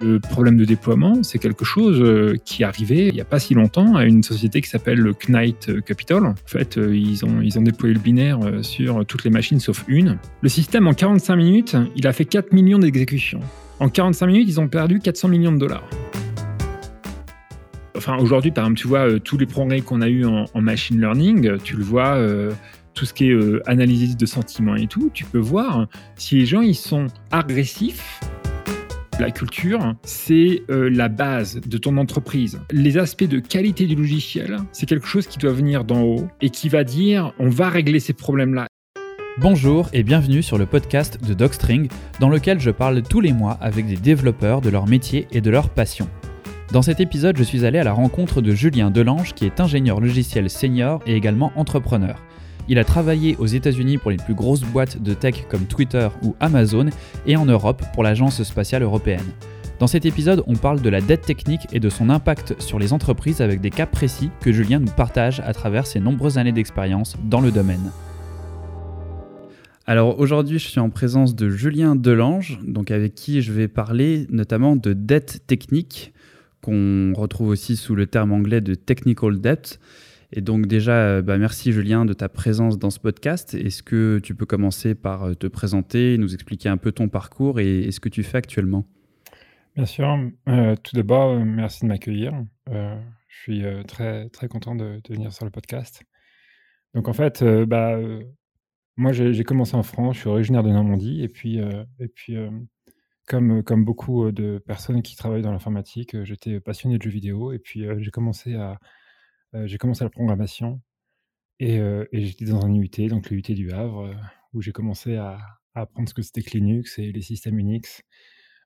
[0.00, 3.54] Le problème de déploiement, c'est quelque chose euh, qui arrivé il n'y a pas si
[3.54, 6.24] longtemps à une société qui s'appelle le Knight Capital.
[6.24, 9.58] En fait, euh, ils ont, ils ont déployé le binaire euh, sur toutes les machines
[9.58, 10.18] sauf une.
[10.40, 13.40] Le système, en 45 minutes, il a fait 4 millions d'exécutions.
[13.80, 15.88] En 45 minutes, ils ont perdu 400 millions de dollars.
[17.96, 21.58] Enfin, aujourd'hui, par exemple, tu vois, tous les progrès qu'on a eu en, machine learning,
[21.64, 22.16] tu le vois,
[22.94, 23.36] tout ce qui est
[23.66, 28.20] analyse de sentiments et tout, tu peux voir si les gens, ils sont agressifs
[29.20, 32.60] la culture, c'est euh, la base de ton entreprise.
[32.70, 36.50] Les aspects de qualité du logiciel, c'est quelque chose qui doit venir d'en haut et
[36.50, 38.66] qui va dire on va régler ces problèmes-là.
[39.38, 41.88] Bonjour et bienvenue sur le podcast de Docstring,
[42.20, 45.50] dans lequel je parle tous les mois avec des développeurs de leur métier et de
[45.50, 46.08] leur passion.
[46.72, 50.00] Dans cet épisode, je suis allé à la rencontre de Julien Delange, qui est ingénieur
[50.00, 52.22] logiciel senior et également entrepreneur.
[52.70, 56.36] Il a travaillé aux États-Unis pour les plus grosses boîtes de tech comme Twitter ou
[56.38, 56.90] Amazon
[57.24, 59.24] et en Europe pour l'Agence spatiale européenne.
[59.78, 62.92] Dans cet épisode, on parle de la dette technique et de son impact sur les
[62.92, 67.16] entreprises avec des cas précis que Julien nous partage à travers ses nombreuses années d'expérience
[67.24, 67.90] dans le domaine.
[69.86, 74.26] Alors aujourd'hui, je suis en présence de Julien Delange, donc avec qui je vais parler
[74.28, 76.12] notamment de dette technique,
[76.60, 79.78] qu'on retrouve aussi sous le terme anglais de technical debt.
[80.30, 83.54] Et donc déjà, euh, bah, merci Julien de ta présence dans ce podcast.
[83.54, 87.60] Est-ce que tu peux commencer par euh, te présenter, nous expliquer un peu ton parcours
[87.60, 88.86] et, ce que tu fais actuellement?
[89.74, 90.18] Bien sûr.
[90.48, 92.34] Euh, tout d'abord, merci de m'accueillir.
[92.66, 96.02] je suis très, très content de, venir sur le podcast.
[96.94, 97.98] Donc en fait, bah,
[98.96, 102.36] moi j'ai commencé en France, je suis originaire de Normandie et puis, et puis
[103.28, 107.60] comme, comme beaucoup de personnes qui travaillent dans l'informatique, j'étais passionné de jeux vidéo et
[107.60, 108.80] puis j'ai commencé à
[109.54, 110.80] j'ai commencé la programmation
[111.60, 111.80] et,
[112.12, 114.14] j'étais dans un UT, donc le UT du Havre,
[114.52, 115.38] où j'ai commencé à,
[115.74, 118.02] apprendre ce que c'était que Linux et les systèmes Unix.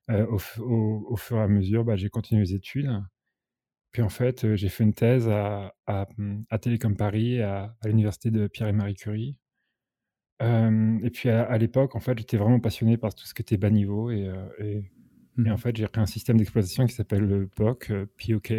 [0.09, 2.91] Au, fur et à mesure, bah, j'ai continué les études.
[3.93, 8.69] Puis en fait, j'ai fait une thèse à, à, Télécom Paris, à, l'université de Pierre
[8.69, 9.37] et Marie Curie.
[10.41, 13.71] et puis à, l'époque, en fait, j'étais vraiment passionné par tout ce qui était bas
[13.71, 14.11] niveau.
[14.11, 14.83] Et, et,
[15.39, 18.53] en mmh fait, j'ai créé un système d'exploitation qui s'appelle le POC, POK,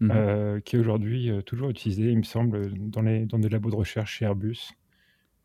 [0.00, 3.48] Mmh euh, qui est aujourd'hui euh, toujours utilisé, il me semble, dans, les, dans des
[3.48, 4.72] labos de recherche chez Airbus.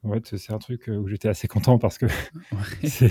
[0.02, 2.08] En fait, c'est un truc euh, où j'étais assez content parce que
[2.88, 3.06] ça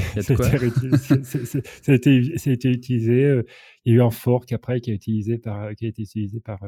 [1.92, 3.42] a été utilisé.
[3.84, 6.40] Il y a eu un fork après qui a, utilisé par, qui a été utilisé
[6.40, 6.58] par,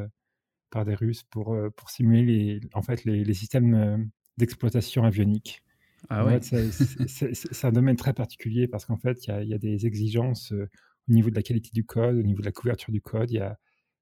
[0.70, 5.64] par des Russes pour, pour simuler les, en fait, les, les systèmes d'exploitation avionique.
[6.10, 6.38] Ah ouais.
[7.08, 11.12] c'est un domaine très particulier parce qu'en fait, il y, y, a des exigences au
[11.12, 13.30] niveau de la qualité du code, au niveau de la couverture du code.
[13.30, 13.58] Il y a,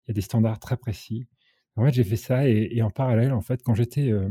[0.09, 1.27] il y a des standards très précis.
[1.77, 4.29] En fait, j'ai fait ça et, en parallèle, en fait, quand j'étais euh,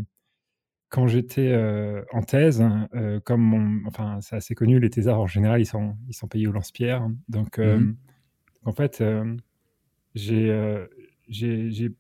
[0.90, 5.28] quand j'étais euh, en thèse, hein, euh, comme enfin, c'est assez connu, les thésards en
[5.28, 7.08] général, ils sont ils sont payés au lance-pierre.
[7.30, 7.96] Donc, mmh
[8.66, 9.02] en fait,
[10.14, 10.86] j'ai
[11.30, 11.94] j'ai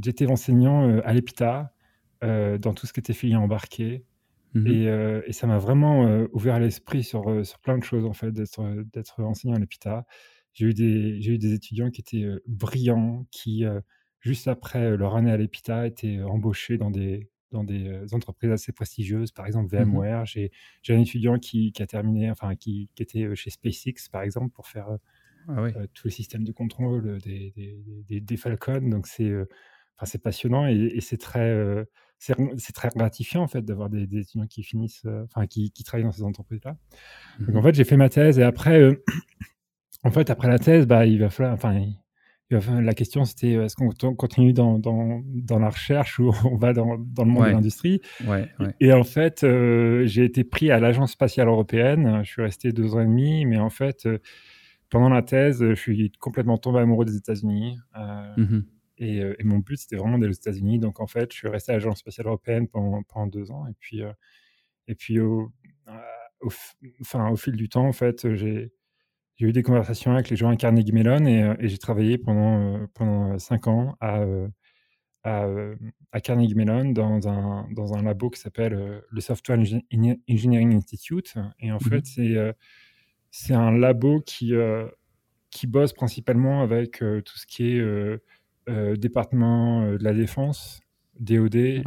[0.00, 1.72] j'étais enseignant à l'EPITA
[2.22, 4.04] dans tout ce qui était filière embarquée.
[4.54, 8.30] Mmh et, et, ça m'a vraiment ouvert l'esprit sur, sur plein de choses, en fait,
[8.30, 10.06] d'être enseignant à l'EPITA.
[10.54, 13.64] J'ai eu, des, j'ai eu des étudiants qui étaient brillants, qui,
[14.20, 19.32] juste après leur année à l'EPITA, étaient embauchés dans des, dans des entreprises assez prestigieuses,
[19.32, 20.26] par exemple mmh VMware.
[20.26, 24.22] J'ai, j'ai un étudiant qui, qui, a terminé, enfin, qui, qui, était chez SpaceX, par
[24.22, 24.86] exemple, pour faire
[25.48, 27.52] ah tous les systèmes de contrôle des,
[28.08, 28.80] des, des, Falcon.
[28.88, 29.32] Donc, c'est,
[29.96, 31.84] enfin, c'est passionnant et, et c'est très.
[32.18, 36.12] c'est, très gratifiant en fait d'avoir des, étudiants qui finissent, enfin qui, qui, travaillent dans
[36.12, 36.76] ces entreprises-là.
[37.40, 38.96] Donc en mmh fait j'ai fait ma thèse et après
[40.04, 41.74] en fait, après la thèse, bah, il va falloir, enfin,
[42.50, 46.72] la question c'était euh, est-ce qu'on continue dans, dans, dans, la recherche ou on va
[46.72, 48.00] dans, dans le monde de l'industrie?
[48.26, 48.48] Ouais,
[48.80, 52.20] Et en fait, euh, j'ai été pris à l'Agence spatiale européenne.
[52.22, 54.18] Je suis resté deux ans et demi, mais en fait, euh,
[54.90, 57.78] pendant la thèse, je suis complètement tombé amoureux des États-Unis.
[58.36, 58.60] Mmh
[58.98, 60.78] et, et, mon but, c'était vraiment d'aller aux États-Unis.
[60.78, 63.66] Donc, en fait, je suis resté à l'Agence spatiale européenne pendant, pendant, deux ans.
[63.66, 64.02] Et puis,
[64.86, 65.50] et puis au,
[66.40, 66.48] au,
[67.00, 68.72] enfin, au fil du temps, en fait, j'ai
[69.36, 72.76] j'ai eu des conversations avec les gens à Carnegie Mellon et, euh, j'ai travaillé pendant,
[72.76, 74.48] euh, pendant cinq ans à, euh,
[76.12, 81.34] à, Carnegie Mellon dans un, dans un labo qui s'appelle le Software Engineering Institute.
[81.58, 82.36] Et en fait, c'est
[83.30, 84.52] c'est un labo qui,
[85.50, 90.80] qui bosse principalement avec tout ce qui est département de la défense,
[91.18, 91.82] DOD et,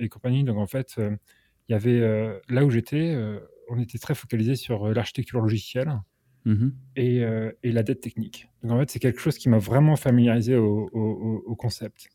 [0.00, 0.44] et, compagnie.
[0.44, 3.14] Donc en fait, il y avait là où j'étais,
[3.68, 5.92] on était très focalisé sur l'architecture logicielle.
[6.44, 6.68] Mmh
[6.98, 8.48] euh, et, la dette technique.
[8.62, 12.08] Donc en fait, c'est quelque chose qui m'a vraiment familiarisé au, concept.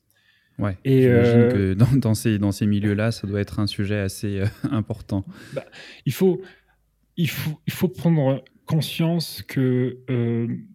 [0.60, 4.00] Ouais, et euh, que dans, dans, ces, dans ces milieux-là, ça doit être un sujet
[4.00, 5.26] assez euh, important.
[5.54, 5.66] Bah,
[6.06, 6.42] il, faut,
[7.18, 9.98] il, faut, il faut prendre conscience que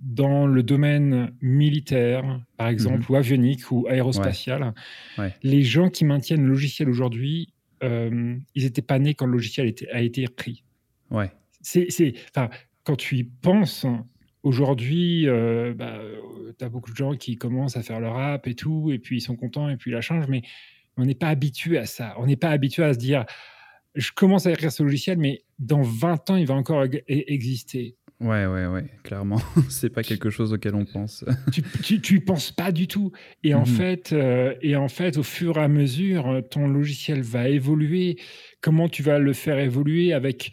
[0.02, 4.74] dans le domaine militaire, par exemple, mmh ou avionique ou aérospatial,
[5.42, 10.02] les gens qui maintiennent le logiciel aujourd'hui, ils n'étaient pas nés quand le logiciel a
[10.02, 10.64] été pris.
[11.10, 11.30] Ouais.
[11.60, 12.14] C'est,
[12.88, 13.84] quand tu y penses,
[14.42, 15.26] aujourd'hui,
[15.76, 16.00] bah,
[16.58, 19.18] tu as beaucoup de gens qui commencent à faire leur app et tout, et puis
[19.18, 20.40] ils sont contents, et puis la changent, mais
[20.96, 22.14] on n'est pas habitué à ça.
[22.16, 23.26] On n'est pas habitué à se dire
[23.94, 27.96] je commence à écrire ce logiciel, mais dans 20 ans, il va encore e-, exister.
[28.20, 29.40] Ouais, ouais, ouais, clairement.
[29.68, 31.26] c'est pas quelque chose auquel on pense.
[31.82, 33.12] tu, tu, penses pas du tout.
[33.44, 33.66] Et en, mhm.
[33.66, 38.16] fait, euh, et en fait, au fur et à mesure, ton logiciel va évoluer.
[38.62, 40.52] Comment tu vas le faire évoluer avec,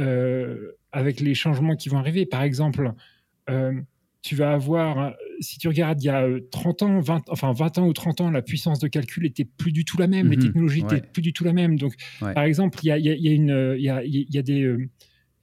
[0.00, 2.92] euh, avec les changements qui vont arriver Par exemple,
[3.50, 3.72] euh,
[4.20, 7.86] tu vas avoir, si tu regardes il y a 30 ans, 20, enfin 20 ans
[7.88, 10.42] ou 30 ans, la puissance de calcul était plus du tout la même, les mhm.
[10.44, 11.78] technologies n'étaient plus du tout la même.
[11.78, 14.76] Donc, par exemple, il y a, y, a, une, il y a, y a des,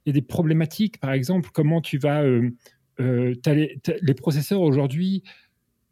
[0.06, 2.22] y a des problématiques, par exemple, comment tu vas,
[2.98, 5.24] les, les, processeurs aujourd'hui,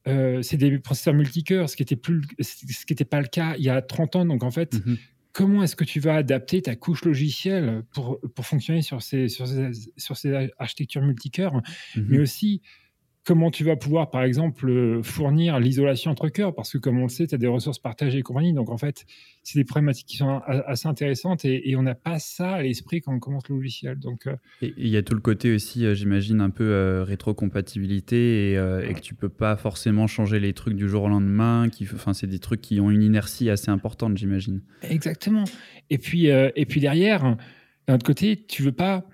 [0.06, 4.16] c'est des processeurs multicœurs, qui ce qui n'était pas le cas il y a 30
[4.16, 4.24] ans.
[4.24, 4.96] Donc en fait, mhm.
[5.38, 9.46] Comment est-ce que tu vas adapter ta couche logicielle pour, pour fonctionner sur ces, sur
[9.46, 12.06] ces, sur ces architectures multicœurs, mhm.
[12.08, 12.60] mais aussi
[13.28, 17.02] comment tu vas pouvoir, par exemple, euh, fournir l'isolation entre cœurs, parce que comme on
[17.02, 18.54] le sait, tu as des ressources partagées et compagnie.
[18.54, 19.04] Donc, en fait,
[19.42, 23.12] c'est des problématiques qui sont assez intéressantes et, on n'a pas ça à l'esprit quand
[23.12, 23.98] on commence le logiciel.
[23.98, 28.52] Donc, euh, et il y a tout le côté aussi, euh, j'imagine, un peu rétrocompatibilité
[28.52, 31.68] et, et, que tu peux pas forcément changer les trucs du jour au lendemain.
[31.68, 34.62] Qui, enfin, c'est des trucs qui ont une inertie assez importante, j'imagine.
[34.80, 35.44] Exactement.
[35.90, 37.36] Et puis, et puis derrière,
[37.86, 39.04] d'un autre côté, tu veux pas,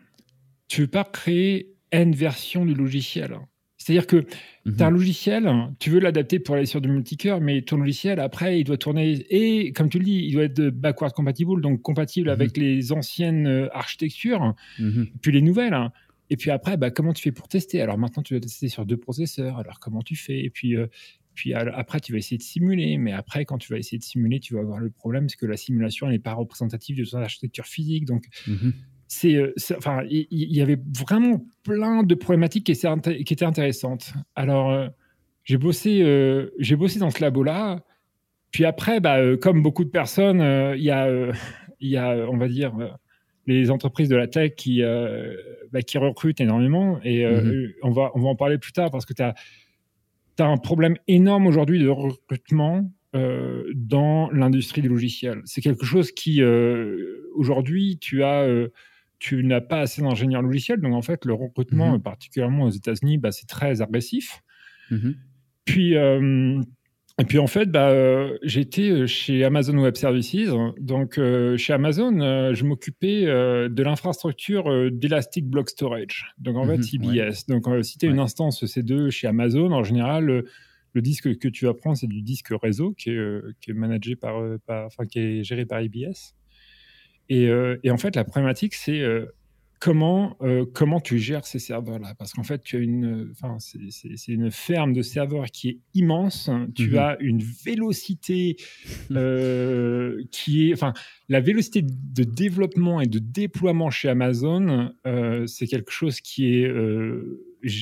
[0.69, 3.41] tu veux pas créer N version du logiciel.
[3.85, 4.25] C'est-à-dire que
[4.65, 4.97] tu as un mhm.
[4.97, 8.79] logiciel, tu veux l'adapter pour aller sur du multicœur, mais ton logiciel, après, il doit
[8.79, 9.27] tourner.
[9.29, 12.63] Et comme tu le dis, il doit être backward compatible, donc compatible avec mhm.
[12.63, 15.09] les anciennes euh, architectures, mhm.
[15.21, 15.75] puis les nouvelles.
[15.75, 15.93] Hein.
[16.31, 17.83] Et puis après, bah, comment tu fais pour tester?
[17.83, 19.59] Alors maintenant, tu dois tester sur deux processeurs.
[19.59, 20.43] Alors comment tu fais?
[20.43, 20.87] Et puis, euh,
[21.35, 22.97] puis après, tu vas essayer de simuler.
[22.97, 25.45] Mais après, quand tu vas essayer de simuler, tu vas avoir le problème, c'est que
[25.45, 28.07] la simulation n'est pas représentative de ton architecture physique.
[28.07, 28.71] Donc, euh,
[29.09, 34.13] c'est, enfin, il y, avait vraiment plein de problématiques qui, étaient intéressantes.
[34.35, 34.89] Alors, euh,
[35.45, 37.83] j'ai bossé, euh, j'ai bossé dans ce labo-là.
[38.51, 40.41] Puis après, bah, comme beaucoup de personnes,
[40.77, 41.09] il y a,
[41.81, 42.73] il y a, on va dire,
[43.47, 44.83] les entreprises de la tech qui,
[45.73, 46.99] bah, qui recrutent énormément.
[47.05, 47.75] Et mm-hmm.
[47.83, 49.35] on va, on va en parler plus tard parce que tu as,
[50.39, 52.91] as un problème énorme aujourd'hui de recrutement
[53.75, 55.43] dans l'industrie du logiciel.
[55.45, 56.43] C'est quelque chose qui,
[57.35, 58.49] aujourd'hui, tu as
[59.25, 60.83] tu n'as pas assez d'ingénieurs logiciels.
[60.83, 62.03] Donc, en fait, le recrutement, mhm.
[62.03, 64.43] particulièrement aux États-Unis, bah, c'est très agressif.
[64.91, 65.15] Mhm.
[65.65, 66.61] Puis, euh,
[67.19, 70.51] et puis, en fait, bah, euh, j'étais euh, chez Amazon Web Services.
[70.79, 71.19] Donc,
[71.57, 72.13] chez Amazon,
[72.53, 76.35] je m'occupais de l'infrastructure d'Elastic Block Storage.
[76.37, 76.83] Donc, en fait, mhm.
[76.83, 77.47] CBS.
[77.49, 80.45] Donc, si tu as une instance C2 chez Amazon, en général,
[80.93, 84.17] le, disque que tu vas prendre, c'est du disque réseau qui est, qui est managé
[84.17, 84.35] par,
[84.67, 86.35] par, enfin, qui est géré par IBS.
[87.33, 89.27] Euh, et, en fait, la problématique, c'est euh,
[89.81, 92.15] comment, euh, comment tu gères ces serveurs-là?
[92.19, 96.51] Parce qu'en fait, tu as une, c'est une ferme de serveurs qui est immense.
[96.75, 96.99] Tu mhm.
[96.99, 98.57] as une vélocité
[100.31, 100.93] qui est, enfin,
[101.29, 104.93] la vélocité de développement et de déploiement chez Amazon,
[105.47, 106.71] c'est quelque chose qui est,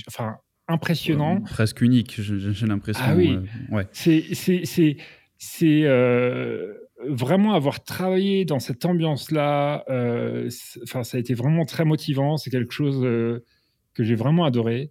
[0.08, 0.36] enfin,
[0.68, 1.40] impressionnant.
[1.40, 3.04] presque unique, j'ai l'impression.
[3.04, 3.38] Ah oui.
[3.70, 3.86] ouais.
[3.92, 5.76] C'est, c'est,
[7.06, 10.48] vraiment avoir travaillé dans cette ambiance-là, euh,
[10.84, 12.36] enfin, ça a été vraiment très motivant.
[12.36, 13.44] C'est quelque chose euh,
[13.94, 14.90] que j'ai vraiment adoré.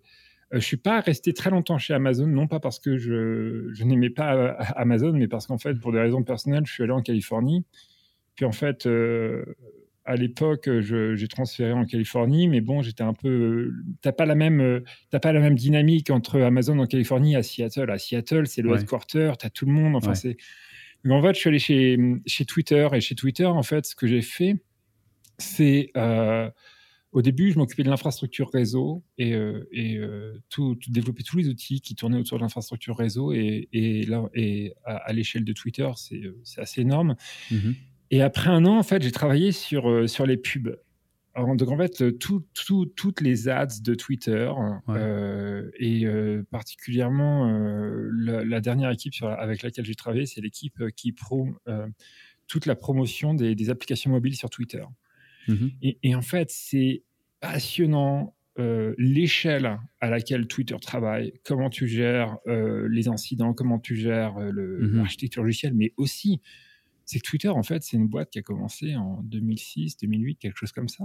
[0.54, 3.84] Euh, je suis pas resté très longtemps chez Amazon, non pas parce que je, je
[3.84, 7.02] n'aimais pas Amazon, mais parce qu'en fait, pour des raisons personnelles, je suis allé en
[7.02, 7.66] Californie.
[8.36, 8.88] Puis en fait,
[10.06, 13.72] à l'époque, j'ai transféré en Californie, mais bon, j'étais un peu.
[14.02, 17.44] T'as pas la même, t'as pas la même dynamique entre Amazon en Californie et à
[17.44, 17.92] Seattle.
[17.92, 19.96] À Seattle, c'est le headquarter, tu as tout le monde.
[19.96, 20.38] Enfin, c'est
[21.04, 23.96] mais en fait, je suis allé chez, chez Twitter et chez Twitter, en fait, ce
[23.96, 24.56] que j'ai fait,
[25.38, 26.50] c'est euh,
[27.12, 31.50] au début, je m'occupais de l'infrastructure réseau et, euh, et euh, tout, développer tous les
[31.50, 33.34] outils qui tournaient autour de l'infrastructure réseau.
[33.34, 37.16] Et, et là, et à, l'échelle de Twitter, c'est assez énorme.
[37.52, 37.76] Mm-hmm.
[38.12, 40.78] Et après un an, en fait, j'ai travaillé sur, sur les pubs
[41.36, 44.52] donc en fait, toutes les ads de Twitter
[44.90, 51.12] euh, et euh, particulièrement euh, la, dernière équipe avec laquelle j'ai travaillé, c'est l'équipe qui
[51.14, 51.48] pro
[52.48, 54.84] toute la promotion des, applications mobiles sur Twitter.
[55.48, 55.98] Mm-hmm.
[56.04, 57.04] Et, en fait, c'est
[57.40, 58.36] passionnant
[58.98, 64.98] l'échelle à laquelle Twitter travaille, comment tu gères les incidents, comment tu gères mm-hmm.
[64.98, 66.42] l'architecture logicielle, mais aussi
[67.06, 70.58] c'est que Twitter, en fait, c'est une boîte qui a commencé en 2006, 2008, quelque
[70.58, 71.04] chose comme ça.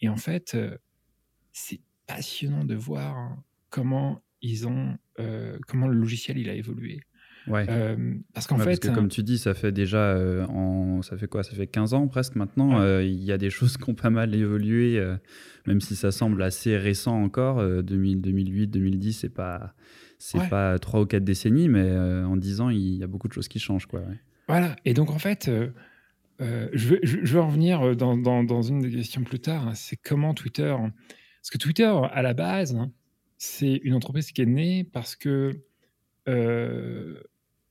[0.00, 0.76] Et en fait, euh,
[1.52, 3.36] c'est passionnant de voir
[3.70, 4.98] comment ils ont,
[5.68, 7.00] comment le logiciel il a évolué.
[7.48, 7.66] Ouais.
[8.34, 10.16] parce qu'en fait, comme tu dis, ça fait déjà,
[10.48, 11.42] en, ça fait quoi?
[11.42, 13.00] Ça fait 15 ans presque maintenant.
[13.00, 15.00] Il y a des choses qui ont pas mal évolué,
[15.66, 17.62] même si ça semble assez récent encore.
[17.82, 19.74] 2008, 2010, c'est pas,
[20.18, 23.32] c'est pas trois ou quatre décennies, mais en 10 ans, il y a beaucoup de
[23.32, 24.02] choses qui changent, quoi.
[24.52, 24.76] Voilà.
[24.84, 25.50] Et donc en fait,
[26.38, 29.68] je, veux, je, veux en revenir dans, dans, dans, une des questions plus tard.
[29.68, 32.92] Hein, c'est comment Twitter, parce que Twitter à la base, hein,
[33.38, 35.52] c'est une entreprise qui est née parce que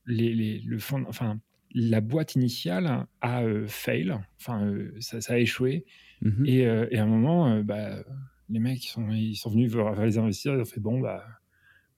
[0.06, 1.40] les, le fond, enfin,
[1.74, 5.84] la boîte initiale a euh, fail, enfin, euh, ça, a échoué.
[6.20, 6.46] Mhm.
[6.48, 8.04] Euh, et, à un moment, bah,
[8.48, 11.24] les mecs ils sont, ils sont venus voir les investisseurs, ils ont fait bon, bah,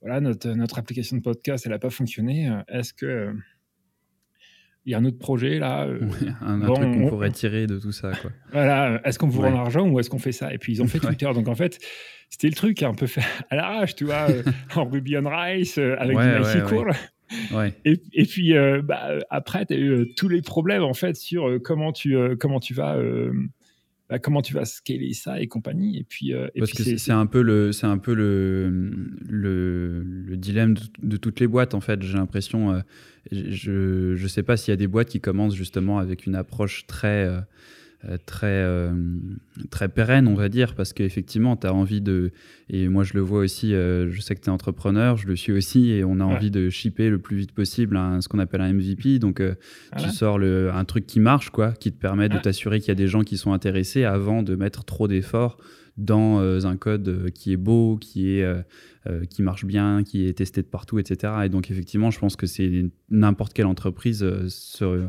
[0.00, 2.50] voilà, notre, notre application de podcast, elle n'a pas fonctionné.
[2.68, 3.34] Est-ce que
[4.86, 5.88] il y a un autre projet là
[6.40, 8.12] Un, truc qu'on pourrait tirer de tout ça.
[8.20, 8.30] Quoi.
[8.52, 10.52] voilà, est-ce qu'on vous rend l'argent ou est-ce qu'on fait ça?
[10.52, 11.30] Et puis ils ont fait Twitter.
[11.34, 11.78] Donc en fait,
[12.28, 14.26] c'était le truc un peu fait à l'arrache, tu vois,
[14.76, 16.92] en Ruby on Rice, avec du MySQL.
[17.84, 21.16] Et, et, puis euh, bah, après, tu as eu euh, tous les problèmes en fait
[21.16, 22.96] sur euh, comment tu comment tu vas
[24.08, 25.98] bah, comment tu vas scaler ça et compagnie.
[25.98, 28.68] Et puis, Parce que c'est un peu le c'est un peu le,
[29.26, 32.02] le, le dilemme de, toutes les boîtes en fait.
[32.02, 32.82] J'ai l'impression,
[33.32, 36.86] je je sais pas s'il y a des boîtes qui commencent justement avec une approche
[36.86, 37.40] très euh,
[38.26, 38.92] très, euh,
[39.70, 42.32] très pérenne, on va dire, parce qu'effectivement, tu as envie de.
[42.68, 45.36] Et moi, je le vois aussi, euh, je sais que tu es entrepreneur, je le
[45.36, 48.60] suis aussi, et on a envie de shipper le plus vite possible ce qu'on appelle
[48.60, 49.18] un MVP.
[49.18, 49.42] Donc,
[49.98, 52.92] tu sors le, un truc qui marche, quoi, qui te permet de t'assurer qu'il y
[52.92, 55.58] a des gens qui sont intéressés avant de mettre trop d'efforts
[55.96, 58.46] dans un code qui est beau, qui, est,
[59.28, 61.32] qui marche bien, qui est testé de partout, etc.
[61.44, 65.06] Et donc, effectivement, je pense que c'est n'importe quelle entreprise se,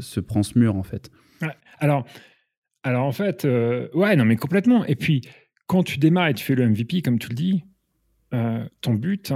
[0.00, 1.10] se prend ce mur, en fait.
[1.78, 2.06] Alors,
[2.84, 4.84] alors en fait, euh, ouais, non, mais complètement.
[4.84, 5.22] Et puis,
[5.66, 7.64] quand tu démarres et tu fais le MVP, comme tu le dis,
[8.34, 9.32] euh, ton but,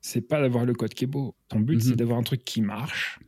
[0.00, 1.34] c'est pas d'avoir le code qui est beau.
[1.48, 1.96] Ton but, c'est mhm.
[1.96, 3.18] d'avoir un truc qui marche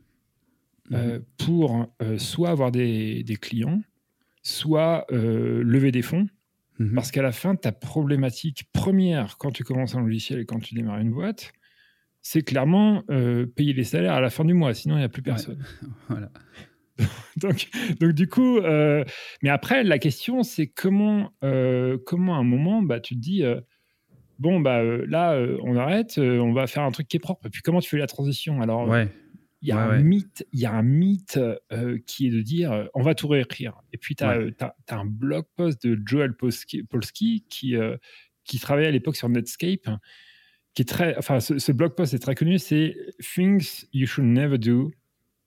[0.93, 3.81] euh, pour soit avoir des, clients,
[4.43, 6.27] soit lever des fonds.
[6.79, 6.95] Mhm.
[6.95, 10.73] Parce qu'à la fin, ta problématique première quand tu commences un logiciel et quand tu
[10.73, 11.51] démarres une boîte,
[12.21, 13.03] c'est clairement
[13.55, 15.61] payer les salaires à la fin du mois, sinon il n'y a plus personne.
[16.07, 16.31] voilà.
[17.37, 17.67] donc,
[17.99, 19.03] donc, du coup, euh,
[19.41, 23.43] mais après, la question, c'est comment, euh, comment à un moment, bah, tu te dis,
[23.43, 23.59] euh,
[24.39, 27.45] bon, bah, là, on arrête, on va faire un truc qui est propre.
[27.47, 28.61] Et puis, comment tu fais la transition?
[28.61, 28.93] Alors,
[29.61, 31.39] il y a un mythe, il y a un mythe
[32.05, 33.81] qui est de dire, on va tout réécrire.
[33.93, 37.75] Et puis, tu as, un blog post de Joel Polsky, qui,
[38.43, 39.89] qui travaillait à l'époque sur Netscape.
[40.75, 44.27] Qui est très, enfin, ce, ce blog post est très connu, c'est Things You Should
[44.27, 44.91] Never Do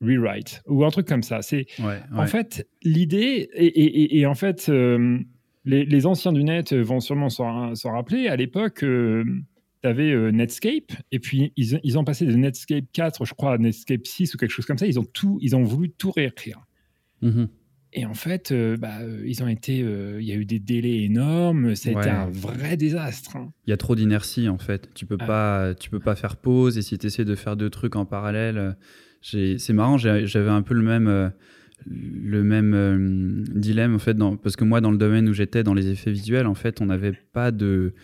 [0.01, 1.43] rewrite ou un truc comme ça.
[1.43, 1.67] C'est
[2.13, 5.19] en fait l'idée et, en fait euh,
[5.65, 8.29] les, anciens du net vont sûrement s'en rappeler.
[8.29, 9.25] À l'époque, euh,
[9.83, 13.55] tu avais euh, Netscape et puis ils, ils, ont passé de Netscape 4, je crois,
[13.55, 14.87] à Netscape 6 ou quelque chose comme ça.
[14.87, 16.61] Ils ont tout, ils ont voulu tout réécrire.
[17.23, 17.49] Mm-hmm.
[17.95, 21.75] Et en fait, bah, ils ont été, il y a eu des délais énormes.
[21.75, 23.37] Ça a été un vrai désastre.
[23.37, 23.51] Hein.
[23.67, 24.91] Il y a trop d'inertie en fait.
[24.95, 25.27] Tu peux ah.
[25.27, 26.77] pas, tu peux pas faire pause.
[26.77, 28.77] Et si tu essaies de faire deux trucs en parallèle,
[29.23, 31.29] c'est marrant, j'avais un peu le même, euh,
[31.87, 35.63] le même euh, dilemme, en fait, dans, parce que moi, dans le domaine où j'étais,
[35.63, 37.95] dans les effets visuels, en fait, on n'avait pas de.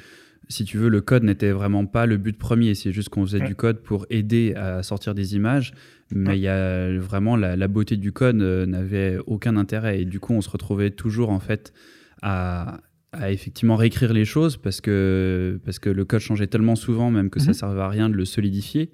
[0.48, 2.74] Si tu veux, le code n'était vraiment pas le but premier.
[2.74, 5.72] C'est juste qu'on faisait du code pour aider à sortir des images.
[6.14, 10.02] Mais y a vraiment la, beauté du code euh, n'avait aucun intérêt.
[10.02, 11.72] Et du coup, on se retrouvait toujours, en fait,
[12.20, 12.80] à,
[13.12, 17.30] à effectivement réécrire les choses parce que, parce que le code changeait tellement souvent, même
[17.30, 17.54] que ça ne mhm.
[17.54, 18.90] servait à rien de le solidifier.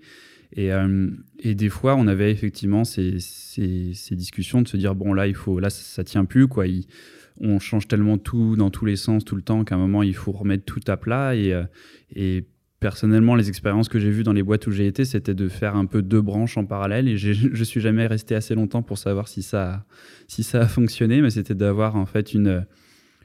[0.53, 3.19] Et, euh, et, des fois, on avait effectivement ces,
[4.11, 6.65] discussions de se dire bon là, il faut, là, ça, tient plus quoi.
[7.41, 10.15] on change tellement tout dans tous les sens tout le temps qu'à un moment, il
[10.15, 11.37] faut remettre tout à plat.
[11.37, 11.65] Et, euh,
[12.15, 12.45] et
[12.81, 15.77] personnellement, les expériences que j'ai vues dans les boîtes où j'ai été, c'était de faire
[15.77, 17.07] un peu deux branches en parallèle.
[17.07, 19.85] Et je suis jamais resté assez longtemps pour savoir si ça,
[20.27, 22.67] si ça a fonctionné, mais c'était d'avoir en fait une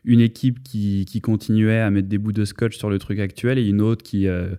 [0.06, 3.58] une équipe qui, qui, continuait à mettre des bouts de scotch sur le truc actuel
[3.58, 4.50] et une autre qui, euh,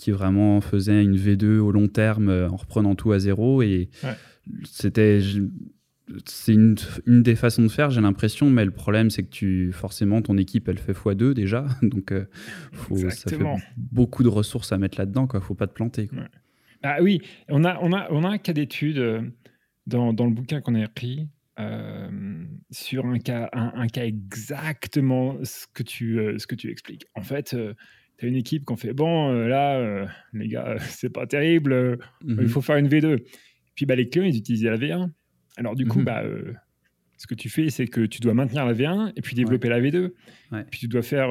[0.00, 3.62] qui vraiment faisait une V2 au long terme euh, en reprenant tout à zéro.
[3.62, 3.90] Et
[4.64, 5.20] c'était.
[6.26, 6.74] C'est une,
[7.06, 10.38] une, des façons de faire, j'ai l'impression, mais le problème, c'est que tu, forcément, ton
[10.38, 11.66] équipe, elle fait x2 déjà.
[11.82, 12.24] Donc, euh,
[12.72, 13.38] faut, ça fait
[13.76, 15.28] beaucoup de ressources à mettre là-dedans.
[15.32, 16.08] Il ne faut pas te planter.
[16.08, 16.24] Quoi.
[16.82, 19.20] Ah oui, on a, on a, on a un cas d'étude euh,
[19.86, 21.28] dans, dans, le bouquin qu'on a écrit
[22.70, 27.04] sur un cas, un, cas exactement ce que tu, ce que tu expliques.
[27.14, 27.54] En fait,
[28.20, 31.98] tu une équipe qui fait bon, euh, là, euh, les gars, euh, c'est pas terrible,
[32.26, 32.48] il mhm.
[32.48, 33.22] faut faire une V2.
[33.74, 35.08] Puis bah, les clients, ils utilisaient la V1.
[35.56, 36.04] Alors du coup, mhm.
[36.04, 36.22] bah,
[37.16, 39.80] ce que tu fais, c'est que tu dois maintenir la V1 et puis développer la
[39.80, 40.12] V2.
[40.70, 41.28] Puis tu dois faire,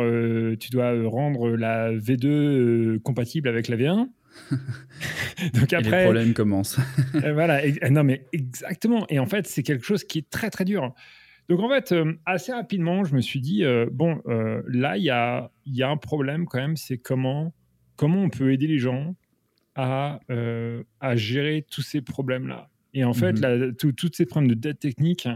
[0.60, 4.08] tu dois rendre la V2 compatible avec la V1.
[5.54, 6.80] Donc après, et les problèmes commencent.
[7.34, 9.06] voilà, non mais exactement.
[9.10, 10.94] Et en fait, c'est quelque chose qui est très très dur.
[11.50, 15.04] Donc en fait, euh, assez rapidement, je me suis dit, euh, bon, euh, là, il
[15.04, 17.54] y a, y a, un problème quand même, c'est comment,
[17.96, 19.16] comment on peut aider les gens
[19.74, 20.20] à,
[21.00, 22.70] à gérer tous ces problèmes-là.
[22.94, 23.74] Et en fait, mhm.
[23.76, 25.28] toutes ces problèmes de dette technique,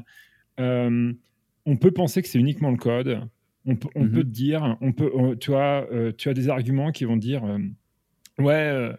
[0.58, 3.22] on peut penser que c'est uniquement le code.
[3.66, 4.12] On, peut, on mhm.
[4.12, 7.44] peut te dire, on peut, tu, as, tu as des arguments qui vont dire,
[8.38, 8.92] ouais,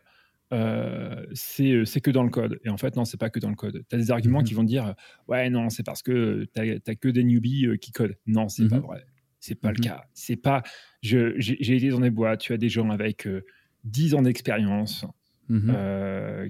[0.53, 1.25] euh,
[1.61, 2.61] euh, c'est que dans le code.
[2.65, 3.85] Et en fait, non, c'est pas que dans le code.
[3.89, 4.45] Tu as des arguments mhm.
[4.45, 4.95] qui vont dire
[5.29, 8.17] Ouais, non, c'est parce que tu n'as que des newbies euh, qui codent.
[8.27, 8.83] Non, c'est pas mhm.
[8.83, 9.07] vrai.
[9.41, 9.85] C'est pas le mhm.
[9.85, 10.05] cas.
[10.15, 10.63] C'est pas.
[11.03, 13.29] J'ai été dans des boîtes, tu as des gens avec
[13.85, 15.05] 10 ans d'expérience.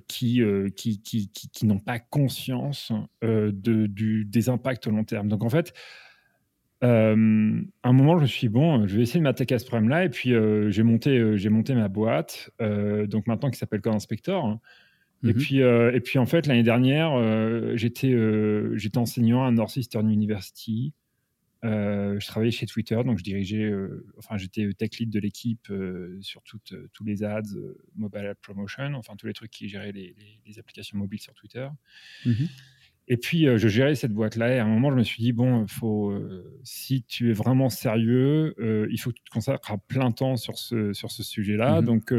[0.06, 0.42] qui,
[0.76, 5.28] qui, qui, qui, n'ont pas conscience de, du, des impacts au long terme.
[5.28, 5.72] Donc en fait,
[6.84, 9.58] euh, à un moment, je me suis dit, bon, je vais essayer de m'attaquer à
[9.58, 10.04] ce problème-là.
[10.04, 13.94] Et puis, euh, j'ai monté, euh, j'ai monté ma boîte, donc maintenant qui s'appelle Code
[13.94, 14.58] Inspector.
[15.22, 15.34] Et, mhm.
[15.34, 18.14] puis, et puis, en fait, l'année dernière, j'étais,
[18.74, 20.92] j'étais enseignant à Northeastern University.
[21.62, 23.72] je travaillais chez Twitter, donc je dirigeais,
[24.18, 25.72] enfin, j'étais tech lead de l'équipe
[26.20, 27.42] sur toutes, tous les ads,
[27.96, 30.14] mobile ad promotion, enfin, tous les trucs qui géraient les,
[30.46, 31.66] les, applications mobiles sur Twitter.
[32.26, 32.48] Mhm.
[33.06, 34.54] Et puis, euh, je gérais cette boîte-là.
[34.54, 37.68] Et à un moment, je me suis dit, bon, faut, euh, si tu es vraiment
[37.68, 41.22] sérieux, euh, il faut que tu te consacres à plein temps sur ce, sur ce
[41.22, 41.80] sujet-là.
[41.80, 41.86] Mhm.
[41.86, 42.14] Donc,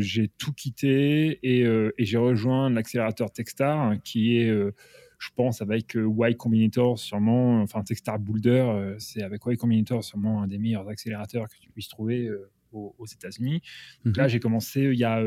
[0.00, 5.94] j'ai tout quitté et, et j'ai rejoint l'accélérateur Techstar, hein, qui est, je pense, avec
[5.94, 11.48] Y Combinator, sûrement, enfin, Techstar Boulder, c'est avec Y Combinator, sûrement un des meilleurs accélérateurs
[11.48, 12.28] que tu puisses trouver
[12.72, 13.62] aux, aux États-Unis.
[14.04, 14.28] Donc là, mhm.
[14.30, 15.22] j'ai commencé il y a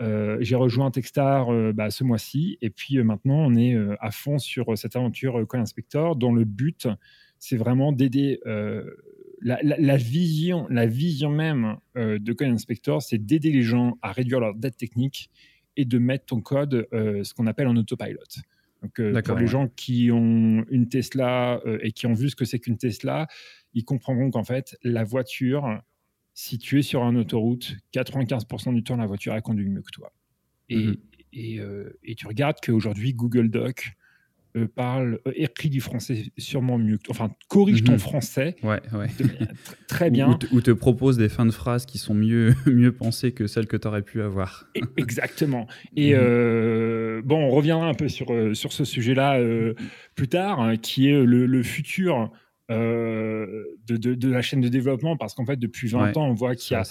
[0.00, 4.10] euh, j'ai rejoint Techstar euh, bah, ce mois-ci et puis euh, maintenant on est à
[4.10, 6.88] fond sur cette aventure Coin Inspector dont le but
[7.38, 8.40] c'est vraiment d'aider
[9.40, 14.54] la, vision, la vision même de Coin Inspector, c'est d'aider les gens à réduire leur
[14.54, 15.30] dette technique
[15.76, 18.20] et de mettre ton code ce qu'on appelle en autopilot.
[18.82, 22.58] Donc, pour les gens qui ont une Tesla et qui ont vu ce que c'est
[22.58, 23.26] qu'une Tesla,
[23.74, 25.82] ils comprendront qu'en fait, la voiture,
[26.34, 29.92] si tu es sur une autoroute, 95% du temps, la voiture a conduit mieux que
[29.92, 30.12] toi.
[30.68, 30.96] Et, mhm.
[31.60, 33.92] euh, et, tu regardes qu'aujourd'hui, Google Doc
[34.56, 37.14] euh, parle, euh, écrit du français sûrement mieux que toi.
[37.14, 37.98] Enfin, corrige ton mhm.
[37.98, 39.06] français ouais, ouais.
[39.86, 40.36] très bien.
[40.52, 43.76] Ou, te propose des fins de phrases qui sont mieux, mieux pensées que celles que
[43.76, 44.66] tu aurais pu avoir.
[44.96, 45.68] Exactement.
[45.96, 47.22] Et mhm.
[47.22, 49.40] bon, on reviendra un peu sur, sur ce sujet-là
[50.16, 52.32] plus tard, hein, qui est le, le futur
[52.70, 56.54] euh, de, de, la chaîne de développement parce qu'en fait, depuis 20 ans, on voit
[56.54, 56.82] qu'il y a.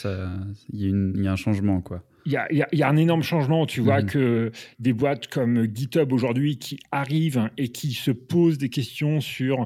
[0.72, 2.04] Il y, a un changement, quoi.
[2.26, 3.66] Il y a, y a, un énorme changement.
[3.66, 4.10] Tu vois mhm.
[4.10, 9.66] que des boîtes comme GitHub aujourd'hui qui arrivent et qui se posent des questions sur.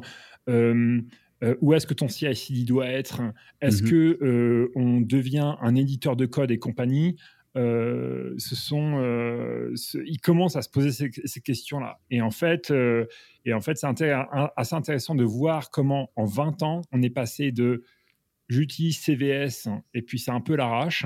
[0.50, 1.02] Euh,
[1.44, 3.22] euh, où est-ce que ton CI/CD doit être?
[3.62, 3.90] Est-ce mhm.
[3.90, 7.18] que on devient un éditeur de code et compagnie?
[7.56, 9.74] Euh, ce sont, euh,
[10.06, 12.00] ils commencent à se poser ces, questions-là.
[12.12, 13.06] Et en fait, euh,
[13.46, 13.88] et en fait, c'est
[14.56, 17.84] assez intéressant de voir comment, en 20 ans, on est passé de
[18.50, 21.06] j'utilise CVS et puis c'est un peu l'arrache,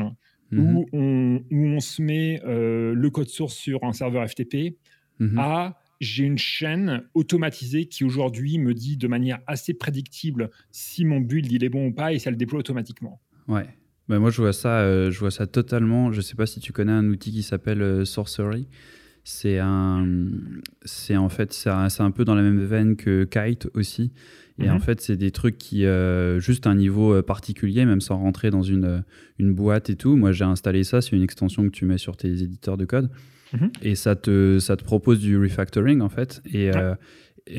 [0.52, 0.76] mhm.
[0.76, 4.78] où, on, où, on, se met le code source sur un serveur FTP,
[5.20, 5.40] mhm.
[5.40, 11.20] à j'ai une chaîne automatisée qui aujourd'hui me dit de manière assez prédictible si mon
[11.20, 13.22] build il est bon ou pas et ça le déploie automatiquement.
[13.48, 13.68] Ouais.
[14.12, 16.12] Bah, moi, je vois, ça, euh, je vois ça totalement.
[16.12, 18.68] Je ne sais pas si tu connais un outil qui s'appelle euh, Sorcery.
[19.24, 20.06] C'est un,
[20.84, 24.12] c'est en fait, c'est un, peu dans la même veine que Kite aussi.
[24.60, 24.82] Et en mhm.
[24.82, 29.06] fait, c'est des trucs qui, euh, juste un niveau particulier, même sans rentrer dans une,
[29.40, 30.18] une boîte et tout.
[30.18, 31.00] Moi, j'ai installé ça.
[31.00, 33.10] C'est une extension que tu mets sur tes éditeurs de code.
[33.54, 33.72] Mhm.
[33.82, 36.42] Et ça te, ça te propose du refactoring, en fait.
[36.52, 36.70] Et,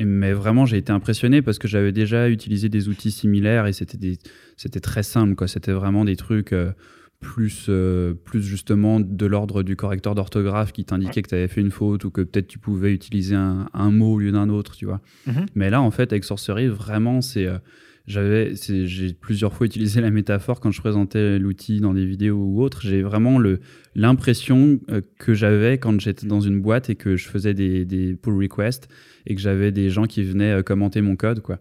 [0.05, 4.79] mais vraiment, j'ai été impressionné parce que j'avais déjà utilisé des outils similaires et c'était,
[4.81, 5.35] très simple.
[5.35, 5.47] Quoi.
[5.47, 6.71] C'était vraiment des trucs euh,
[7.19, 11.61] plus, euh, plus justement de l'ordre du correcteur d'orthographe qui t'indiquait que tu avais fait
[11.61, 14.75] une faute ou que peut-être tu pouvais utiliser un, un mot au lieu d'un autre,
[14.75, 15.01] tu vois.
[15.27, 15.45] Mhm.
[15.55, 17.47] Mais là, en fait, avec Sorcery, vraiment, c'est...
[17.47, 17.57] Euh,
[18.05, 22.61] j'avais, j'ai plusieurs fois utilisé la métaphore quand je présentais l'outil dans des vidéos ou
[22.61, 22.81] autres.
[22.81, 23.59] J'ai vraiment le,
[23.95, 24.79] l'impression
[25.19, 28.89] que j'avais quand j'étais dans une boîte et que je faisais des, des pull requests
[29.25, 31.59] et que j'avais des gens qui venaient euh, commenter mon code, quoi.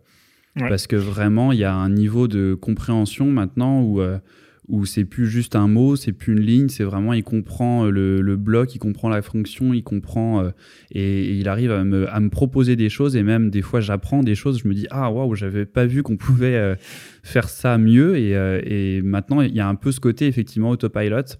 [0.58, 4.18] Parce que vraiment, il y a un niveau de compréhension maintenant où, euh,
[4.68, 7.90] où c'est plus juste un mot, c'est plus une ligne, c'est vraiment, il comprend euh,
[7.90, 10.44] le, bloc, il comprend la fonction, il comprend
[10.92, 14.22] et, il arrive à me, à me, proposer des choses et même des fois j'apprends
[14.22, 16.76] des choses, je me dis ah waouh, j'avais pas vu qu'on pouvait
[17.22, 18.30] faire ça mieux et,
[18.64, 21.36] et, maintenant il y a un peu ce côté effectivement autopilot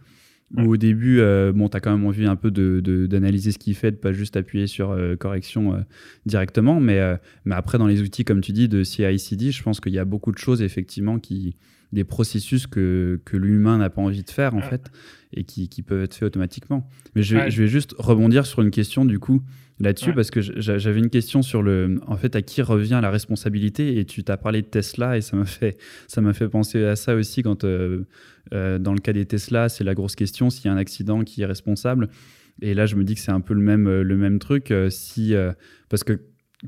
[0.56, 1.20] Où au début,
[1.54, 4.12] bon, tu as quand même envie un peu d'analyser de, ce qu'il fait, de pas
[4.12, 5.84] juste appuyer sur correction
[6.26, 6.80] directement.
[6.80, 7.00] Mais,
[7.44, 10.04] mais après, dans les outils, comme tu dis, de CI/CD, je pense qu'il y a
[10.04, 11.56] beaucoup de choses, effectivement, qui,
[11.92, 14.90] des processus que, que l'humain n'a pas envie de faire, en fait,
[15.34, 16.88] et qui, qui, peuvent être faits automatiquement.
[17.14, 19.42] Mais je, je, vais juste rebondir sur une question, du coup,
[19.78, 23.98] là-dessus, parce que j'avais une question sur le, en fait, à qui revient la responsabilité,
[23.98, 25.76] et tu t'as parlé de Tesla, et ça m'a fait,
[26.08, 28.06] ça m'a fait penser à ça aussi, quand, euh,
[28.54, 31.22] euh, dans le cas des Tesla, c'est la grosse question, s'il y a un accident,
[31.24, 32.08] qui est responsable
[32.60, 34.72] et là, je me dis que c'est un peu le même, le même truc.
[34.90, 35.34] si,
[35.88, 36.20] parce que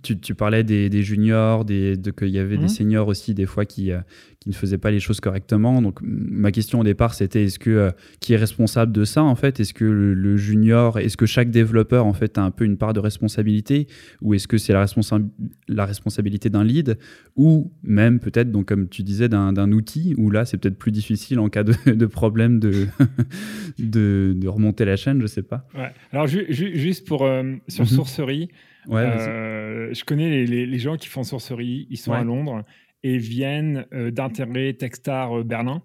[0.02, 2.68] tu, parlais des, juniors, des, de, qu'il y avait des mhm.
[2.68, 4.00] seniors aussi, des fois, qui, euh,
[4.40, 5.80] qui ne faisaient pas les choses correctement.
[5.80, 9.36] Donc, ma question au départ, c'était est-ce que, euh, qui est responsable de ça, en
[9.36, 9.60] fait?
[9.60, 12.92] Est-ce que le, junior, est-ce que chaque développeur, en fait, a un peu une part
[12.92, 13.86] de responsabilité?
[14.20, 14.84] Ou est-ce que c'est la,
[15.68, 16.98] la responsabilité d'un lead?
[17.36, 21.38] Ou même, peut-être, donc, comme tu disais, d'un outil, où là, c'est peut-être plus difficile
[21.38, 22.88] en cas de, problème de,
[23.78, 25.68] de, remonter la chaîne, je sais pas.
[25.74, 25.92] Ouais.
[26.12, 27.90] Alors, juste pour, euh, sur mhm.
[27.90, 28.48] Sourcerie,
[28.90, 32.64] euh, je connais les, gens qui font sourcerie, ils sont à Londres
[33.02, 35.82] et viennent euh, d'intégrer Techstar euh, Berlin.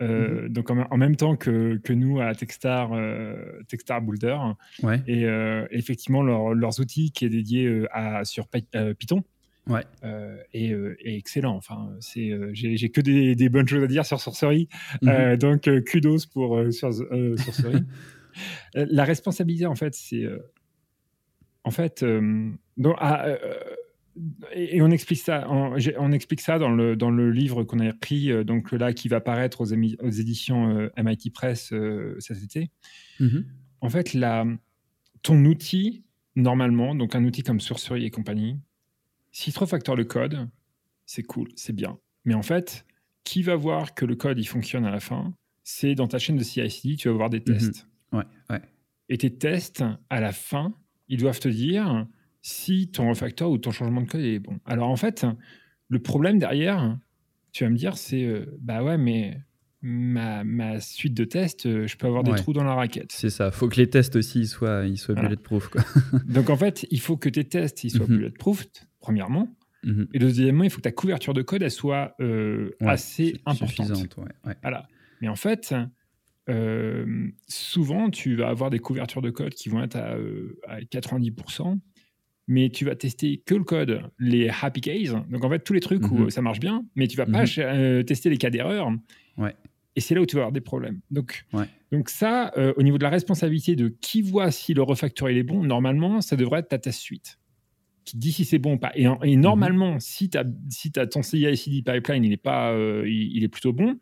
[0.00, 0.48] Mhm.
[0.48, 2.90] Donc en, même temps que, que nous à Techstar,
[3.68, 4.36] Techstar Boulder.
[5.06, 5.26] Et
[5.70, 9.22] effectivement, leurs outils qui est dédié à, sur Python.
[9.68, 9.84] Ouais.
[10.52, 11.54] et, excellent.
[11.54, 14.68] Enfin, c'est, j'ai, que des, bonnes choses à dire sur Sourcerie.
[15.02, 15.36] Mhm.
[15.36, 17.84] donc, kudos pour sur, Sourcerie.
[18.74, 20.26] la responsabilité, en fait, c'est
[21.64, 22.50] en fait, euh,
[22.98, 23.38] ah, euh,
[24.54, 28.30] et, on explique ça, on, explique ça dans le, dans le livre qu'on a écrit,
[28.30, 31.72] euh, donc là qui va paraître aux, aux éditions MIT Press
[32.18, 32.70] cet été.
[33.20, 33.44] Mm-hmm.
[33.80, 34.44] En fait, la,
[35.22, 36.04] ton outil,
[36.36, 38.58] normalement, donc un outil comme Sourcerie et compagnie,
[39.30, 40.48] s'il te refacteur le code,
[41.06, 41.98] c'est cool, c'est bien.
[42.24, 42.84] Mais en fait,
[43.24, 45.34] qui va voir que le code il fonctionne à la fin?
[45.64, 47.44] C'est dans ta chaîne de CI/CD, tu vas voir des mm-hmm.
[47.44, 47.86] tests.
[48.12, 48.60] Ouais, ouais.
[49.08, 50.74] Et tes tests, à la fin,
[51.12, 52.06] ils doivent te dire
[52.40, 54.58] si ton refactor ou ton changement de code est bon.
[54.64, 55.26] Alors en fait,
[55.88, 56.98] le problème derrière,
[57.52, 59.38] tu vas me dire, c'est euh, bah ouais, mais
[59.82, 63.12] ma, ma, suite de tests, euh, je peux avoir des trous dans la raquette.
[63.12, 65.68] C'est ça, il faut que les tests aussi soient, ils soient bulletproof.
[65.68, 65.82] Quoi.
[66.26, 68.16] Donc en fait, il faut que tes tests ils soient mhm.
[68.16, 68.64] bulletproof,
[68.98, 69.54] premièrement.
[69.84, 70.08] Mhm.
[70.14, 74.16] Et deuxièmement, il faut que ta couverture de code elle soit euh, assez importante.
[74.62, 74.88] Voilà.
[75.20, 75.74] Mais en fait,
[76.48, 81.76] euh, souvent, tu vas avoir des couvertures de code qui vont être à, 90%, euh,
[82.48, 85.14] mais tu vas tester que le code, les happy cases.
[85.30, 86.30] Donc, en fait, tous les trucs où mhm.
[86.30, 87.48] ça marche bien, mais tu vas pas mhm.
[87.58, 88.90] euh, tester les cas d'erreur.
[89.38, 89.54] Ouais.
[89.94, 91.00] Et c'est là où tu vas avoir des problèmes.
[91.10, 91.44] Donc,
[91.92, 95.62] donc ça, au niveau de la responsabilité de qui voit si le refactor est bon,
[95.62, 97.38] normalement, ça devrait être ta test suite
[98.04, 98.90] qui dit si c'est bon ou pas.
[98.96, 100.00] Et, et normalement, mhm.
[100.00, 102.74] si, as, si as ton CI/CD pipeline, il est, pas,
[103.04, 103.98] il, est plutôt bon,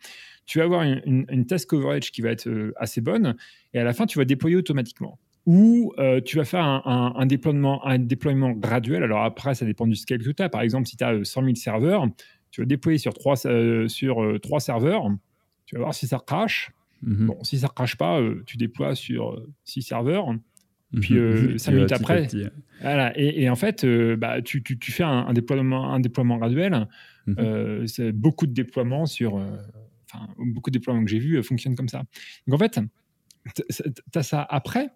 [0.51, 3.37] tu vas avoir une, test coverage qui va être euh, assez bonne,
[3.73, 5.21] et à la fin, tu vas déployer automatiquement.
[5.47, 9.05] Ou euh, tu vas faire un, déploiement, un déploiement graduel.
[9.05, 10.49] Alors après, ça dépend du scale que tu as.
[10.49, 12.05] Par exemple, si tu as 100 000 serveurs,
[12.51, 15.09] tu vas déployer sur trois, euh, sur, trois serveurs.
[15.67, 16.73] Tu vas voir si ça crash.
[17.03, 17.27] Mhm.
[17.29, 20.35] Bon, si ça ne crache pas, tu déploies sur six serveurs.
[21.01, 21.59] Puis mhm.
[21.59, 22.27] cinq minutes après,
[22.81, 23.17] voilà.
[23.17, 23.87] Et, en fait,
[24.19, 26.89] bah, tu, tu, fais un, déploiement, un déploiement graduel.
[27.29, 27.87] Mhm.
[27.87, 29.41] c'est beaucoup de déploiements sur
[30.39, 32.05] beaucoup de déploiements que j'ai vus euh, fonctionnent comme ça.
[32.47, 32.81] Donc en fait,
[33.55, 34.47] tu as ça.
[34.49, 34.91] Après,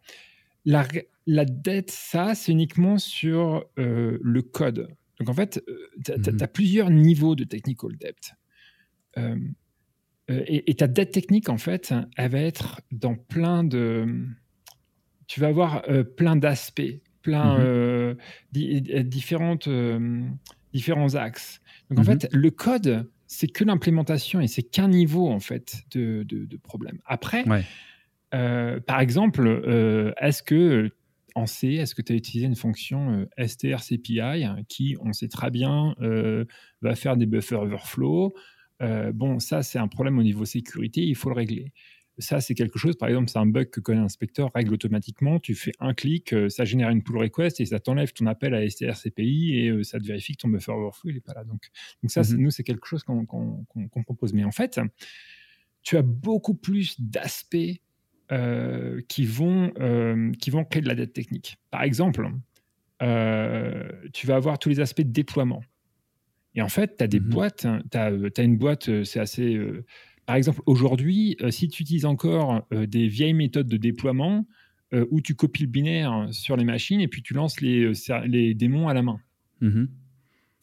[0.64, 0.86] la,
[1.26, 4.88] la dette, ça, c'est uniquement sur euh, le code.
[5.18, 6.46] Donc en fait, euh, tu as, mhm.
[6.52, 8.34] plusieurs niveaux de technical debt.
[10.28, 14.06] et, ta dette technique, en fait, elle va être dans plein de.
[15.26, 15.82] Tu vas avoir
[16.16, 19.04] plein d'aspects, plein mhm.
[19.04, 19.68] différentes,
[20.72, 21.60] différents axes.
[21.90, 22.20] Donc en mhm.
[22.20, 27.00] fait, le code, c'est que l'implémentation et c'est qu'un niveau en fait de, de, problème.
[27.04, 27.44] Après,
[28.32, 30.90] euh, par exemple, euh, est-ce que
[31.34, 34.20] en C, est-ce que tu as utilisé une fonction euh, strcpy
[34.68, 35.94] qui, on sait très bien,
[36.80, 38.34] va faire des buffer overflow?
[39.12, 41.72] Bon, ça, c'est un problème au niveau sécurité, il faut le régler.
[42.18, 45.40] Ça, c'est quelque chose, par exemple, c'est un bug que connaît l'inspecteur, règle automatiquement.
[45.40, 48.54] Tu fais un clic, euh, ça génère une pull request et ça t'enlève ton appel
[48.54, 51.42] à strcpy et euh, ça te vérifie que ton buffer overflow n'est pas là.
[51.42, 51.62] Donc,
[52.02, 52.36] donc ça, mhm.
[52.36, 53.66] nous, c'est quelque chose qu'on
[54.04, 54.32] propose.
[54.32, 54.80] Mais en fait,
[55.82, 57.56] tu as beaucoup plus d'aspects
[58.30, 59.72] euh, qui, vont,
[60.38, 61.58] qui vont créer de la dette technique.
[61.72, 62.30] Par exemple,
[63.00, 65.64] tu vas avoir tous les aspects de déploiement.
[66.54, 67.28] Et en fait, tu as des mhm.
[67.28, 69.58] boîtes, tu as, as, une boîte, c'est assez
[70.26, 74.46] par exemple, aujourd'hui, euh, si tu utilises encore euh, des vieilles méthodes de déploiement
[74.92, 77.92] euh, où tu copies le binaire sur les machines et puis tu lances les,
[78.26, 79.20] les démons à la main.
[79.62, 79.88] Mm-hmm.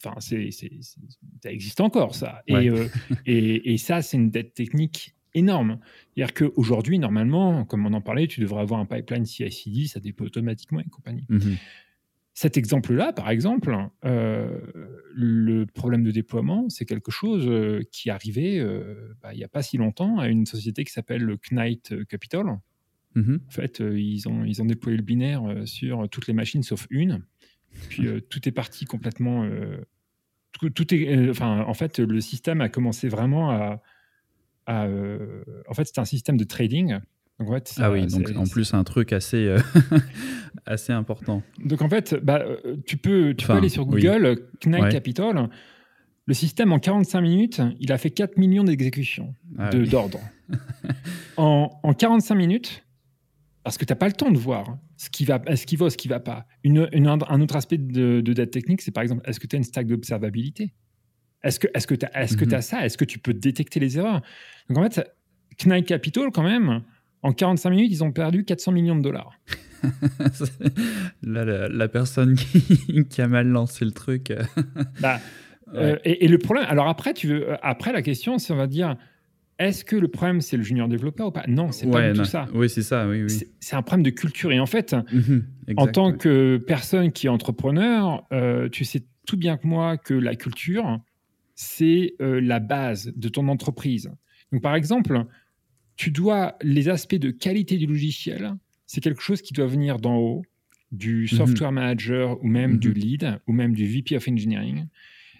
[0.04, 2.42] Enfin, c'est, ça existe encore, ça.
[3.26, 5.78] Et, et, ça, c'est une dette technique énorme.
[6.14, 10.26] C'est-à-dire qu'aujourd'hui, normalement, comme on en parlait, tu devrais avoir un pipeline CI/CD, ça déploie
[10.26, 11.24] automatiquement et compagnie.
[11.28, 11.56] Mhm.
[12.34, 14.58] Cet exemple-là, par exemple, euh,
[15.14, 19.48] le problème de déploiement, c'est quelque chose euh, qui arrivait euh, bah, il n'y a
[19.48, 22.58] pas si longtemps à une société qui s'appelle le Knight Capital.
[23.14, 23.40] Mhm.
[23.46, 27.22] En fait, ils, ont, ils ont déployé le binaire sur toutes les machines sauf une.
[27.90, 29.46] Puis tout est parti complètement.
[30.52, 33.82] Tout, est, enfin, en fait, le système a commencé vraiment à.
[34.66, 37.00] en fait, c'est un système de trading
[37.78, 39.58] ah oui, donc en plus un truc assez, euh,
[40.66, 41.42] assez important.
[41.64, 45.48] Donc en fait, bah, euh, tu, peux, tu peux aller sur Google, Knight Capital.
[46.26, 50.20] Le système, en 45 minutes, il a fait 4 millions d'exécutions ah d'ordre.
[51.36, 52.84] en, en, 45 minutes,
[53.64, 55.90] parce que tu n'as pas le temps de voir ce qui va, ce qui va,
[55.90, 56.46] ce qui va pas.
[56.62, 59.58] Une, un autre aspect de, de date technique, c'est par exemple, est-ce que tu as
[59.58, 60.74] une stack d'observabilité?
[61.42, 62.62] Est-ce que tu est -ce que est -ce que as mhm.
[62.62, 62.86] ça?
[62.86, 64.22] Est-ce que tu peux détecter les erreurs?
[64.68, 65.12] Donc en fait,
[65.66, 66.82] Knight Capital, quand même,
[67.22, 69.38] en 45 minutes, ils ont perdu 400 millions de dollars.
[71.22, 72.36] la, personne
[73.10, 74.32] qui, a mal lancé le truc.
[75.00, 75.20] bah,
[75.74, 78.66] euh, et, le problème, alors après, tu veux, euh, après la question, c'est on va
[78.66, 78.96] dire,
[79.58, 81.44] est-ce que le problème c'est le junior développeur ou pas?
[81.48, 82.46] Non, c'est pas du tout ça.
[82.54, 83.06] Oui, c'est ça.
[83.08, 83.44] Oui, oui.
[83.60, 84.52] C'est un problème de culture.
[84.52, 85.44] Et en fait, mhm,
[85.76, 90.14] en tant que personne qui est entrepreneur, euh, tu sais tout bien que moi que
[90.14, 91.00] la culture,
[91.54, 94.10] c'est la base de ton entreprise.
[94.50, 95.26] Donc, par exemple,
[95.96, 98.54] tu dois, les aspects de qualité du logiciel,
[98.86, 100.42] c'est quelque chose qui doit venir d'en haut,
[100.90, 101.38] du mhm.
[101.38, 102.94] software manager ou même du mhm.
[102.94, 104.86] lead ou même du VP of engineering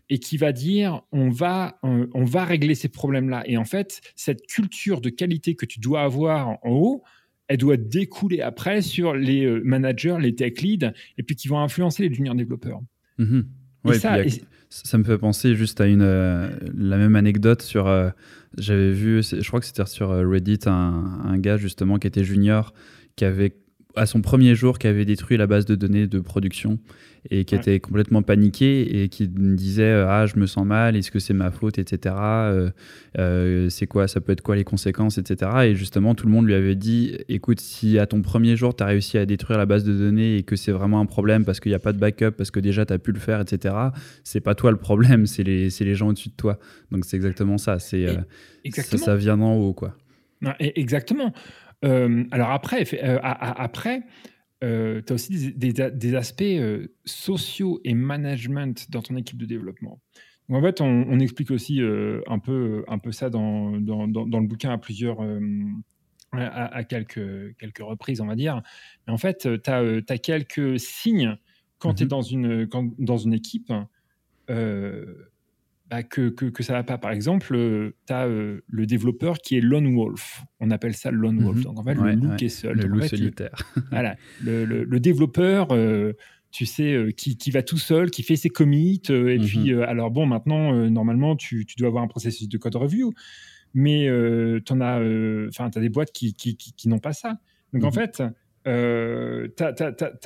[0.08, 3.44] et qui va dire on va, on, va régler ces problèmes-là.
[3.46, 7.02] Et en fait, cette culture de qualité que tu dois avoir en haut,
[7.48, 11.60] elle doit découler après sur les euh, managers, les tech leads, et puis qui vont
[11.60, 12.80] influencer les juniors développeurs.
[13.18, 13.46] Mhm.
[13.92, 14.18] ça,
[14.68, 17.86] ça, me fait penser juste à une, euh, la même anecdote sur.
[17.86, 18.10] Euh,
[18.58, 22.24] j'avais vu, je crois que c'était sur euh, Reddit, un, un, gars justement qui était
[22.24, 22.72] junior,
[23.16, 23.56] qui avait
[23.96, 26.78] à son premier jour qui avait détruit la base de données de production
[27.30, 30.96] et qui était complètement paniqué et qui me disait euh, ah je me sens mal
[30.96, 32.70] est-ce que c'est ma faute etc euh,
[33.18, 36.46] euh, c'est quoi ça peut être quoi les conséquences etc et justement tout le monde
[36.46, 39.66] lui avait dit écoute si à ton premier jour tu as réussi à détruire la
[39.66, 41.98] base de données et que c'est vraiment un problème parce qu'il n'y a pas de
[41.98, 43.74] backup parce que déjà tu as pu le faire etc
[44.24, 46.58] c'est pas toi le problème c'est les, les gens au-dessus de toi
[46.90, 48.06] donc c'est exactement ça c'est
[48.70, 49.96] ça, ça vient d'en haut quoi.
[50.58, 51.32] Exactement
[51.84, 54.02] euh, alors après, euh, après
[54.62, 56.44] euh, tu as aussi des, aspects
[57.04, 60.00] sociaux et management dans ton équipe de développement.
[60.48, 64.70] en fait, on, explique aussi un, peu, un peu ça dans, dans, dans, le bouquin
[64.70, 65.18] à plusieurs,
[66.32, 68.62] à, quelques, quelques reprises, on va dire.
[69.06, 71.36] Mais en fait, tu as, quelques signes
[71.78, 72.68] quand tu es dans une,
[72.98, 73.72] dans une équipe
[75.92, 76.96] bah, que, que, ça va pas.
[76.96, 80.42] Par exemple, euh, tu as euh, le développeur qui est lone wolf.
[80.58, 81.58] On appelle ça lone wolf.
[81.58, 81.64] Mhm.
[81.64, 82.78] Donc en fait, le loup qui est seul.
[82.78, 83.54] Le loup solitaire.
[83.90, 84.16] voilà.
[84.42, 86.14] Le, le, développeur, euh,
[86.50, 89.02] tu sais, qui, qui, va tout seul, qui fait ses commits.
[89.10, 89.44] et mhm.
[89.44, 93.12] puis, alors bon, maintenant, normalement, tu, tu, dois avoir un processus de code review.
[93.74, 94.06] Mais
[94.64, 94.96] tu as,
[95.58, 97.38] as des boîtes qui, qui, qui n'ont pas ça.
[97.74, 97.92] Donc en mhm.
[97.92, 98.22] fait,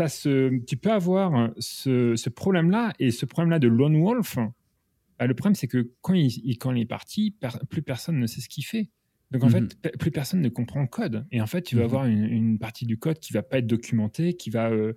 [0.07, 4.39] ce, tu peux avoir ce, ce problème-là et ce problème-là de lone wolf
[5.19, 7.35] bah, le problème, c'est que quand il, quand il est parti,
[7.71, 8.91] plus personne ne sait ce qu'il fait.
[9.33, 11.27] Donc en mmh fait, plus personne ne comprend le code.
[11.33, 13.67] Et en fait, tu vas mmh avoir une, partie du code qui va pas être
[13.67, 14.71] documentée, qui va.
[14.71, 14.93] Euh,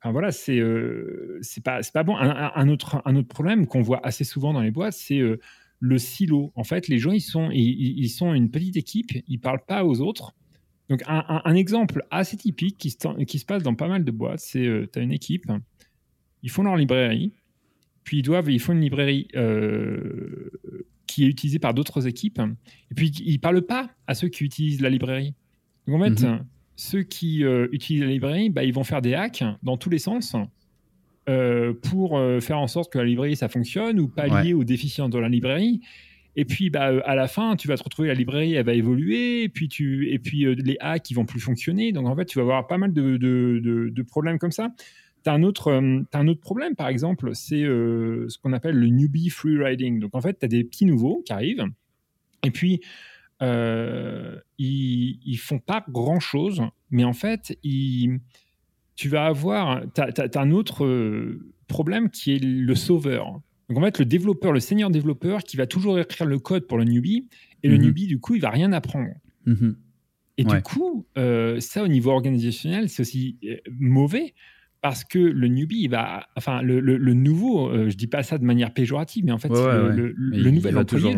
[0.00, 2.16] enfin voilà, c'est euh, c'est pas c'est pas bon.
[2.16, 5.40] Un, autre un autre problème qu'on voit assez souvent dans les boîtes, c'est euh,
[5.80, 6.52] le silo.
[6.54, 9.84] En fait, les gens ils sont ils, ils, sont une petite équipe, ils parlent pas
[9.84, 10.34] aux autres.
[10.88, 14.10] Donc un, un exemple assez typique qui se, qui se passe dans pas mal de
[14.10, 15.50] boîtes, c'est tu as une équipe,
[16.42, 17.32] ils font leur librairie,
[18.04, 20.50] puis ils doivent, ils font une librairie euh,
[21.06, 22.40] qui est utilisée par d'autres équipes.
[22.90, 25.34] Et puis ils parlent pas à ceux qui utilisent la librairie.
[25.88, 26.44] Donc en fait, mhm.
[26.76, 29.98] ceux qui euh, utilisent la librairie, bah, ils vont faire des hacks dans tous les
[29.98, 30.36] sens
[31.28, 35.18] euh, pour faire en sorte que la librairie ça fonctionne ou pallier aux déficiences de
[35.18, 35.80] la librairie.
[36.36, 39.44] Et puis, bah, à la fin, tu vas te retrouver, la librairie, elle va évoluer,
[39.44, 41.92] et puis, tu, et puis les hacks, ils vont plus fonctionner.
[41.92, 44.72] Donc, en fait, tu vas avoir pas mal de, de, de problèmes comme ça.
[45.24, 48.76] Tu as, un autre, euh, un autre problème, par exemple, c'est euh, ce qu'on appelle
[48.76, 49.98] le newbie free riding.
[49.98, 51.64] Donc, en fait, tu as des petits nouveaux qui arrivent,
[52.42, 52.80] et puis
[53.42, 58.20] euh, ils, ils font pas grand-chose, mais en fait, ils,
[58.96, 59.82] tu vas avoir.
[59.94, 60.86] Tu as, un autre
[61.68, 63.40] problème qui est le sauveur.
[63.70, 66.76] Donc, en fait, le développeur, le senior développeur qui va toujours écrire le code pour
[66.76, 67.28] le newbie,
[67.62, 67.84] et le mhm.
[67.84, 69.08] newbie, du coup, il va rien apprendre.
[69.46, 69.76] Mhm.
[70.36, 73.38] Et du coup, ça, au niveau organisationnel, c'est aussi
[73.70, 74.34] mauvais
[74.84, 78.22] parce que le newbie, il va, enfin, le, le, nouveau, je euh, je dis pas
[78.22, 81.16] ça de manière péjorative, mais en fait, le, le, nouvel employé,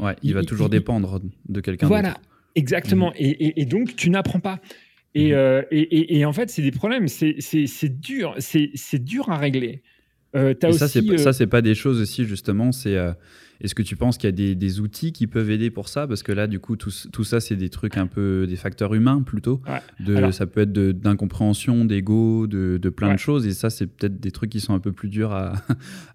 [0.00, 2.16] Ouais, il, va toujours dépendre de quelqu'un Voilà,
[2.56, 3.10] exactement.
[3.10, 3.36] Mhm.
[3.38, 4.58] Et, donc, tu n'apprends pas.
[5.14, 5.62] Et, mhm.
[5.70, 7.06] et, en fait, c'est des problèmes.
[7.06, 8.34] C'est dur.
[8.38, 9.84] C'est dur à régler.
[10.34, 11.32] Euh, ça, c'est euh...
[11.32, 12.72] ça, pas des choses aussi, justement.
[12.72, 13.12] C'est euh,
[13.60, 16.06] Est-ce que tu penses qu'il y a des, outils qui peuvent aider pour ça?
[16.06, 18.94] Parce que là, du coup, tout, tout ça, c'est des trucs un peu des facteurs
[18.94, 19.60] humains plutôt.
[20.00, 23.46] De, ça peut être d'incompréhension, d'ego, de, de, plein de choses.
[23.46, 25.54] Et ça, c'est peut-être des trucs qui sont un peu plus durs à,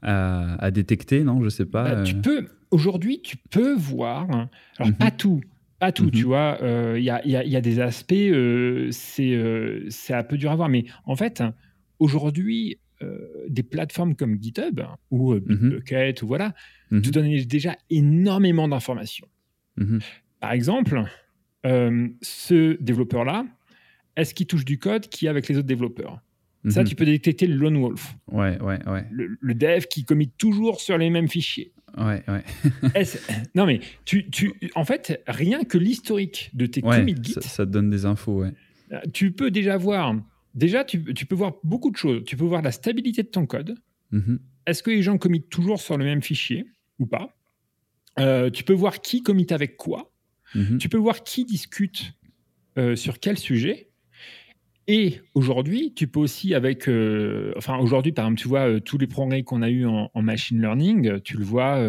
[0.01, 1.43] à, détecter, non?
[1.43, 1.95] Je sais pas.
[1.95, 2.21] Bah, tu euh.
[2.21, 2.47] peux.
[2.69, 4.29] Aujourd'hui, tu peux voir.
[4.77, 4.93] Alors, mhm.
[4.93, 5.41] pas tout.
[5.79, 6.27] Pas tout, tu mhm.
[6.27, 6.57] vois.
[6.95, 8.13] Il y a, y, y, a, des aspects,
[8.91, 10.69] c'est un peu dur à voir.
[10.69, 11.43] Mais en fait,
[11.99, 12.90] aujourd'hui, euh,
[13.47, 15.57] des plateformes comme GitHub ou euh, mhm.
[15.57, 16.53] Bitbucket ou voilà,
[16.91, 19.27] mm te donnent déjà énormément d'informations.
[19.77, 19.99] Mhm.
[20.39, 21.03] Par exemple,
[21.65, 23.45] euh, ce développeur-là,
[24.15, 26.21] est-ce qu'il touche du code qui est avec les autres développeurs?
[26.69, 26.89] Ça, mhm.
[26.89, 28.15] tu peux détecter le lone wolf.
[28.31, 29.05] Ouais, ouais, ouais.
[29.09, 31.73] Le, dev qui commit toujours sur les mêmes fichiers.
[31.97, 33.03] Ouais, ouais.
[33.55, 37.33] non, mais tu, tu, en fait, rien que l'historique de tes commits Git.
[37.33, 38.53] Ça, ça, te donne des infos, ouais.
[39.11, 40.13] Tu peux déjà voir
[40.53, 42.23] Déjà, tu, peux voir beaucoup de choses.
[42.25, 43.75] Tu peux voir la stabilité de ton code.
[44.11, 44.39] Mhm.
[44.65, 46.65] Est-ce que les gens commitent toujours sur le même fichier
[46.99, 47.35] ou pas?
[48.19, 50.11] Euh, Tu peux voir qui commit avec quoi.
[50.53, 50.77] Mhm.
[50.77, 52.13] Tu peux voir qui discute
[52.77, 53.89] euh, sur quel sujet.
[54.87, 59.07] Et aujourd'hui, tu peux aussi avec, euh, enfin aujourd'hui par exemple, tu vois tous les
[59.07, 61.79] progrès qu'on a eu en, machine learning, tu le vois,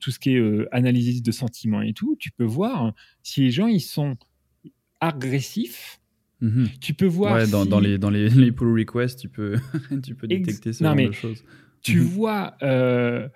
[0.00, 3.68] tout ce qui est analyse de sentiments et tout, tu peux voir si les gens
[3.68, 4.18] ils sont
[5.00, 6.00] agressifs
[6.40, 6.68] Mhm.
[6.80, 7.46] Tu peux voir.
[7.48, 9.56] dans, dans, les, dans les, les, pull requests, tu peux,
[10.04, 11.42] tu peux détecter ce genre de choses.
[11.82, 12.04] Tu mhm.
[12.04, 12.54] vois.
[12.62, 13.28] Euh,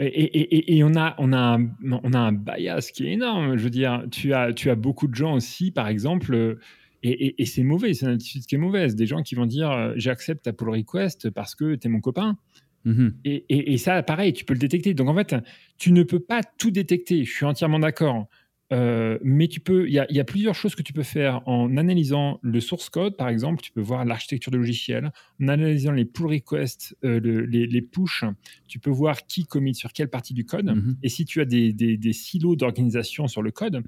[0.00, 3.56] et, et, et, on, a, on, a un, on a un bias qui est énorme.
[3.56, 6.60] Je veux dire, tu as, tu as beaucoup de gens aussi, par exemple, euh,
[7.02, 8.96] et, c'est mauvais, c'est une attitude qui est mauvaise.
[8.96, 12.00] Des gens qui vont dire euh, J'accepte ta pull request parce que tu es mon
[12.00, 12.36] copain.
[12.84, 13.14] Mhm.
[13.24, 14.94] Et, ça, pareil, tu peux le détecter.
[14.94, 15.34] Donc en fait,
[15.78, 17.24] tu ne peux pas tout détecter.
[17.24, 18.28] Je suis entièrement d'accord.
[18.70, 22.38] Euh, mais tu peux, il y, a plusieurs choses que tu peux faire en analysant
[22.42, 25.10] le source code, par exemple, tu peux voir l'architecture de logiciel,
[25.42, 28.24] en analysant les pull requests, euh, les, les, push,
[28.66, 30.96] tu peux voir qui commit sur quelle partie du code, mhm.
[31.02, 33.82] et si tu as des, des, silos d'organisation sur le code,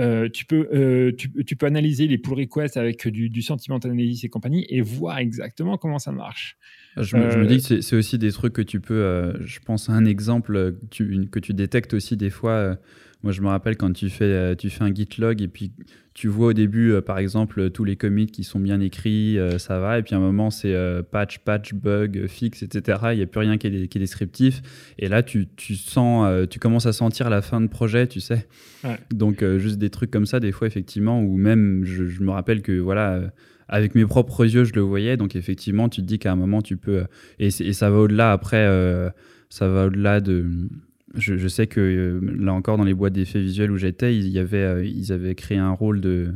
[0.00, 4.24] euh, tu, peux, tu, tu, peux analyser les pull requests avec du, du sentiment analysis
[4.24, 6.58] et compagnie et voir exactement comment ça marche.
[6.96, 9.88] Je me, je me dis que c'est aussi des trucs que tu peux, je pense
[9.88, 12.76] à un exemple tu, que tu détectes aussi des fois
[13.24, 15.72] moi, je me rappelle quand tu fais, euh, tu fais un git log et puis
[16.12, 19.56] tu vois au début, euh, par exemple, tous les commits qui sont bien écrits, euh,
[19.56, 19.98] ça va.
[19.98, 20.76] Et puis à un moment, c'est
[21.10, 22.98] patch, patch, bug, fixe, etc.
[23.12, 24.60] Il n'y a plus rien qui est, qui est, descriptif.
[24.98, 28.46] Et là, tu, tu sens, tu commences à sentir la fin de projet, tu sais.
[29.10, 32.78] Donc, juste des trucs comme ça, des fois, effectivement, ou même, je, me rappelle que,
[32.78, 33.32] voilà
[33.66, 35.16] avec mes propres yeux, je le voyais.
[35.16, 37.04] Donc effectivement, tu te dis qu'à un moment, tu peux...
[37.38, 38.66] Et, et ça va au-delà après,
[39.48, 40.68] ça va au-delà de,
[41.16, 44.84] je, sais que euh, là encore, dans les boîtes d'effets visuels où j'étais, y euh,
[44.84, 46.32] ils avaient créé un rôle de.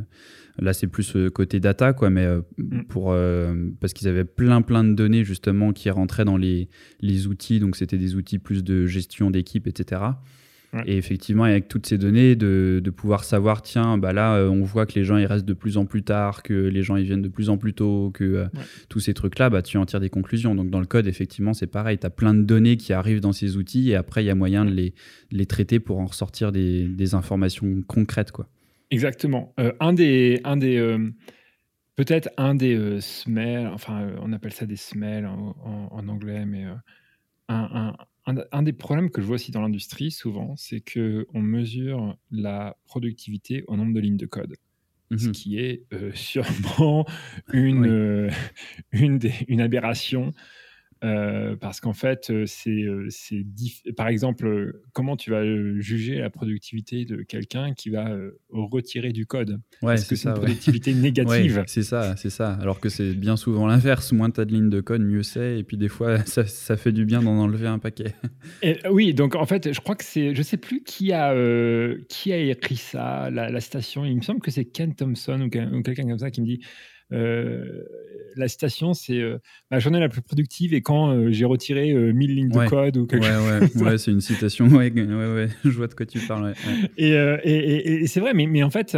[0.57, 2.83] Là, c'est plus euh, côté data, quoi, mais mm.
[2.89, 3.15] pour,
[3.79, 6.69] parce qu'ils avaient plein, plein de données justement qui rentraient dans les,
[7.01, 7.59] les outils.
[7.59, 10.01] Donc, c'était des outils plus de gestion d'équipe, etc.
[10.85, 14.63] Et effectivement, avec toutes ces données, de, de, pouvoir savoir, tiens, bah là, euh, on
[14.63, 17.05] voit que les gens ils restent de plus en plus tard, que les gens ils
[17.05, 18.45] viennent de plus en plus tôt, que euh,
[18.87, 20.53] tous ces trucs-là, bah, tu en tires des conclusions.
[20.53, 21.97] Donc dans le code, effectivement, c'est pareil.
[21.97, 24.35] Tu as plein de données qui arrivent dans ces outils et après, il y a
[24.35, 24.93] moyen de les,
[25.31, 28.31] les traiter pour en ressortir des, des informations concrètes.
[28.31, 28.47] Quoi.
[28.91, 29.53] Exactement.
[29.59, 30.39] Euh, un des.
[30.43, 30.97] Un des
[31.95, 35.53] Peut-être un des smells, enfin, on appelle ça des smells en,
[35.91, 36.77] en anglais, mais un,
[37.49, 37.93] un,
[38.61, 43.75] des problèmes que je vois aussi dans l'industrie souvent, c'est qu'on mesure la productivité au
[43.75, 44.55] nombre de lignes de code.
[45.17, 47.03] Ce mmh qui est euh, sûrement
[47.51, 48.29] une, euh,
[48.91, 50.33] une, une, aberration
[51.01, 53.07] euh, parce qu'en fait, euh, c'est, euh,
[53.95, 55.43] par exemple, comment tu vas
[55.79, 58.17] juger la productivité de quelqu'un qui va
[58.49, 59.61] retirer du code?
[59.81, 61.63] Ouais, Est-ce que c'est une productivité négative?
[61.67, 62.53] C'est ça, c'est ça.
[62.61, 64.11] Alors que c'est bien souvent l'inverse.
[64.11, 65.59] Moins tu as de lignes de code, mieux c'est.
[65.59, 68.15] Et puis des fois, ça, ça fait du bien d'en enlever un paquet.
[68.91, 71.33] oui, donc en fait, je crois que c'est, je sais plus qui a
[72.09, 74.03] qui a écrit ça, la, la, station.
[74.03, 76.59] Il me semble que c'est Ken Thompson ou, ou quelqu'un comme ça qui me dit
[78.35, 79.37] la citation, c'est euh,
[79.69, 83.05] ma journée la plus productive et quand euh, j'ai retiré 1000 lignes de code ou
[83.05, 83.81] quelque chose.
[83.81, 84.67] Ouais, c'est une citation.
[84.67, 86.53] Ouais, ouais, je vois de quoi tu parles.
[86.97, 88.97] Et, et, et, c'est vrai, mais, mais en fait,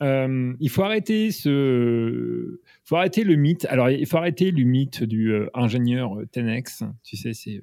[0.00, 3.66] il faut arrêter ce, faut arrêter le mythe.
[3.66, 6.84] Alors, il faut arrêter le mythe du ingénieur Tenex.
[7.04, 7.60] Tu sais, c'est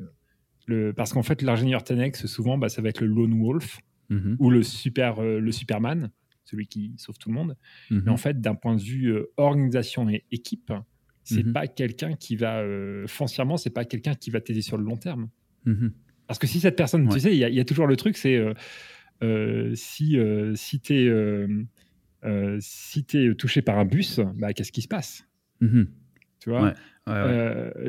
[0.67, 3.79] le parce qu'en fait, l'ingénieur Tenex, souvent, bah, ça va être le lone wolf
[4.09, 4.35] mm-hmm.
[4.39, 6.11] ou le super, le Superman
[6.45, 7.57] celui qui sauve tout le monde.
[7.89, 8.17] Mais en mhm.
[8.17, 10.71] fait, d'un point de vue euh, organisation et équipe,
[11.23, 11.53] c'est mhm.
[11.53, 14.97] pas quelqu'un qui va euh, foncièrement, c'est pas quelqu'un qui va t'aider sur le long
[14.97, 15.29] terme.
[15.65, 15.91] Mhm.
[16.27, 18.43] Parce que si cette personne, tu sais, il y, a toujours le truc, c'est
[19.75, 20.17] si,
[20.55, 21.47] si tu es,
[22.59, 25.23] si es touché par un bus, bah, qu'est-ce qui se passe?
[25.61, 25.83] Mmh
[26.39, 26.73] Tu vois?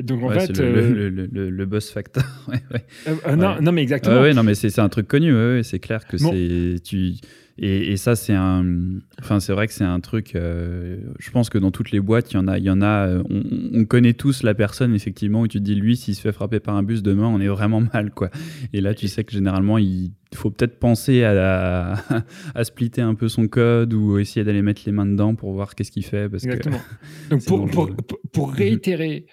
[0.03, 2.23] Donc en fait, le, le, le, le, boss factor.
[3.35, 4.31] non, non, mais exactement.
[4.31, 5.33] Non, mais c'est un truc connu.
[5.63, 7.15] c'est clair que c'est tu
[7.59, 8.99] et, ça, c'est un.
[9.19, 10.35] Enfin, c'est vrai que c'est un truc.
[10.35, 12.59] Euh, je pense que dans toutes les boîtes, il y en a.
[12.59, 15.73] Il y en a euh, on, connaît tous la personne, effectivement, où tu te dis,
[15.73, 18.29] lui, s'il se fait frapper par un bus demain, on est vraiment mal, quoi.
[18.73, 21.95] Et là, tu sais que généralement, il faut peut-être penser à,
[22.55, 25.73] à, splitter un peu son code ou essayer d'aller mettre les mains dedans pour voir
[25.73, 26.29] qu'est-ce qu'il fait.
[26.29, 26.81] Parce Exactement.
[27.31, 27.89] Donc, pour, pour,
[28.31, 29.25] pour, réitérer.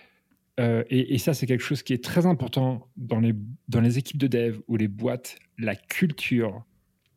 [0.61, 3.35] Euh, et, et, ça, c'est quelque chose qui est très important dans les,
[3.69, 6.65] dans les équipes de dev ou les boîtes, la culture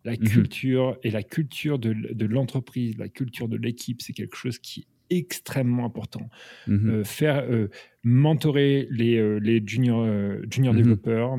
[0.07, 4.57] la mmh culture et la culture de, l'entreprise, la culture de l'équipe, c'est quelque chose
[4.57, 6.29] qui est extrêmement important.
[6.65, 7.69] Mmh euh, faire euh,
[8.03, 10.07] mentorer les, euh, les junior,
[10.49, 11.37] junior mmh développeurs,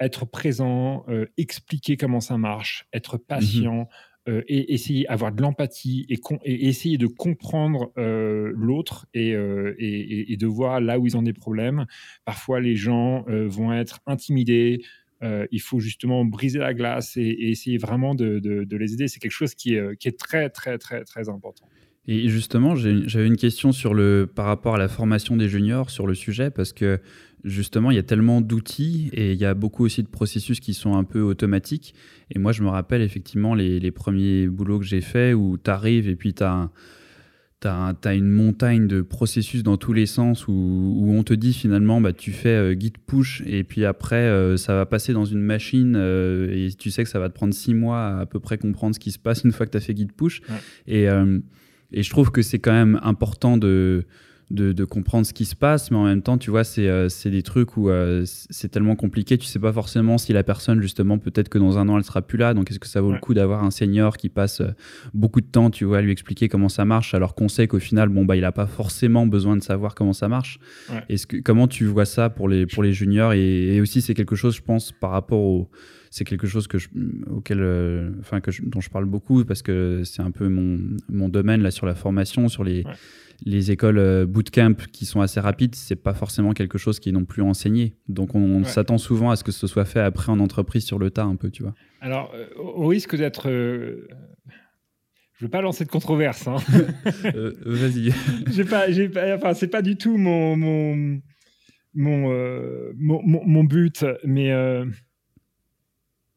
[0.00, 1.06] être présent,
[1.36, 3.88] expliquer comment ça marche, être patient.
[4.26, 10.80] et essayer avoir de l'empathie et, et, essayer de comprendre l'autre et, et, de voir
[10.80, 11.86] là où ils ont des problèmes.
[12.24, 14.82] Parfois, les gens vont être intimidés,
[15.22, 19.08] euh, il faut justement briser la glace et, essayer vraiment de, les aider.
[19.08, 21.66] C'est quelque chose qui est, qui est, très, très, très, très important.
[22.06, 26.06] Et justement, j'avais une question sur le, par rapport à la formation des juniors sur
[26.06, 26.98] le sujet, parce que
[27.44, 30.74] justement, il y a tellement d'outils et il y a beaucoup aussi de processus qui
[30.74, 31.94] sont un peu automatiques.
[32.34, 36.08] Et moi, je me rappelle effectivement les, premiers boulots que j'ai faits où tu arrives
[36.08, 36.70] et puis tu as
[37.60, 41.52] tu as, une montagne de processus dans tous les sens où, où on te dit
[41.52, 45.26] finalement bah, tu fais euh, git push et puis après euh, ça va passer dans
[45.26, 48.26] une machine euh, et tu sais que ça va te prendre six mois à, à
[48.26, 50.40] peu près comprendre ce qui se passe une fois que tu as fait git push.
[50.86, 51.06] Et,
[51.92, 54.06] et je trouve que c'est quand même important de,
[54.50, 57.42] de, comprendre ce qui se passe, mais en même temps, tu vois, c'est euh, des
[57.42, 61.48] trucs où euh, c'est tellement compliqué, tu sais pas forcément si la personne, justement, peut-être
[61.48, 63.32] que dans un an, elle sera plus là, donc est-ce que ça vaut le coup
[63.32, 64.70] d'avoir un senior qui passe euh,
[65.14, 67.78] beaucoup de temps, tu vois, à lui expliquer comment ça marche, alors qu'on sait qu'au
[67.78, 70.58] final, bon, bah, il a pas forcément besoin de savoir comment ça marche?
[71.08, 73.32] Est-ce que, comment tu vois ça pour les, pour les juniors?
[73.32, 75.70] Et, aussi, c'est quelque chose, je pense, par rapport au
[76.12, 76.88] c'est quelque chose que je,
[77.30, 77.60] auquel,
[78.18, 81.70] enfin que dont je parle beaucoup parce que c'est un peu mon, mon, domaine là
[81.70, 82.84] sur la formation, sur les,
[83.44, 87.12] les écoles euh, bootcamp qui sont assez rapides, c'est pas forcément quelque chose qui est
[87.12, 87.94] non plus enseigné.
[88.08, 91.10] Donc on, s'attend souvent à ce que ce soit fait après en entreprise sur le
[91.10, 91.74] tas un peu, tu vois.
[92.00, 94.08] Alors euh, au risque d'être euh,
[95.38, 96.46] je veux pas lancer de controverse.
[96.46, 96.56] Hein.
[97.64, 98.12] Vas-y.
[98.52, 100.96] j'ai pas, j'ai pas, enfin, c'est pas du tout mon mon
[101.94, 104.54] mon, mon, but, mais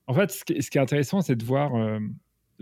[0.08, 1.74] en fait, ce qui, ce qui, est intéressant, c'est de voir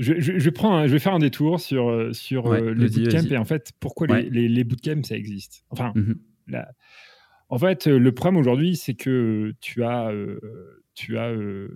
[0.01, 3.29] je, je, je, prends je vais faire un détour sur, euh, sur euh, les bootcamps
[3.29, 5.63] et en fait, pourquoi les, les, bootcamps, ça existe?
[5.69, 6.19] Enfin, mhm.
[7.49, 10.11] en fait, euh, le problème aujourd'hui, c'est que tu as,
[10.95, 11.33] tu as,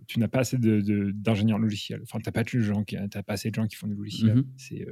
[0.07, 2.01] tu n'as pas assez d'ingénieurs logiciels.
[2.03, 4.37] Enfin, tu n'as pas, de gens qui, pas assez de gens qui font des logiciels.
[4.37, 4.45] Mhm.
[4.57, 4.87] C'est,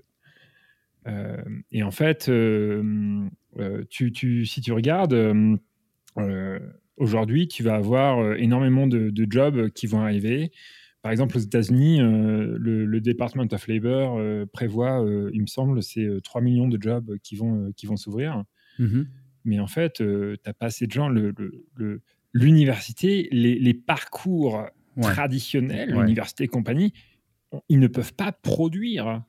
[1.71, 2.31] et en fait,
[3.89, 5.35] tu, tu, si tu regardes,
[6.97, 10.51] aujourd'hui, tu vas avoir énormément de, de, jobs qui vont arriver.
[11.03, 15.83] Par exemple, aux États-Unis, euh, le, Department of Labor euh, prévoit, euh, il me semble,
[15.83, 18.45] c'est 3 millions de jobs qui vont, qui vont s'ouvrir.
[18.79, 19.05] Mm-hmm.
[19.43, 21.11] Mais en fait, tu n'as pas assez de gens.
[22.31, 24.65] L'université, les, les, parcours
[25.01, 26.93] traditionnels, l'université et compagnie,
[27.67, 29.23] ils ne peuvent pas produire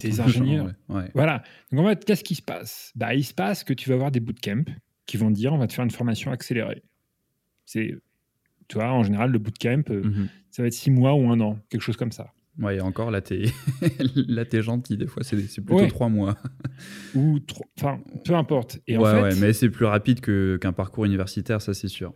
[0.00, 0.74] des ingénieurs.
[1.14, 1.42] Voilà.
[1.72, 2.92] Donc en fait, qu'est-ce qui se passe?
[2.94, 4.70] Bah, Il se passe que tu vas avoir des bootcamps
[5.06, 6.82] qui vont te dire on va te faire une formation accélérée.
[7.64, 7.96] C'est
[8.68, 10.28] tu vois, en général, le bootcamp, euh, mhm.
[10.50, 12.32] ça va être six mois ou un an, quelque chose comme ça.
[12.58, 13.42] Ouais, et encore, là, t'es
[14.52, 14.96] es gentil.
[14.96, 16.36] Des fois, c'est plutôt trois mois.
[17.14, 17.38] ou
[17.78, 18.80] enfin, peu importe.
[18.86, 22.14] Et ouais, ouais, mais c'est plus rapide qu'un parcours universitaire, ça, c'est sûr.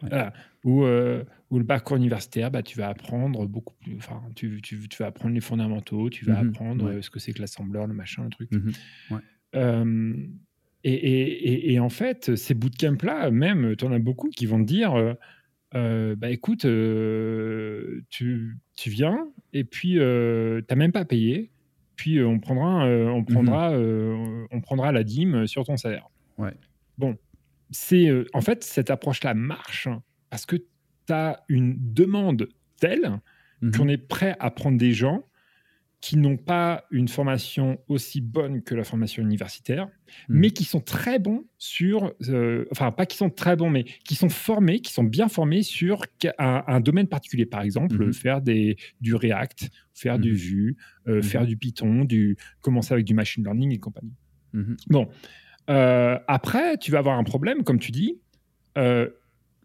[0.64, 3.96] Ou, euh, ou, le parcours universitaire, bah, tu vas apprendre beaucoup plus.
[3.96, 6.48] Enfin, tu, tu, tu, vas apprendre les fondamentaux, tu vas mhm.
[6.48, 8.50] apprendre euh, ce que c'est que l'assembleur, le machin, le truc.
[8.50, 10.30] Mhm.
[10.84, 14.66] et, et, et, en fait, ces bootcamps-là, même, tu en as beaucoup qui vont te
[14.66, 15.16] dire
[15.74, 21.50] euh, bah écoute, euh, tu, tu, viens et puis euh, tu n'as même pas payé,
[21.96, 26.08] puis on prendra, on, prendra, mmh on prendra la dîme sur ton salaire.
[26.38, 26.54] Ouais.
[26.98, 27.16] Bon,
[27.70, 29.88] c'est en fait cette approche-là marche
[30.28, 32.48] parce que tu as une demande
[32.80, 33.20] telle
[33.62, 35.24] mmh qu'on est prêt à prendre des gens
[36.00, 39.90] qui n'ont pas une formation aussi bonne que la formation universitaire, hmm.
[40.28, 44.14] mais qui sont très bons sur, euh, enfin pas qui sont très bons, mais qui
[44.14, 46.02] sont formés, qui sont bien formés sur
[46.38, 47.44] un, domaine particulier.
[47.44, 48.12] Par exemple, hmm.
[48.14, 50.36] faire des, du React, faire du hmm.
[50.36, 50.76] Vue,
[51.06, 54.14] euh, faire du Python, du, commencer avec du machine learning et compagnie.
[54.88, 55.08] Bon,
[55.68, 58.20] euh, après, tu vas avoir un problème, comme tu dis.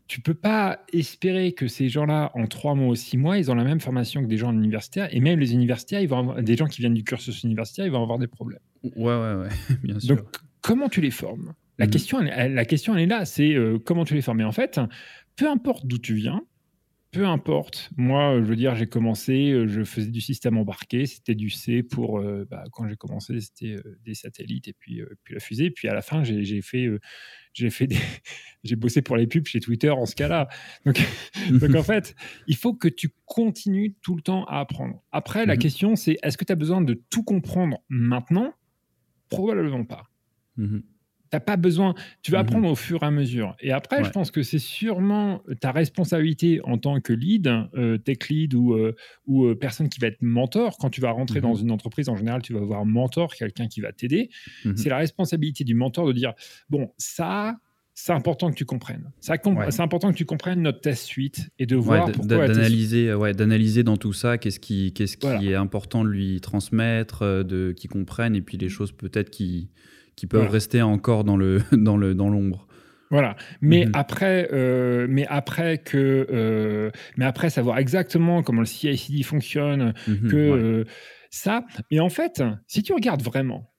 [0.08, 3.56] Tu peux pas espérer que ces gens-là, en trois mois ou six mois, ils ont
[3.56, 5.08] la même formation que des gens universitaires.
[5.12, 7.92] Et même les universitaires, ils vont avoir, des gens qui viennent du cursus universitaire, ils
[7.92, 8.60] vont avoir des problèmes.
[8.84, 9.50] Ouais, ouais, ouais,
[9.84, 10.16] bien sûr.
[10.16, 10.26] Donc,
[10.62, 11.54] comment tu les formes?
[11.80, 11.92] La, mhm.
[11.92, 14.42] question, elle, la question, elle est là, c'est euh, comment tu les formes?
[14.42, 14.80] Et en fait,
[15.36, 16.42] peu importe d'où tu viens,
[17.16, 17.92] peu importe.
[17.96, 21.82] Moi, je veux dire, j'ai commencé, euh, je faisais du système embarqué, c'était du C
[21.82, 25.72] pour, euh, bah, quand j'ai commencé, c'était euh, des satellites et puis, puis la fusée.
[25.72, 26.90] Puis à la fin, j'ai fait,
[27.54, 27.88] j'ai fait
[28.66, 30.50] j'ai bossé pour les pubs chez Twitter en ce cas-là.
[30.86, 31.00] Donc,
[31.52, 32.16] donc en fait,
[32.48, 35.02] il faut que tu continues tout le temps à apprendre.
[35.14, 38.54] Après, la mmh question, c'est est-ce que tu as besoin de tout comprendre maintenant?
[39.30, 40.10] Probablement pas.
[40.58, 40.80] Mmh
[41.30, 41.96] T'as pas besoin.
[42.22, 43.56] Tu vas mmh apprendre au fur et à mesure.
[43.60, 48.30] Et après, je pense que c'est sûrement ta responsabilité en tant que lead, euh, tech
[48.30, 48.96] lead ou, euh,
[49.26, 50.78] ou euh, personne qui va être mentor.
[50.78, 53.34] Quand tu vas rentrer dans mmh une entreprise, en général, tu vas avoir un mentor,
[53.34, 54.30] quelqu'un qui va t'aider.
[54.64, 56.34] Mmh c'est la responsabilité du mentor de dire
[56.70, 57.56] bon, ça,
[57.94, 59.12] c'est important que tu comprennes.
[59.20, 62.48] C'est important que tu comprennes notre test suite et de voir pourquoi.
[62.48, 67.44] D'analyser, ouais, d'analyser dans tout ça qu'est-ce qui, qu'est-ce qui est important de lui transmettre,
[67.44, 69.70] de qu'il comprenne, et puis les choses peut-être qui
[70.16, 72.68] qui peuvent rester encore dans le dans le dans l'ombre.
[73.12, 73.36] Voilà.
[73.62, 73.92] Mais mhm.
[73.94, 80.30] après, euh, mais après que, euh, mais après savoir exactement comment le CI/CD fonctionne, mhm,
[80.30, 80.84] que euh,
[81.30, 81.66] ça.
[81.92, 83.72] Et en fait, si tu regardes vraiment,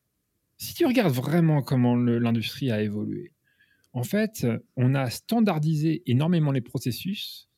[0.59, 3.33] si tu regardes vraiment comment l'industrie a évolué,
[3.93, 7.49] en fait, on a standardisé énormément les processus.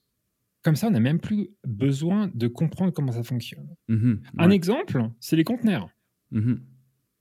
[0.62, 3.68] Comme ça, on n'a même plus besoin de comprendre comment ça fonctionne.
[3.89, 5.89] Mhm, Un exemple, c'est les conteneurs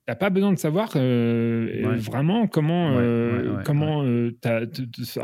[0.08, 4.32] n'as pas besoin de savoir euh, vraiment comment, euh, comment euh,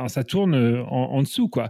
[0.07, 1.47] ça tourne en, dessous.
[1.47, 1.69] Quoi.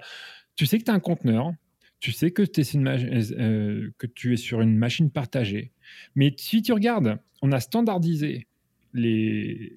[0.55, 1.51] Tu sais que tu as un conteneur,
[1.99, 2.43] tu sais que,
[2.73, 5.71] une que tu es sur une machine partagée.
[6.15, 8.47] Mais si tu regardes, on a standardisé
[8.93, 9.73] les,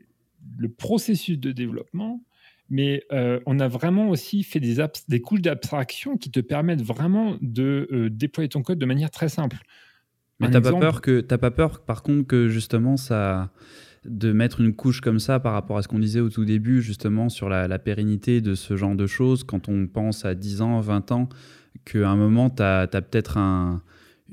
[0.58, 2.22] le processus de développement,
[2.70, 3.04] mais
[3.44, 8.48] on a vraiment aussi fait des, des couches d'abstraction qui te permettent vraiment de déployer
[8.48, 9.58] ton code de manière très simple.
[10.40, 13.50] Mais t'as pas peur que t'as pas peur, par contre, que justement ça
[14.08, 16.80] de mettre une couche comme ça par rapport à ce qu'on disait au tout début,
[16.80, 20.80] justement sur la, pérennité de ce genre de choses, quand on pense à 10 ans,
[20.80, 21.28] 20 ans,
[21.84, 23.82] qu'à un moment, tu as, peut-être un,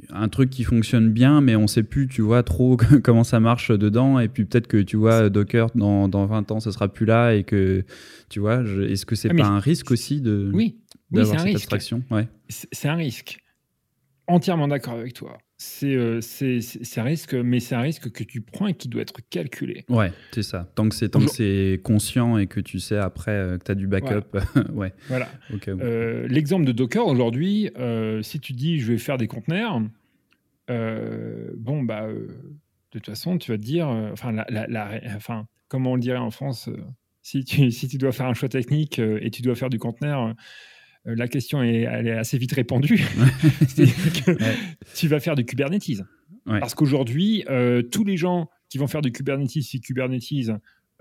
[0.09, 3.71] un, truc qui fonctionne bien, mais on sait plus, tu vois, trop comment ça marche
[3.71, 7.05] dedans, et puis peut-être que, tu vois, Docker, dans, dans 20 ans, ça sera plus
[7.05, 7.83] là, et que,
[8.29, 10.77] tu vois, est-ce que c'est ah, pas un risque aussi de oui.
[11.11, 12.03] d'avoir cette abstraction?
[12.11, 12.27] Ouais.
[12.47, 13.39] C'est un risque.
[14.27, 15.37] Entièrement d'accord avec toi.
[15.83, 19.19] Euh, c'est un risque, mais c'est un risque que tu prends et qui doit être
[19.29, 19.85] calculé.
[19.89, 20.69] Ouais, c'est ça.
[20.75, 24.25] Tant que c'est conscient et que tu sais après euh, que tu as du backup.
[24.31, 24.71] Voilà.
[24.73, 24.93] ouais.
[25.07, 25.29] Voilà.
[25.67, 27.69] Euh, l'exemple de Docker aujourd'hui,
[28.21, 29.81] si tu dis je vais faire des conteneurs,
[30.67, 36.01] bon, bah, de toute façon, tu vas te dire, enfin, la, enfin, comment on le
[36.01, 36.69] dirait en France,
[37.21, 40.33] si, tu, si tu dois faire un choix technique et tu dois faire du conteneur,
[41.05, 43.05] la question est, elle est assez vite répondue.
[44.95, 46.01] Tu vas faire du Kubernetes.
[46.45, 50.51] Parce qu'aujourd'hui, euh, tous les gens qui vont faire du Kubernetes, si Kubernetes,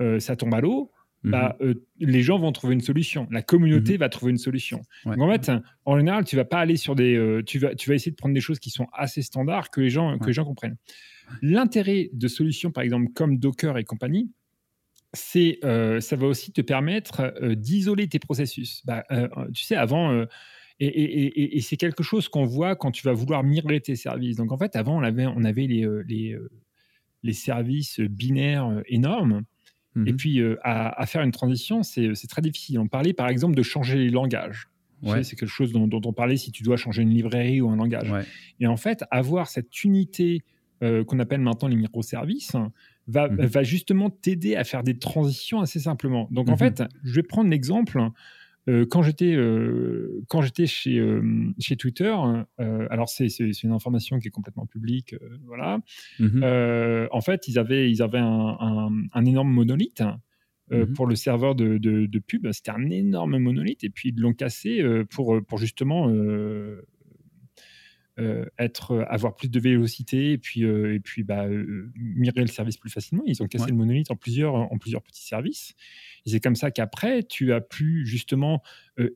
[0.01, 0.91] euh, ça tombe à l'eau,
[1.25, 1.31] mhm.
[1.31, 1.59] bah,
[1.99, 3.27] les gens vont trouver une solution.
[3.31, 3.99] La communauté mhm.
[3.99, 4.83] va trouver une solution.
[5.05, 5.51] en fait,
[5.85, 8.35] en général, tu vas pas aller sur des, tu vas, tu vas essayer de prendre
[8.35, 10.77] des choses qui sont assez standards que les gens, que les gens comprennent.
[11.41, 14.31] L'intérêt de solutions, par exemple, comme Docker et compagnie,
[15.15, 18.85] c'est, euh, ça va aussi te permettre euh, d'isoler tes processus.
[18.87, 20.27] Bah, euh, tu sais, avant,
[20.81, 24.37] et, c'est quelque chose qu'on voit quand tu vas vouloir migrer tes services.
[24.37, 26.37] Donc en fait, avant, on avait, on avait les, les,
[27.23, 29.43] les services binaires énormes.
[29.95, 32.79] Et mmh puis, à, faire une transition, c'est très difficile.
[32.79, 34.69] On parlait par exemple de changer les langages.
[35.23, 38.11] c'est quelque chose dont, on parlait si tu dois changer une librairie ou un langage.
[38.59, 40.43] Et en fait, avoir cette unité
[40.81, 42.57] qu'on appelle maintenant les microservices,
[43.09, 46.29] va, mmh va justement t'aider à faire des transitions assez simplement.
[46.31, 48.01] Donc en mmh fait, je vais prendre l'exemple.
[48.69, 51.21] Euh, quand j'étais euh, quand j'étais chez euh,
[51.59, 52.15] chez Twitter,
[52.59, 53.27] alors c'est
[53.63, 55.81] une information qui est complètement publique, voilà.
[56.21, 56.45] Mmh
[57.11, 60.03] en fait, ils avaient ils avaient un, un, énorme monolithe.
[60.95, 64.33] pour le serveur de, de, de pub, c'était un énorme monolithe et puis ils l'ont
[64.33, 66.83] cassé pour, pour justement euh,
[68.59, 71.47] être, euh, avoir plus de vélocité et puis, euh, et puis bah,
[71.97, 73.23] migrer le service plus facilement.
[73.27, 75.75] Ils ont cassé le monolithe en plusieurs, en plusieurs petits services.
[76.27, 78.63] Et c'est comme ça qu'après, tu as pu justement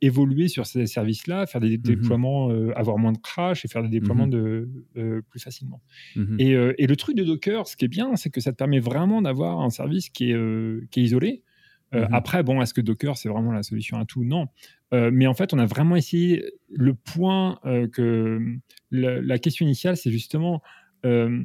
[0.01, 3.89] évoluer sur ces services-là, faire des mmh déploiements, avoir moins de crash et faire des
[3.89, 5.83] déploiements mmh de, plus facilement.
[6.17, 8.57] Mmh et, et, le truc de Docker, ce qui est bien, c'est que ça te
[8.57, 11.43] permet vraiment d'avoir un service qui est, qui est isolé.
[11.93, 14.25] Après, bon, est-ce que Docker, c'est vraiment la solution à tout?
[14.25, 14.49] Non.
[14.95, 18.41] Euh, mais en fait, on a vraiment essayé le point euh, que
[18.91, 20.63] la, question initiale, c'est justement
[21.05, 21.43] euh,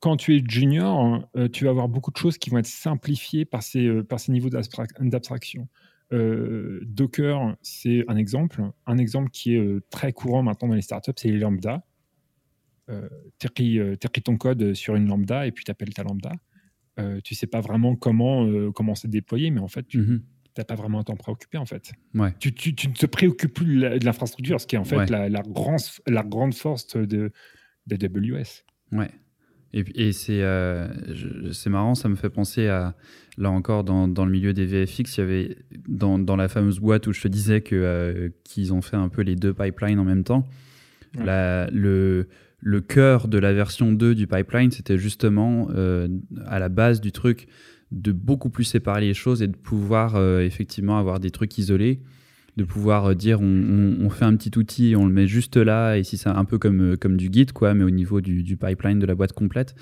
[0.00, 3.62] quand tu es junior, tu vas avoir beaucoup de choses qui vont être simplifiées par
[3.62, 5.68] ces, par ces niveaux d'abstraction.
[6.12, 8.62] Docker, c'est un exemple.
[8.86, 11.82] Un exemple qui est très courant maintenant dans les startups, c'est les lambda.
[13.38, 13.80] tu écris,
[14.22, 16.32] ton code sur une lambda et puis tu appelles ta lambda.
[17.24, 20.18] tu sais pas vraiment comment, comment c'est déployé, mais en fait, tu n'as
[20.62, 20.66] mhm.
[20.66, 21.92] pas vraiment à t'en préoccuper en fait.
[22.14, 22.34] Ouais.
[22.38, 25.42] Tu, tu, ne te préoccupes plus de l'infrastructure, ce qui est en fait la, la,
[25.42, 27.32] grande, la grande force de,
[27.86, 28.64] d'AWS.
[28.92, 29.10] Ouais.
[29.72, 30.88] Et, et c'est euh,
[31.52, 32.94] c'est marrant, ça me fait penser à,
[33.36, 36.78] là encore, dans, dans, le milieu des VFX, il y avait, dans, dans la fameuse
[36.78, 40.04] boîte où je te disais euh, qu'ils ont fait un peu les deux pipelines en
[40.04, 40.46] même temps,
[41.18, 42.28] la, le,
[42.60, 46.08] le cœur de la version 2 du pipeline, c'était justement euh,
[46.46, 47.46] à la base du truc
[47.92, 52.00] de beaucoup plus séparer les choses et de pouvoir effectivement avoir des trucs isolés
[52.56, 56.04] de pouvoir euh, dire on, fait un petit outil, on le met juste là, et
[56.04, 58.98] si c'est un peu comme, euh, comme du Git, quoi, mais au niveau du, pipeline
[58.98, 59.74] de la boîte complète.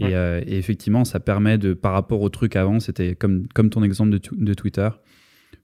[0.00, 3.82] Euh, et, effectivement, ça permet de, par rapport au truc avant, c'était comme, comme ton
[3.82, 4.88] exemple de, de Twitter,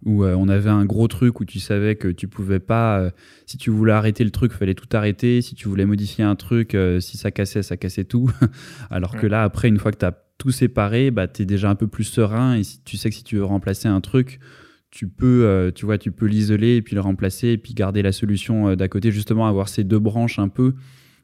[0.05, 3.11] où on avait un gros truc où tu savais que tu pouvais pas,
[3.47, 6.37] si tu voulais arrêter le truc, il fallait tout arrêter, si tu voulais modifier un
[6.37, 8.31] truc, si ça cassait, ça cassait tout.
[8.91, 11.71] Alors que là, après, une fois que tu as tout séparé, bah, tu es déjà
[11.71, 14.39] un peu plus serein, et si, tu sais que si tu veux remplacer un truc,
[14.91, 18.03] tu peux, euh, tu vois, tu peux l'isoler et puis le remplacer et puis garder
[18.03, 20.75] la solution euh, d'à côté, justement avoir ces deux branches un peu,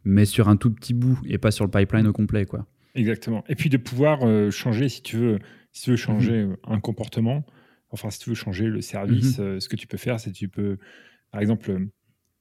[0.05, 2.67] mais sur un tout petit bout et pas sur le pipeline au complet, quoi.
[2.95, 3.43] Exactement.
[3.49, 5.39] Et puis de pouvoir euh, changer, si tu veux,
[5.73, 6.57] si tu veux changer mhm.
[6.65, 7.47] un comportement,
[7.91, 9.61] enfin si tu veux changer le service, mhm.
[9.61, 10.77] ce que tu peux faire, c'est tu peux,
[11.31, 11.89] par exemple,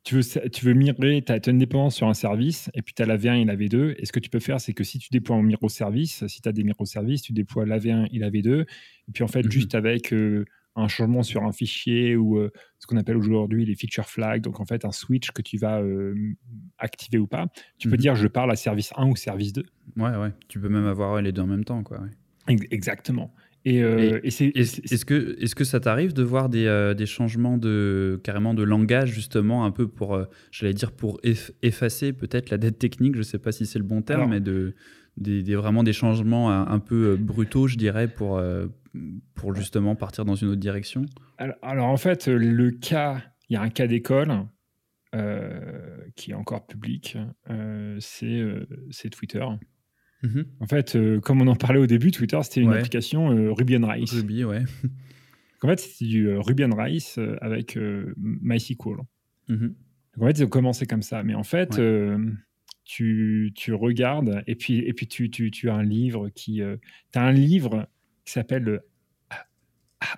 [0.03, 3.01] tu veux, tu veux migrer, tu as, une dépendance sur un service, et puis tu
[3.03, 3.95] as la V1 et la V2.
[3.97, 6.49] Et ce que tu peux faire, c'est que si tu déploies un microservice, si tu
[6.49, 8.61] as des microservices, tu déploies la V1 et la V2.
[8.61, 9.51] Et puis en fait, mhm.
[9.51, 10.13] juste avec
[10.75, 14.59] un changement sur un fichier ou euh, ce qu'on appelle aujourd'hui les feature flags, donc
[14.59, 16.15] en fait un switch que tu vas euh,
[16.77, 17.47] activer ou pas.
[17.77, 18.01] Tu peux mhm.
[18.01, 19.65] dire je parle à service 1 ou service 2.
[19.97, 20.31] Ouais, ouais.
[20.47, 21.83] Tu peux même avoir les deux en même temps.
[21.83, 21.99] Quoi,
[22.47, 23.33] Exactement.
[23.63, 28.53] Et, euh, est-ce que, est que ça t'arrive de voir des, des, changements de carrément
[28.53, 30.19] de langage justement un peu pour,
[30.51, 31.19] j'allais dire pour
[31.61, 34.39] effacer peut-être la dette technique, je ne sais pas si c'est le bon terme, mais
[34.39, 34.73] de,
[35.17, 38.41] des, vraiment des changements un, peu brutaux, je dirais, pour,
[39.35, 41.05] pour justement partir dans une autre direction?
[41.61, 44.31] Alors, en fait, le cas, il y a un cas d'école
[45.13, 47.17] euh, qui est encore public,
[47.49, 49.43] euh, euh, c'est Twitter.
[50.23, 50.45] Mhm.
[50.59, 54.05] En fait, comme on en parlait au début, Twitter, c'était une application Ruby on Rails.
[54.11, 54.63] Ruby, ouais.
[55.63, 57.01] en fait, c'était du Ruby on Rails
[57.41, 57.77] avec
[58.17, 58.97] MySQL.
[59.49, 59.75] Mhm.
[60.19, 61.23] en fait, ils ont commencé comme ça.
[61.23, 61.81] Mais en fait,
[62.83, 66.61] tu, tu, regardes et puis, et puis tu, tu, tu as un livre qui...
[67.11, 67.87] tu as un livre
[68.25, 68.79] qui s'appelle euh,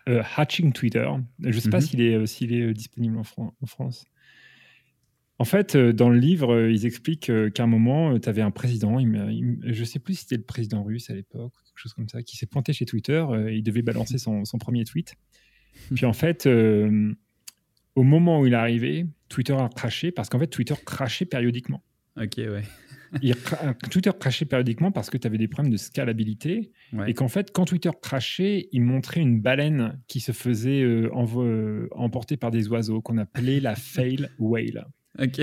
[0.10, 1.08] euh, Hatching Twitter.
[1.40, 1.86] Je ne sais pas mhm.
[1.86, 4.06] s'il est, euh, s'il est disponible en, France.
[5.40, 9.80] En fait, dans le livre, ils expliquent qu'à un moment, tu avais un président, je
[9.80, 12.38] ne sais plus si c'était le président russe à l'époque, quelque chose comme ça, qui
[12.38, 15.16] s'est pointé chez Twitter, et il devait balancer son, son premier tweet.
[15.96, 16.48] Puis en fait,
[17.96, 21.84] au moment où il est arrivé, Twitter a craché, parce qu'en fait, Twitter crachait périodiquement.
[22.16, 22.64] Ok, ouais.
[23.92, 26.72] Twitter crachait périodiquement parce que tu avais des problèmes de scalabilité.
[27.08, 31.88] Et qu'en fait, quand Twitter crachait, il montrait une baleine qui se faisait euh, euh,
[31.92, 34.88] emporter par des oiseaux qu'on appelait la fail whale.
[35.20, 35.42] Ok.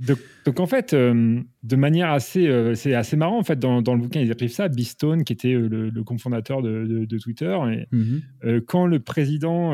[0.46, 4.20] donc, en fait, euh, de manière assez, c'est assez marrant en fait dans, le bouquin
[4.20, 4.68] ils écrivent ça.
[4.68, 8.60] Bistone, qui était le, le cofondateur de, Twitter, et mhm.
[8.62, 9.72] quand le président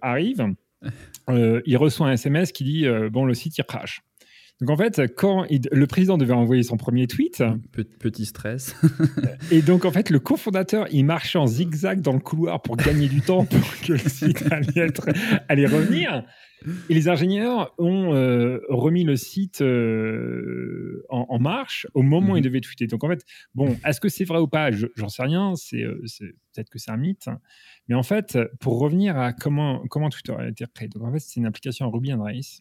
[0.00, 0.54] arrive,
[1.28, 4.02] il reçoit un SMS qui dit bon le site il crache.
[4.60, 7.44] Donc en fait, quand le président devait envoyer son premier tweet,
[8.00, 8.74] petit stress.
[9.52, 13.08] et donc en fait, le cofondateur, il marchait en zigzag dans le couloir pour gagner
[13.08, 14.44] du temps pour que le site
[15.48, 16.24] allait, revenir.
[16.88, 22.40] Et les ingénieurs ont euh, remis le site euh, en, marche au moment où il
[22.40, 22.44] mhm.
[22.46, 22.88] devait tweeter.
[22.88, 24.72] Donc en fait, bon, est-ce que c'est vrai ou pas?
[24.72, 25.54] J'en sais rien.
[25.54, 26.02] C'est euh,
[26.52, 27.28] peut-être que c'est un mythe.
[27.86, 31.20] Mais en fait, pour revenir à comment, comment Twitter a été créé, donc en fait,
[31.20, 32.60] c'est une application Ruby on Rails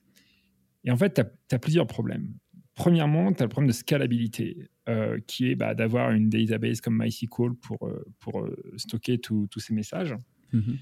[0.87, 2.33] et en fait, tu as, plusieurs problèmes.
[2.73, 6.97] Premièrement, tu as le problème de scalabilité, euh, qui est bah, d'avoir une database comme
[6.97, 10.15] MySQL pour, euh, pour euh, stocker tous ces messages.
[10.53, 10.77] Mhm.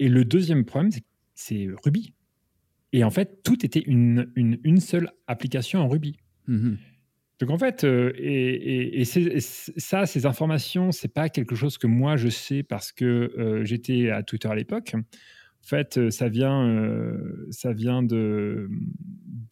[0.00, 0.90] et le deuxième problème,
[1.36, 2.12] c'est Ruby.
[2.92, 6.16] Et en fait, tout était une, une, seule application en Ruby.
[6.48, 6.76] Mhm.
[7.38, 12.28] Donc en fait, et, et, ça, ces informations, c'est pas quelque chose que moi je
[12.28, 14.96] sais parce que j'étais à Twitter à l'époque.
[15.62, 18.68] En fait, euh, ça vient, euh, ça vient de,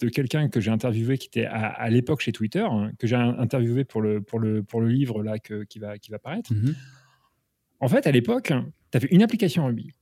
[0.00, 3.84] de quelqu'un que j'ai interviewé qui était à, l'époque chez Twitter, hein, que j'ai interviewé
[3.84, 6.52] pour le, pour, le, pour le livre là, que, qui, va, qui va paraître.
[6.52, 6.74] Mhm.
[7.80, 8.52] En fait, à l'époque,
[8.90, 9.92] tu avais une application Ruby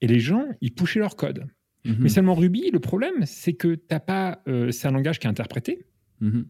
[0.00, 1.44] et les gens, ils pushaient leur code.
[1.84, 1.96] Mhm.
[2.00, 5.30] Mais seulement Ruby, le problème, c'est que t'as pas, euh, c'est un langage qui est
[5.30, 5.86] interprété.
[6.20, 6.46] Mhm.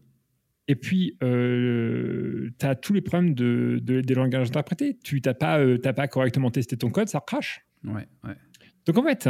[0.67, 4.99] Et puis, tu as tous les problèmes de, des langages interprétés.
[5.03, 7.65] Tu n'as pas, pas correctement testé ton code, ça crache.
[7.83, 8.35] Ouais, ouais.
[8.85, 9.29] Donc en fait,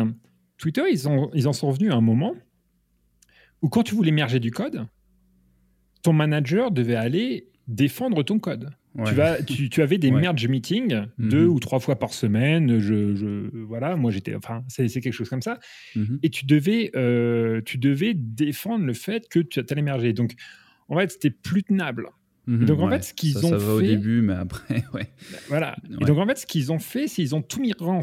[0.58, 2.36] Twitter, ils, ont, ils en sont venus à un moment
[3.62, 4.86] où quand tu voulais merger du code,
[6.02, 8.72] ton manager devait aller défendre ton code.
[9.06, 11.54] Tu, vas, tu, avais des merge meetings deux mhm.
[11.54, 12.80] ou trois fois par semaine.
[12.80, 15.60] Je, je voilà, moi j'étais, enfin, c'est quelque chose comme ça.
[15.96, 16.20] Mhm.
[16.24, 20.12] Et tu devais, euh, tu devais défendre le fait que tu allais merger.
[20.12, 20.34] Donc,
[20.90, 22.10] en fait, c'était plus tenable.
[22.48, 22.66] Mhm.
[22.66, 25.08] donc, en fait, ce qu'ils ont ça va au début, mais après, ouais.
[25.48, 25.76] Voilà.
[26.02, 28.02] Et donc, en fait, ce qu'ils ont fait, c'est qu'ils ont tout migré en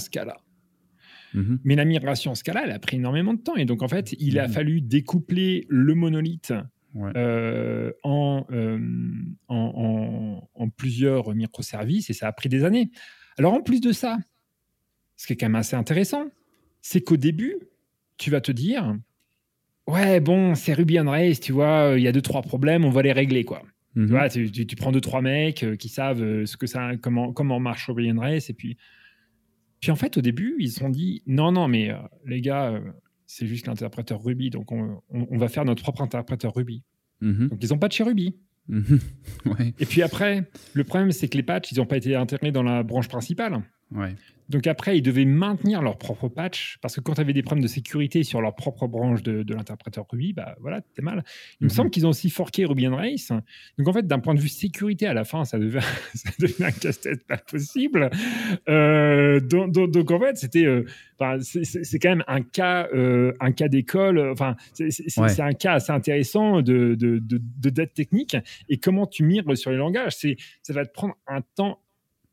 [1.34, 1.58] Scala.
[1.64, 3.56] Mais la migration en Scala, elle a pris énormément de temps.
[3.56, 6.52] Et donc, en fait, il a fallu découpler le monolithe
[6.96, 8.78] euh, euh,
[9.48, 12.90] en, en, plusieurs microservices et ça a pris des années.
[13.38, 14.18] Alors en plus de ça,
[15.16, 16.26] ce qui est quand même assez intéressant,
[16.80, 17.56] c'est qu'au début,
[18.16, 18.96] tu vas te dire,
[19.86, 22.90] ouais, bon, c'est Ruby on Rails, tu vois, il y a deux, trois problèmes, on
[22.90, 23.62] va les régler, quoi.
[23.94, 24.08] Tu mhm.
[24.08, 27.88] vois, tu, prends deux, trois mecs euh, qui savent ce que ça, comment, comment marche
[27.88, 28.76] Ruby on Rails, et puis,
[29.86, 31.92] puis en fait, au début, ils se sont dit, non, non, mais
[32.24, 32.82] les gars,
[33.28, 34.50] c'est juste l'interpréteur Ruby.
[34.50, 36.82] Donc, on, va faire notre propre interpréteur Ruby.
[37.20, 37.50] Mhm.
[37.50, 38.34] Donc, ils de chez Ruby.
[38.68, 38.98] Mhm.
[39.78, 42.64] Et puis après, le problème, c'est que les patchs, ils n'ont pas été intégrés dans
[42.64, 43.62] la branche principale.
[43.92, 44.14] Ouais.
[44.48, 47.62] Donc après, ils devaient maintenir leur propre patch parce que quand tu avais des problèmes
[47.62, 51.24] de sécurité sur leur propre branche de, l'interpréteur Ruby, bah voilà, t'es mal.
[51.60, 51.74] Il me mhm.
[51.74, 53.16] semble qu'ils ont aussi forqué Ruby on Rails.
[53.78, 55.58] Donc en fait, d'un point de vue sécurité, à la fin, ça
[56.14, 56.30] ça
[56.60, 58.10] un casse-tête pas possible.
[58.68, 60.84] Euh, donc, en fait, c'était, euh,
[61.40, 64.18] c'est quand même un cas, euh, un cas d'école.
[64.30, 68.36] Enfin, c'est un cas assez intéressant de, de, de, dette technique.
[68.68, 71.80] Et comment tu mires sur les langages, c'est, ça va te prendre un temps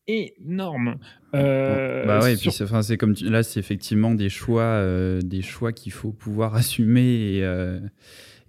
[0.07, 0.97] énorme.
[1.33, 6.11] Euh, bah ouais, c'est comme là, c'est effectivement des choix, euh, des choix qu'il faut
[6.11, 7.79] pouvoir assumer et, euh,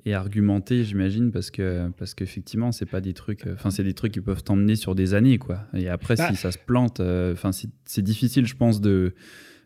[0.05, 4.12] et argumenter, j'imagine, parce que parce qu'effectivement, c'est pas des trucs, enfin, c'est des trucs
[4.12, 5.61] qui peuvent t'emmener sur des années, quoi.
[5.74, 9.14] Et après, bah si ça se plante, enfin, c'est difficile, je pense, de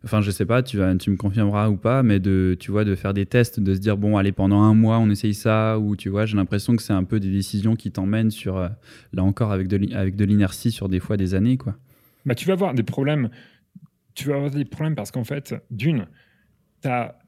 [0.04, 3.14] enfin je sais pas, tu, me confirmeras ou pas, mais de, tu vois, de faire
[3.14, 6.08] des tests, de se dire bon allez pendant un mois on essaye ça, ou tu
[6.08, 8.68] vois, j'ai l'impression que c'est un peu des décisions qui t'emmènent sur, euh,
[9.12, 11.76] là encore avec de, avec de l'inertie sur des fois des années quoi.
[12.26, 13.30] Bah tu vas avoir des problèmes,
[14.14, 16.06] tu vas avoir des problèmes parce qu'en fait, d'une,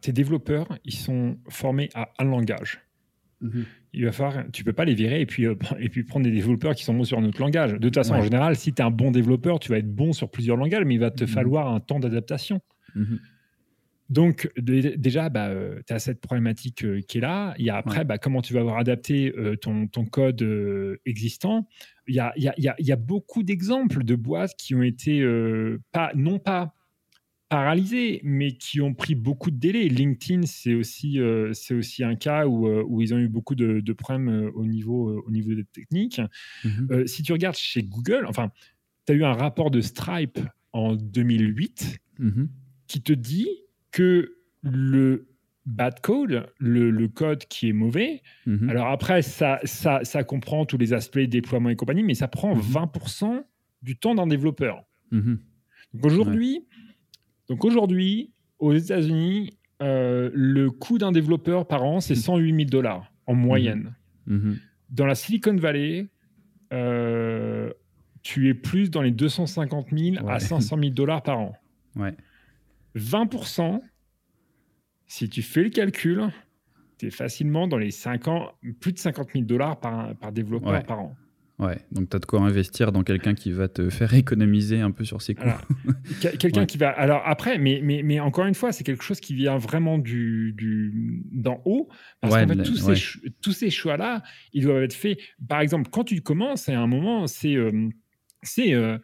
[0.00, 2.80] tes développeurs, ils sont formés à un langage.
[3.41, 3.64] Mhm.
[3.93, 6.32] Il va falloir, tu peux pas les virer et puis, euh, et puis prendre des
[6.32, 7.72] développeurs qui sont bons sur un autre langage.
[7.72, 10.12] De toute façon, en général, si tu es un bon développeur, tu vas être bon
[10.12, 11.30] sur plusieurs langages, mais il va te mhm.
[11.30, 12.61] falloir un temps d'adaptation.
[12.95, 13.18] Mhm.
[14.09, 17.55] Donc, déjà, bah, euh, tu as cette problématique euh, qui est là.
[17.59, 20.45] Il y a après, bah, comment tu vas avoir adapté ton, ton, code
[21.07, 21.68] existant.
[22.09, 25.24] Il y a, y, a, y a, beaucoup d'exemples de boîtes qui ont été,
[25.93, 26.74] pas, non pas
[27.51, 29.88] paralysés, mais qui ont pris beaucoup de délais.
[29.88, 33.57] LinkedIn, c'est aussi, euh, c'est aussi un cas où, euh, où, ils ont eu beaucoup
[33.57, 36.22] de, problèmes euh, au, niveau, au niveau des techniques.
[36.64, 37.07] Mhm.
[37.07, 38.51] si tu regardes chez Google, enfin,
[39.05, 40.38] tu as eu un rapport de Stripe
[40.72, 42.48] en 2008 mhm.
[42.86, 43.48] qui te dit
[43.90, 45.26] que le
[45.66, 48.70] bad code, le, code qui est mauvais, mhm.
[48.70, 52.57] alors après, ça, ça, ça, comprend tous les aspects déploiement et compagnie, mais ça prend
[52.57, 53.42] 20%
[53.82, 54.84] du temps d'un développeur.
[56.01, 56.64] aujourd'hui,
[57.51, 58.30] donc aujourd'hui,
[58.61, 63.40] aux États-Unis, euh, le coût d'un développeur par an, c'est 108 000 dollars en mhm.
[63.40, 63.94] moyenne.
[64.26, 64.59] Mhm.
[64.90, 66.07] Dans la Silicon Valley,
[66.72, 67.72] euh,
[68.22, 71.57] tu es plus dans les 250 000 à 500 000 dollars par an.
[71.96, 72.14] Ouais.
[72.94, 73.80] 20%,
[75.09, 76.28] si tu fais le calcul,
[76.98, 80.84] tu es facilement dans les 5 ans, plus de 50 000 dollars par, par développeur
[80.84, 81.16] par an.
[81.61, 84.90] Ouais, donc tu as de quoi investir dans quelqu'un qui va te faire économiser un
[84.90, 85.44] peu sur ses coûts.
[86.38, 86.88] quelqu'un qui va.
[86.88, 90.54] Alors après, mais, mais, mais encore une fois, c'est quelque chose qui vient vraiment du,
[90.56, 91.90] du d'en haut.
[92.22, 94.22] Parce qu'en fait, tous, ces, tous ces choix-là,
[94.54, 95.18] ils doivent être faits.
[95.48, 97.56] Par exemple, quand tu commences, à un moment, c'est.
[97.56, 97.90] Euh,
[98.42, 98.96] c'est euh,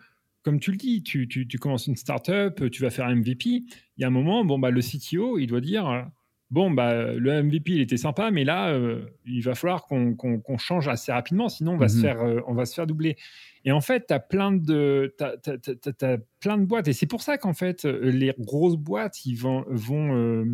[0.43, 3.49] comme tu le dis, tu, tu, tu, commences une startup, tu vas faire un MVP.
[3.51, 3.65] Il
[3.99, 6.09] y a un moment, bon, bah, le CTO, il doit dire
[6.51, 10.89] bon, bah, le MVP, il était sympa, mais là, euh, il va falloir qu'on change
[10.89, 12.03] assez rapidement, sinon on va, se, mhm.
[12.03, 13.17] faire, euh, on va se faire doubler.
[13.65, 15.15] Et en fait, tu as, plein de,
[16.41, 19.65] plein de boîtes, et c'est pour ça qu'en fait, euh, les grosses boîtes, ils vont,
[19.69, 20.45] vont,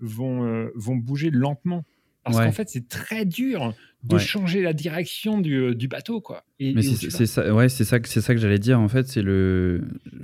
[0.00, 1.84] vont, vont bouger lentement.
[2.32, 6.44] Parce qu'en fait, c'est très dur de changer la direction du, euh, du bateau, quoi.
[6.60, 8.80] Mais c'est ça, ouais, c'est ça, c'est ça que j'allais dire.
[8.80, 9.82] En fait, c'est le.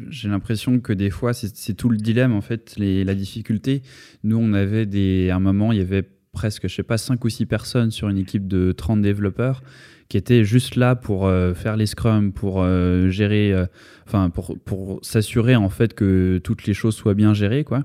[0.09, 3.83] J'ai l'impression que des fois, c'est tout le dilemme, en fait, les, la difficulté.
[4.25, 5.31] Nous, on avait des.
[5.31, 8.09] À un moment, il y avait presque, je sais pas, 5 ou 6 personnes sur
[8.09, 9.63] une équipe de 30 développeurs
[10.13, 12.63] qui était juste là pour faire les scrums, pour
[13.09, 13.67] gérer
[14.07, 17.85] enfin pour, pour s'assurer en fait que toutes les choses soient bien gérées quoi.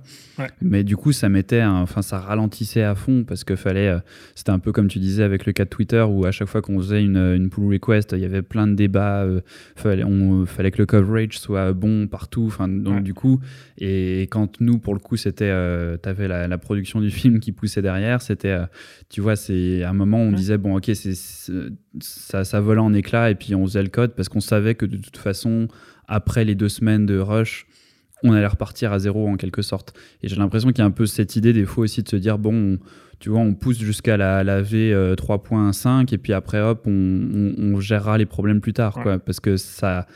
[0.62, 4.00] Mais du coup ça mettait, enfin ça ralentissait à fond parce que fallait, euh,
[4.36, 6.62] c'était un peu comme tu disais avec le cas de Twitter où à chaque fois
[6.62, 9.42] qu'on faisait une, une, pull request, il y avait plein de débats, euh,
[9.76, 13.40] fallait, on, fallait que le coverage soit bon partout, enfin donc du coup
[13.78, 17.52] et quand nous pour le coup c'était, euh, tu avais la, production du film qui
[17.52, 18.58] poussait derrière, c'était,
[19.10, 21.14] tu vois c'est un moment où on disait bon ok c'est
[22.18, 24.86] ça, ça volait en éclats et puis on faisait le code parce qu'on savait que
[24.86, 25.68] de toute façon
[26.08, 27.68] après les deux semaines de rush,
[28.24, 29.94] on allait repartir à zéro en quelque sorte.
[30.24, 32.16] Et j'ai l'impression qu'il y a un peu cette idée des fois aussi de se
[32.16, 32.80] dire, bon,
[33.20, 37.80] tu vois, on pousse jusqu'à la, la V 3.5 euh, et puis après, hop, on,
[37.80, 38.94] gérera les problèmes plus tard.
[39.02, 40.08] Quoi, parce que ça...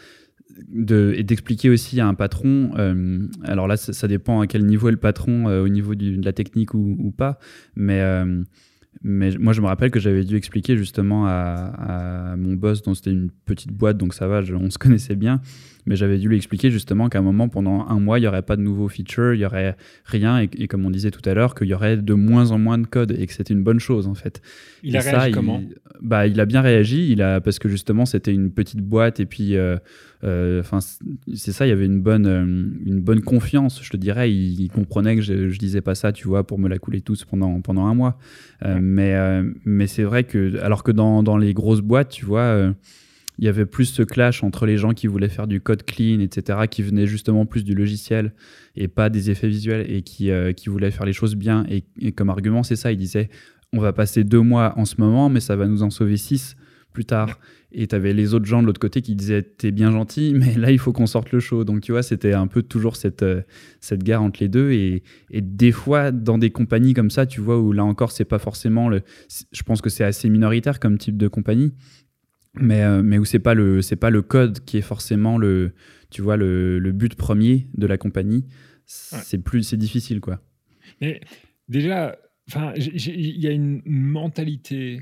[0.68, 4.90] De, et d'expliquer aussi à un patron, euh, alors là ça, dépend à quel niveau
[4.90, 7.40] est le patron, euh, au niveau de la technique ou, pas,
[7.76, 8.00] mais
[9.04, 13.12] mais moi, je me rappelle que j'avais dû expliquer justement à, mon boss, dont c'était
[13.12, 15.42] une petite boîte, donc ça va, on se connaissait bien.
[15.88, 18.44] Mais j'avais dû lui expliquer justement qu'à un moment, pendant un mois, il n'y aurait
[18.44, 19.76] pas de nouveaux features, il n'y aurait
[20.06, 20.38] rien.
[20.40, 22.86] Et, comme on disait tout à l'heure, qu'il y aurait de moins en moins de
[22.86, 24.42] code et que c'était une bonne chose en fait.
[24.84, 25.64] Il a réagi comment
[26.00, 29.26] bah, Il a bien réagi, il a, parce que justement, c'était une petite boîte et
[29.26, 29.56] puis.
[29.56, 29.78] Euh, euh,
[30.24, 30.80] enfin,
[31.34, 34.32] c'est ça, il y avait une bonne, euh, une bonne confiance, je te dirais.
[34.32, 37.26] Il, comprenait que je, je, disais pas ça, tu vois, pour me la couler tous
[37.26, 38.18] pendant, pendant un mois.
[38.64, 39.16] Euh, mais,
[39.66, 42.74] mais c'est vrai que, alors que dans, dans, les grosses boîtes, tu vois,
[43.40, 46.20] il y avait plus ce clash entre les gens qui voulaient faire du code clean,
[46.20, 48.34] etc., qui venaient justement plus du logiciel
[48.76, 51.66] et pas des effets visuels et qui, qui voulaient faire les choses bien.
[51.70, 53.30] Et, et comme argument, c'est ça, il disait
[53.74, 56.56] on va passer deux mois en ce moment, mais ça va nous en sauver six
[56.92, 57.40] plus tard.
[57.72, 60.56] Et tu avais les autres gens de l'autre côté qui disaient T'es bien gentil, mais
[60.56, 61.64] là, il faut qu'on sorte le show.
[61.64, 63.42] Donc, tu vois, c'était un peu toujours cette, euh,
[63.80, 64.72] cette guerre entre les deux.
[64.72, 68.26] Et, et, des fois, dans des compagnies comme ça, tu vois, où là encore, c'est
[68.26, 69.02] pas forcément le.
[69.52, 71.74] Je pense que c'est assez minoritaire comme type de compagnie,
[72.56, 75.72] mais, euh, mais où c'est pas, le, pas le code qui est forcément le,
[76.10, 78.46] tu vois, le, le but premier de la compagnie.
[78.86, 80.42] C'est plus c'est difficile, quoi.
[81.00, 81.22] Mais
[81.70, 82.18] déjà,
[82.76, 85.02] il y a une mentalité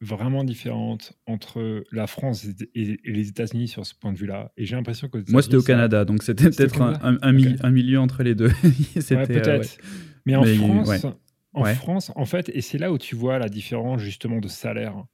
[0.00, 4.52] vraiment différente entre la France et, les États-Unis sur ce point de vue-là.
[4.56, 8.22] Et j'ai l'impression que moi c'était au Canada, donc c'était peut-être un, un, milieu entre
[8.22, 8.50] les deux.
[8.64, 9.78] ouais, peut-être.
[10.24, 11.06] Mais en France,
[11.52, 15.04] en France, en fait, et c'est là où tu vois la différence justement de salaire,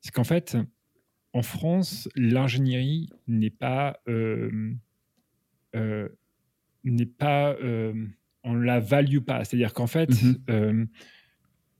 [0.00, 0.56] c'est qu'en fait,
[1.32, 4.74] en France, l'ingénierie n'est pas euh,
[5.74, 6.08] euh,
[6.84, 7.92] n'est pas euh,
[8.44, 9.44] on la value pas.
[9.44, 10.86] C'est-à-dire qu'en fait, mm-hmm.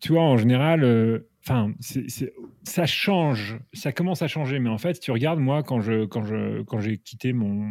[0.00, 1.74] tu vois, en général Enfin,
[2.62, 6.22] ça change, ça commence à changer, mais en fait, tu regardes, moi, quand je, quand
[6.24, 7.68] je, quand j'ai quitté mon,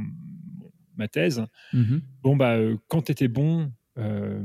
[0.97, 2.01] ma thèse, mhm.
[2.21, 4.43] bon bah, euh, quand tu étais bon, euh,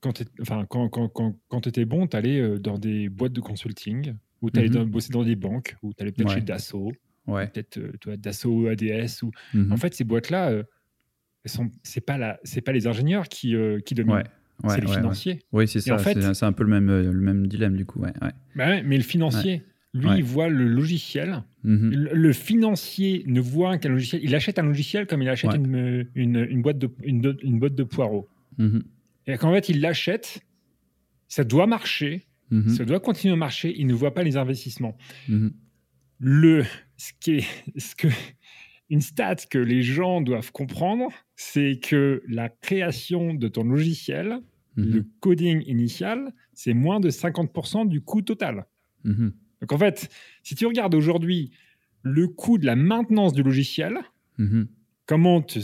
[0.00, 3.42] quand enfin, quand, quand, quand, quand étais bon, tu allais euh, dans des boîtes de
[3.42, 4.84] consulting, ou tu allais mhm.
[4.84, 6.92] bosser dans des banques, ou tu allais peut-être chez Dassault,
[7.26, 7.48] ouais.
[7.48, 9.72] peut-être toi, Dassault, ADS, ou mhm.
[9.72, 10.62] en fait, ces boîtes-là,
[11.44, 14.24] c'est pas c'est pas les ingénieurs qui, qui dominent
[14.68, 15.38] c'est les financiers.
[15.52, 15.98] Oui, c'est ça.
[15.98, 18.00] c'est un peu le même, euh, le même dilemme du coup.
[18.00, 18.12] Ouais,
[18.54, 19.62] bah mais le financier,
[19.94, 21.42] lui, il voit le logiciel.
[21.62, 22.08] Mhm.
[22.12, 24.22] le, financier ne voit qu'un logiciel.
[24.24, 27.84] Il achète un logiciel comme il achète une, une, boîte de, une, une boîte de
[27.84, 28.28] poireaux.
[28.58, 28.82] Mhm.
[29.26, 30.40] Et qu'en fait, il l'achète,
[31.28, 32.68] ça doit marcher, mhm.
[32.68, 34.96] ça doit continuer à marcher, il ne voit pas les investissements.
[36.18, 36.64] Le,
[36.96, 37.46] ce, qui est,
[37.78, 38.08] ce que
[38.90, 44.40] une stat que les gens doivent comprendre, c'est que la création de ton logiciel,
[44.80, 44.94] mhm.
[44.94, 48.66] le coding initial, c'est moins de 50% du coût total.
[49.04, 49.32] Mhm.
[49.60, 50.08] Donc en fait,
[50.42, 51.52] si tu regardes aujourd'hui
[52.02, 53.98] le coût de la maintenance du logiciel,
[54.38, 54.68] mhm.
[55.06, 55.60] comment, tu,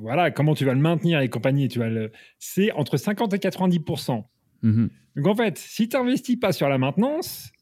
[0.00, 3.38] voilà, comment tu vas le maintenir et compagnie, tu vas le, c'est entre 50 et
[3.38, 4.24] 90%.
[4.62, 7.52] Donc en fait, si tu n'investis pas sur la maintenance,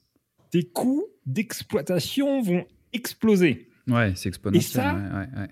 [0.51, 3.69] tes coûts d'exploitation vont exploser.
[3.89, 4.85] Ouais, c'est exponentiel.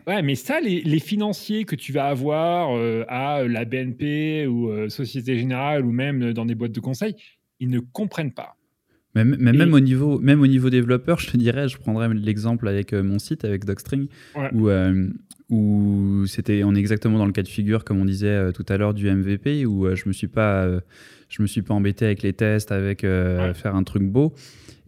[0.07, 4.89] ouais, mais ça, les, financiers que tu vas avoir euh, à la BNP ou euh,
[4.89, 7.15] Société Générale ou même dans des boîtes de conseil,
[7.61, 8.57] ils ne comprennent pas.
[9.15, 12.95] Mais, même, au niveau, même au niveau développeur, je te dirais, je prendrais l'exemple avec
[12.95, 14.07] euh, mon site, avec Docstring,
[14.55, 14.71] où,
[15.51, 18.79] où c'était, on est exactement dans le cas de figure, comme on disait tout à
[18.79, 20.67] l'heure, du MVP, où je me suis pas,
[21.29, 24.33] je me suis pas embêté avec les tests, avec faire un truc beau.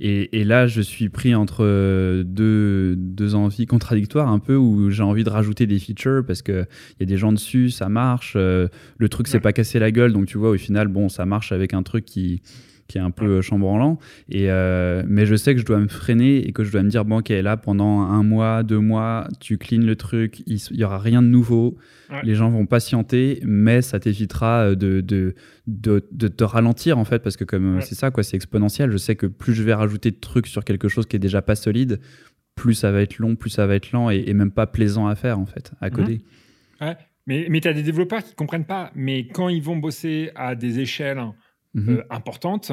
[0.01, 5.05] Et, là, je suis pris entre euh, deux, deux, envies contradictoires, un peu, où j'ai
[5.05, 6.67] envie de rajouter des features parce qu'il
[6.99, 8.35] y a des gens dessus, ça marche.
[8.37, 8.67] Euh,
[8.99, 11.53] le truc s'est pas cassé la gueule, donc tu vois, au final, bon, ça marche
[11.53, 12.43] avec un truc qui,
[12.89, 13.99] qui est un peu chambranlant.
[14.29, 14.49] Et,
[15.07, 17.19] mais je sais que je dois me freiner et que je dois me dire bon,
[17.19, 21.23] ok, là, pendant un mois, deux mois, tu clean le truc, il n'y aura rien
[21.23, 21.77] de nouveau.
[22.23, 25.35] Les gens vont patienter, mais ça t'évitera de, de,
[25.67, 28.91] de, te ralentir, en fait, parce que comme c'est ça, quoi, c'est exponentiel.
[28.91, 31.43] Je sais que plus je vais rajouter de trucs sur quelque chose qui est déjà
[31.43, 32.01] pas solide,
[32.55, 35.15] plus ça va être long, plus ça va être lent et, même pas plaisant à
[35.15, 35.97] faire, en fait, à mhm.
[35.97, 36.21] coder.
[36.81, 36.97] Ouais.
[37.27, 38.91] Mais, mais tu as des développeurs qui comprennent pas.
[38.95, 41.23] Mais quand ils vont bosser à des échelles
[41.75, 41.89] mhm.
[41.91, 42.73] euh, importantes,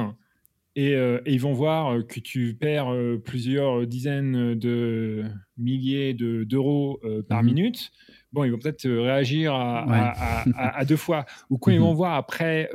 [0.78, 5.26] euh, et, ils vont voir que tu perds euh, plusieurs dizaines de
[5.58, 7.46] milliers d'euros par mhm.
[7.46, 7.92] minute,
[8.32, 11.26] bon, ils vont peut-être réagir à, deux fois.
[11.50, 12.70] Ou quand ils vont voir après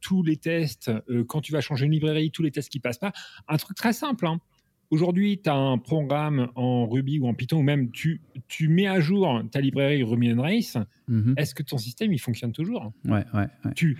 [0.00, 0.90] tous les tests,
[1.26, 3.12] quand tu vas changer une librairie, tous les tests qui passent pas,
[3.48, 4.26] un truc très simple.
[4.26, 4.40] Hein.
[4.92, 8.86] Aujourd'hui, tu as un programme en Ruby ou en Python, ou même tu, tu mets
[8.86, 10.76] à jour ta librairie Ruby on Race.
[11.08, 11.32] Mhm.
[11.38, 12.92] Est-ce que ton système, il fonctionne toujours?
[13.06, 13.46] Ouais, ouais.
[13.74, 13.96] Tu,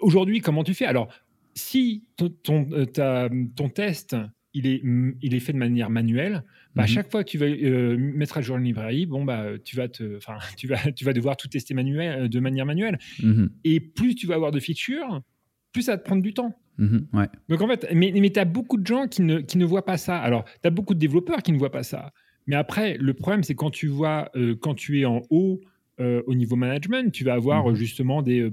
[0.00, 0.86] aujourd'hui, comment tu fais?
[0.86, 1.08] Alors,
[1.54, 4.16] si ton, ton, euh, ton test,
[4.54, 4.82] il est,
[5.22, 6.92] il est fait de manière manuelle, bah, à mhm.
[6.92, 9.88] chaque fois que tu vas euh, mettre à jour une librairie, bon, bah, tu, vas
[9.88, 10.18] te,
[10.56, 12.98] tu, vas, tu vas devoir tout tester manuel, de manière manuelle.
[13.22, 13.50] Mhm.
[13.64, 15.22] Et plus tu vas avoir de features,
[15.72, 16.56] plus ça va te prendre du temps.
[16.78, 17.06] Mhm,
[17.48, 19.84] Donc en fait, mais, mais tu as beaucoup de gens qui ne, qui ne voient
[19.84, 20.18] pas ça.
[20.18, 22.12] Alors, tu as beaucoup de développeurs qui ne voient pas ça.
[22.46, 25.60] Mais après, le problème, c'est quand tu vois, euh, quand tu es en haut
[26.00, 27.74] euh, au niveau management, tu vas avoir mhm.
[27.74, 28.50] justement des.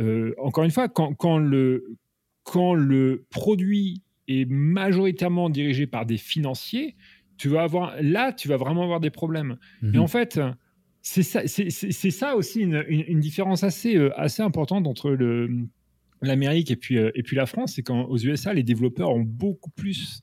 [0.00, 1.96] Euh, encore une fois, quand, quand, le,
[2.42, 6.96] quand le produit est majoritairement dirigé par des financiers,
[7.36, 9.56] tu vas avoir, là, tu vas vraiment avoir des problèmes.
[9.82, 10.00] Et mhm.
[10.00, 10.40] en fait,
[11.02, 15.66] c'est ça, c'est, ça aussi une, une, différence assez, assez importante entre le
[16.22, 19.70] l'Amérique et puis, euh, et puis la France, c'est qu'aux USA, les développeurs ont beaucoup
[19.70, 20.22] plus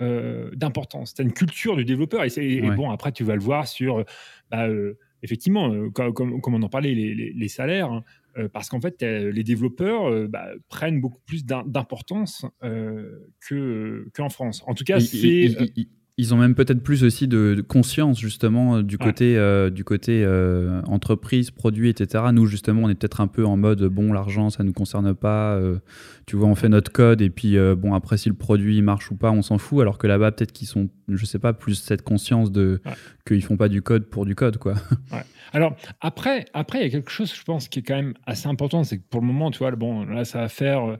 [0.00, 1.14] euh, d'importance.
[1.18, 2.24] As une culture du développeur.
[2.24, 4.04] Et, bon, après, tu vas le voir sur,
[4.50, 7.92] bah, euh, effectivement, comme, comme, on en parlait, les, salaires.
[7.92, 8.04] Hein,
[8.52, 14.62] parce qu'en fait, les développeurs bah, prennent beaucoup plus d'importance qu'en France.
[14.66, 15.54] En tout cas, c'est.
[16.18, 20.22] Ils ont même peut-être plus aussi de, conscience justement euh, du côté, euh, du côté
[20.26, 22.24] euh, entreprise, produit, etc.
[22.32, 25.58] Nous justement, on est peut-être un peu en mode bon, l'argent, ça nous concerne pas.
[26.26, 29.16] tu vois, on fait notre code et puis bon, après si le produit marche ou
[29.16, 29.80] pas, on s'en fout.
[29.80, 32.82] Alors que là-bas, peut-être qu'ils sont, je sais pas, plus cette conscience de
[33.26, 34.74] qu'ils font pas du code pour du code, quoi.
[35.54, 38.48] Alors après, après, il y a quelque chose, je pense, qui est quand même assez
[38.48, 40.98] important, c'est que pour le moment, tu vois, bon, là, ça va faire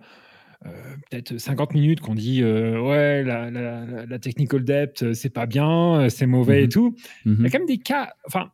[1.10, 6.08] peut-être 50 minutes qu'on dit euh, ouais la, la, technical depth euh, c'est pas bien
[6.08, 6.72] c'est mauvais et mhm.
[6.72, 6.96] tout
[7.26, 7.50] il y a mhm.
[7.50, 8.50] quand même des cas enfin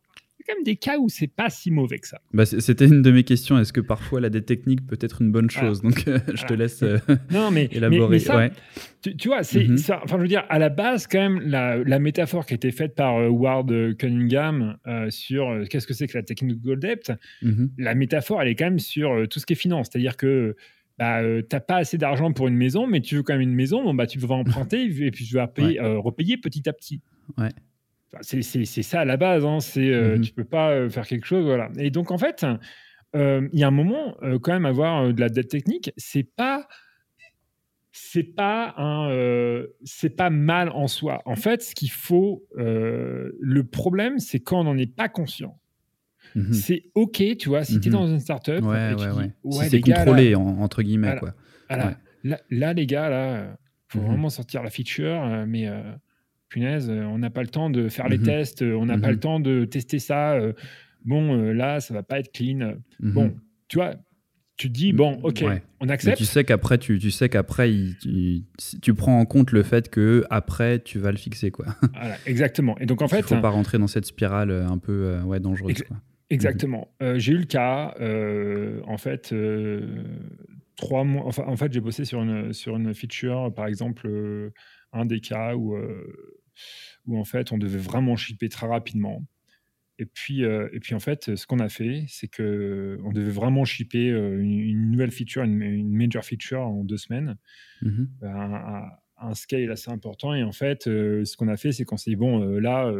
[0.47, 2.21] quand même des cas où c'est pas si mauvais que ça.
[2.33, 3.59] Bah, C'était une de mes questions.
[3.59, 5.83] Est-ce que parfois la dette technique peut être une bonne chose?
[5.83, 6.83] Donc je te laisse
[7.31, 8.17] non, mais, élaborer.
[8.35, 8.51] Mais,
[9.15, 9.77] tu, vois, c'est mhm.
[9.77, 10.01] ça.
[10.03, 12.71] Enfin, je veux dire, à la base, quand même, la, la métaphore qui a été
[12.71, 14.77] faite par Ward Cunningham
[15.09, 17.13] sur qu'est-ce que c'est que la technical depth,
[17.77, 19.89] la métaphore, elle est quand même sur tout ce qui est finance.
[19.91, 20.55] C'est-à-dire que
[20.99, 23.55] bah, euh, t'as pas assez d'argent pour une maison, mais tu veux quand même une
[23.55, 26.73] maison, bon, bah, tu vas emprunter et puis tu vas payer, euh, repayer petit à
[26.73, 27.01] petit.
[27.37, 27.49] Ouais.
[28.21, 30.21] c'est ça à la base, hein, c'est, euh, mhm.
[30.21, 31.45] tu peux pas faire quelque chose.
[31.45, 31.69] Voilà.
[31.77, 32.45] Et donc, en fait,
[33.13, 36.67] il y a un moment, quand même, avoir de la dette technique, c'est pas.
[37.91, 39.09] C'est pas un,
[39.83, 41.21] c'est pas mal en soi.
[41.25, 45.59] En fait, ce qu'il faut, le problème, c'est quand on n'en est pas conscient.
[46.35, 46.53] Mhm.
[46.53, 47.97] C'est OK, tu vois, si tu es mhm.
[47.97, 49.31] dans une startup, ouais, ouais, ouais.
[49.63, 51.17] si c'est contrôlé, entre guillemets.
[51.17, 51.33] quoi.
[52.23, 53.57] Là, les gars, là,
[53.87, 54.07] faut mhm.
[54.07, 55.81] vraiment sortir la feature, euh, mais euh,
[56.47, 59.19] punaise, euh, on n'a pas le temps de faire les tests, on n'a pas le
[59.19, 60.37] temps de tester ça.
[61.05, 62.75] bon, là, ça va pas être clean.
[62.99, 63.35] Bon,
[63.67, 63.95] tu vois,
[64.57, 65.45] tu te dis bon ok
[65.79, 67.71] on accepte tu sais qu'après tu, tu, sais qu'après
[68.81, 72.77] tu, prends en compte le fait que après tu vas le fixer quoi voilà, exactement
[72.79, 75.81] et donc en fait il faut pas rentrer dans cette spirale un peu ouais dangereuse
[75.83, 75.95] quoi.
[76.29, 76.93] Exactement.
[77.01, 80.03] Euh, j'ai eu le cas, euh, en fait, euh,
[80.75, 81.25] trois mois.
[81.25, 84.51] Enfin, en fait, j'ai bossé sur une, sur une feature, par exemple,
[84.93, 85.75] un des cas où,
[87.07, 89.25] où en fait, on devait vraiment shipper très rapidement.
[89.97, 93.65] Et puis, et puis en fait, ce qu'on a fait, c'est que on devait vraiment
[93.65, 97.37] shipper une, nouvelle feature, une, major feature en deux semaines,
[98.21, 100.33] à, un scale assez important.
[100.33, 102.93] Et en fait, ce qu'on a fait, c'est qu'on s'est dit bon, là,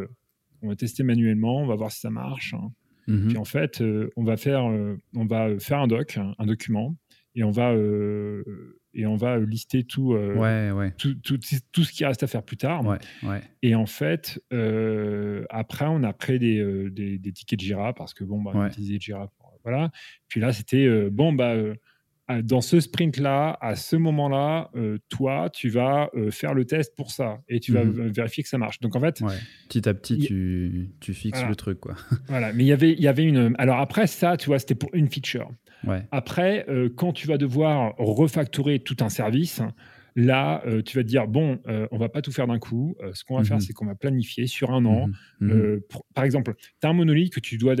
[0.60, 2.52] on va tester manuellement, on va voir si ça marche.
[2.52, 2.70] Hein.
[3.10, 3.28] Mhm.
[3.28, 6.96] Puis en fait, euh, on va faire, euh, on va faire un doc, un document,
[7.34, 10.16] et on va euh, et on va lister tout,
[10.98, 11.38] Tout, tout,
[11.72, 12.82] tout, ce qui reste à faire plus tard.
[13.62, 14.40] Et en fait,
[15.50, 18.98] après, on a créé des, des, tickets de Jira parce que bon, bah, on utilisait
[18.98, 19.30] Jira.
[19.62, 19.90] voilà.
[20.28, 21.54] Puis là, c'était bon, bah
[22.42, 27.10] dans ce sprint-là, à ce moment-là, euh, toi, tu vas euh, faire le test pour
[27.10, 28.08] ça et tu vas mhm.
[28.08, 28.80] vérifier que ça marche.
[28.80, 29.22] Donc en fait,
[29.68, 31.94] petit à petit, tu, tu, fixes le truc, quoi.
[32.28, 33.54] voilà, mais y il y avait une.
[33.58, 35.50] Alors après ça, tu vois, c'était pour une feature.
[36.10, 36.66] Après,
[36.96, 39.62] quand tu vas devoir refacturer tout un service,
[40.16, 41.60] Là, tu vas te dire, bon,
[41.92, 42.96] on va pas tout faire d'un coup.
[43.14, 45.08] ce qu'on va faire, mmh c'est qu'on va planifier sur un an.
[45.40, 45.78] Mmh
[46.14, 47.76] par exemple, tu as un monolithe que tu dois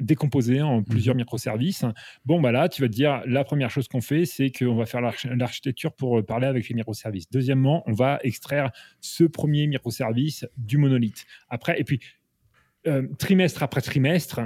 [0.00, 1.84] décomposer en mmh plusieurs microservices.
[2.24, 4.86] Bon, bah là, tu vas te dire, la première chose qu'on fait, c'est qu'on va
[4.86, 7.30] faire l'architecture pour euh, parler avec les microservices.
[7.30, 8.70] Deuxièmement, on va extraire
[9.00, 11.24] ce premier microservice du monolithe.
[11.48, 12.00] Après, et puis,
[12.86, 14.40] euh, trimestre après trimestre,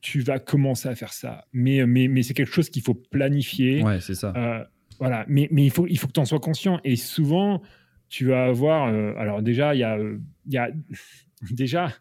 [0.00, 1.46] tu vas commencer à faire ça.
[1.52, 3.82] Mais, mais, mais c'est quelque chose qu'il faut planifier.
[3.82, 4.32] Ouais, c'est ça.
[4.36, 4.64] Euh,
[4.98, 6.80] voilà, mais, mais il, faut, il faut que tu en sois conscient.
[6.84, 7.62] Et souvent,
[8.08, 8.88] tu vas avoir.
[9.18, 9.98] alors, déjà, il y a,
[10.46, 10.70] y a
[11.50, 11.92] déjà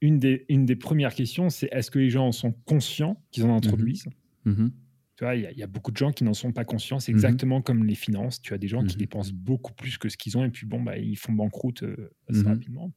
[0.00, 3.54] une des, une des premières questions, c'est est-ce que les gens sont conscients qu'ils en
[3.54, 4.08] introduisent?
[4.44, 4.70] Mmh mmh
[5.16, 7.00] Tu vois, il y, a beaucoup de gens qui n'en sont pas conscients.
[7.00, 8.40] C'est mmh exactement comme les finances.
[8.40, 10.82] Tu as des gens qui dépensent beaucoup plus que ce qu'ils ont et puis bon,
[10.82, 12.92] bah, ils font banqueroute euh, assez rapidement.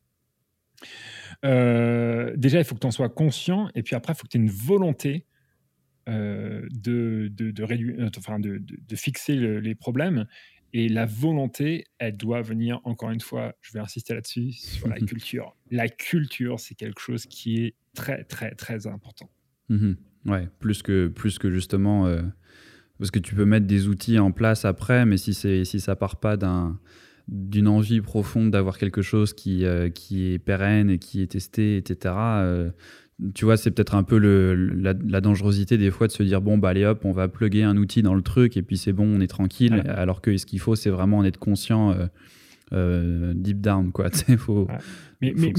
[1.46, 4.30] Euh, déjà, il faut que tu en sois conscient et puis après, il faut que
[4.30, 5.26] tu aies une volonté
[6.10, 10.26] euh, de, de, de, réduire, enfin de, de, fixer les problèmes
[10.74, 15.00] et la volonté, elle doit venir, encore une fois, je vais insister là-dessus, sur la
[15.00, 15.56] culture.
[15.70, 19.30] La culture, c'est quelque chose qui est très, très, très important.
[19.70, 19.98] Mhm.
[20.26, 22.08] Ouais, plus que, plus que justement.
[22.08, 22.22] Euh,
[23.00, 26.20] parce que tu peux mettre des outils en place après, mais si, si ça part
[26.20, 26.80] pas d'un
[27.28, 31.78] d'une envie profonde d'avoir quelque chose qui, euh, qui est pérenne et qui est testé,
[31.78, 32.14] etc.,
[33.36, 36.58] tu vois, c'est peut-être un peu le, la, dangerosité des fois de se dire bon,
[36.58, 39.06] bah allez hop, on va plugger un outil dans le truc et puis c'est bon,
[39.06, 39.84] on est tranquille.
[39.88, 42.08] Alors que ce qu'il faut, c'est vraiment en être conscient euh,
[42.74, 44.10] euh, deep down, quoi.
[44.38, 44.68] faut,
[45.22, 45.52] mais, mais,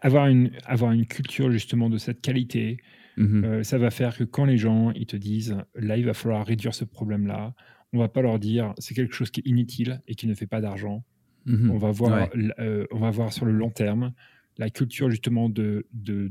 [0.00, 2.78] avoir, une, avoir une culture justement de cette qualité,
[3.18, 3.44] mm-hmm.
[3.44, 6.44] euh, ça va faire que quand les gens ils te disent là, il va falloir
[6.44, 7.54] réduire ce problème-là,
[7.92, 10.46] on va pas leur dire c'est quelque chose qui est inutile et qui ne fait
[10.46, 11.04] pas d'argent.
[11.46, 11.70] Mm-hmm.
[11.70, 12.28] On, va voir,
[12.90, 14.12] on va voir sur le long terme
[14.58, 16.28] la culture justement de, de,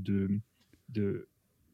[0.89, 1.27] de,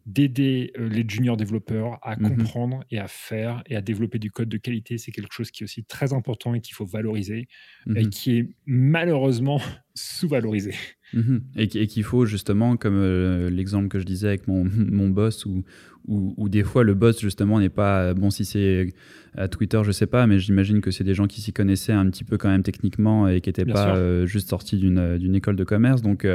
[0.05, 2.37] d'aider euh, les juniors développeurs à mhm.
[2.37, 5.63] comprendre et à faire et à développer du code de qualité, c'est quelque chose qui
[5.63, 7.47] est aussi très important et qu'il faut valoriser
[7.87, 8.09] et mhm.
[8.09, 9.61] qui est malheureusement
[9.95, 10.73] sous-valorisé.
[11.13, 11.41] Mhm.
[11.55, 15.63] Et, qu'il faut justement, comme euh, l'exemple que je disais avec mon, mon boss, où,
[16.07, 18.93] où, des fois le boss justement n'est pas, bon si c'est
[19.35, 22.09] à Twitter je sais pas, mais j'imagine que c'est des gens qui s'y connaissaient un
[22.09, 25.65] petit peu quand même techniquement et qui n'étaient pas euh, juste sortis d'une école de
[25.65, 26.01] commerce.
[26.01, 26.25] Donc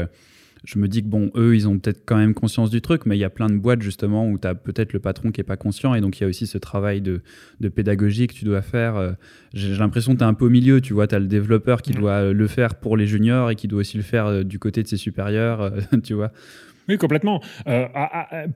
[0.65, 3.17] je me dis que bon, eux, ils ont peut-être quand même conscience du truc, mais
[3.17, 5.45] il y a plein de boîtes justement où tu as peut-être le patron qui est
[5.45, 7.23] pas conscient, et donc il y a aussi ce travail de,
[7.61, 8.97] de pédagogie que tu dois faire.
[8.97, 9.13] Euh,
[9.55, 11.83] j'ai l'impression que tu es un peu au milieu, tu vois, tu as le développeur
[11.83, 14.59] qui doit le faire pour les juniors et qui doit aussi le faire euh, du
[14.59, 16.31] côté de ses supérieurs, euh, tu vois.
[16.89, 17.41] Oui, complètement.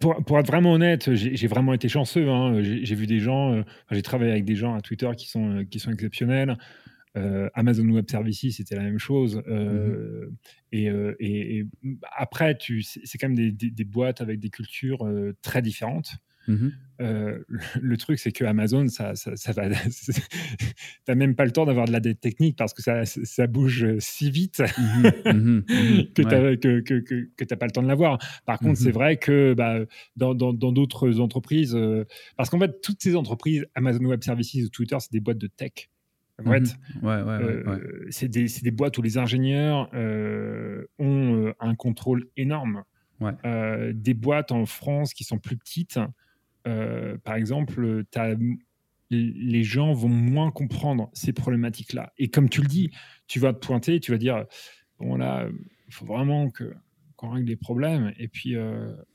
[0.00, 2.28] pour, pour, être vraiment honnête, j'ai vraiment été chanceux.
[2.28, 2.60] Hein.
[2.60, 5.92] J'ai vu des gens, j'ai travaillé avec des gens à Twitter qui sont, qui sont
[5.92, 6.58] exceptionnels.
[7.16, 9.42] Euh, Amazon Web Services, c'était la même chose.
[9.48, 10.36] Euh, mmh
[10.74, 11.64] euh, et,
[12.14, 15.08] après, c'est quand même des, boîtes avec des cultures
[15.40, 16.10] très différentes.
[16.48, 19.68] Mmh le, truc, c'est que Amazon, ça, ça, va.
[21.04, 23.98] T'as même pas le temps d'avoir de la dette technique parce que ça, ça bouge
[23.98, 24.62] si vite
[25.24, 25.60] mmh
[26.14, 28.18] que tu n'as pas le temps de l'avoir.
[28.44, 29.78] Par contre, c'est vrai que bah,
[30.16, 31.76] dans d'autres entreprises,
[32.36, 35.46] parce qu'en fait, toutes ces entreprises, Amazon Web Services ou Twitter, c'est des boîtes de
[35.46, 35.88] tech.
[36.44, 36.66] Mhm.
[37.02, 42.28] ouais, ouais, euh, c'est des, des, boîtes où les ingénieurs euh, ont euh, un contrôle
[42.36, 42.84] énorme.
[43.94, 45.98] des boîtes en France qui sont plus petites,
[46.64, 48.04] par exemple,
[49.10, 52.12] les gens vont moins comprendre ces problématiques-là.
[52.18, 52.90] Et comme tu le dis,
[53.28, 54.44] tu vas te pointer, tu vas dire,
[54.98, 55.48] bon là,
[55.86, 56.50] il faut vraiment
[57.16, 58.12] qu'on règle les problèmes.
[58.18, 58.56] Et puis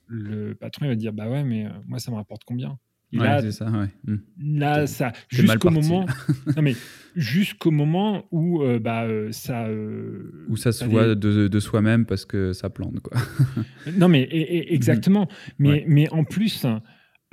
[0.08, 2.80] le patron il va dire, bah ouais, mais moi ça me rapporte combien?
[3.12, 4.18] Là, ça, hmm.
[4.42, 6.06] là, ça jusqu'au moment,
[6.56, 6.76] non mais
[7.16, 12.06] jusqu'au moment où euh, bah euh, ça, euh, où ça se voit de, de soi-même
[12.06, 13.18] parce que ça plante quoi.
[13.98, 15.28] non mais exactement.
[15.60, 16.66] Mais mais en plus.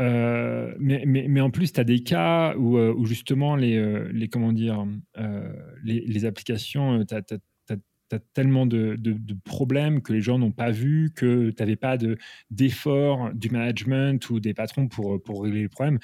[0.01, 4.53] mais, mais, mais, en plus, tu as des cas où, où justement les, les, comment
[4.53, 4.87] dire,
[5.85, 7.23] les, les applications, tu as,
[8.09, 8.97] tu as tellement de,
[9.45, 11.97] problèmes que les gens n'ont pas vu, que tu n'avais pas
[12.51, 15.99] d'effort du management ou des patrons pour, pour régler les problèmes.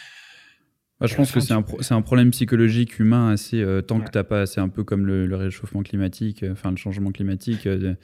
[1.01, 4.25] Bah, je pense que c'est un, un, problème psychologique humain assez euh, tant que tu
[4.25, 7.67] pas, c'est un peu comme le, réchauffement climatique, euh, enfin le changement climatique.
[7.67, 7.95] Euh,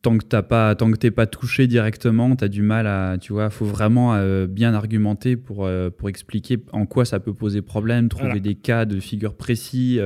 [0.00, 3.18] tant que tu pas, tant que t'es pas touché directement, tu as du mal à,
[3.20, 5.68] tu vois, faut vraiment bien argumenter pour
[5.98, 9.98] pour expliquer en quoi ça peut poser problème, trouver des cas de figures précis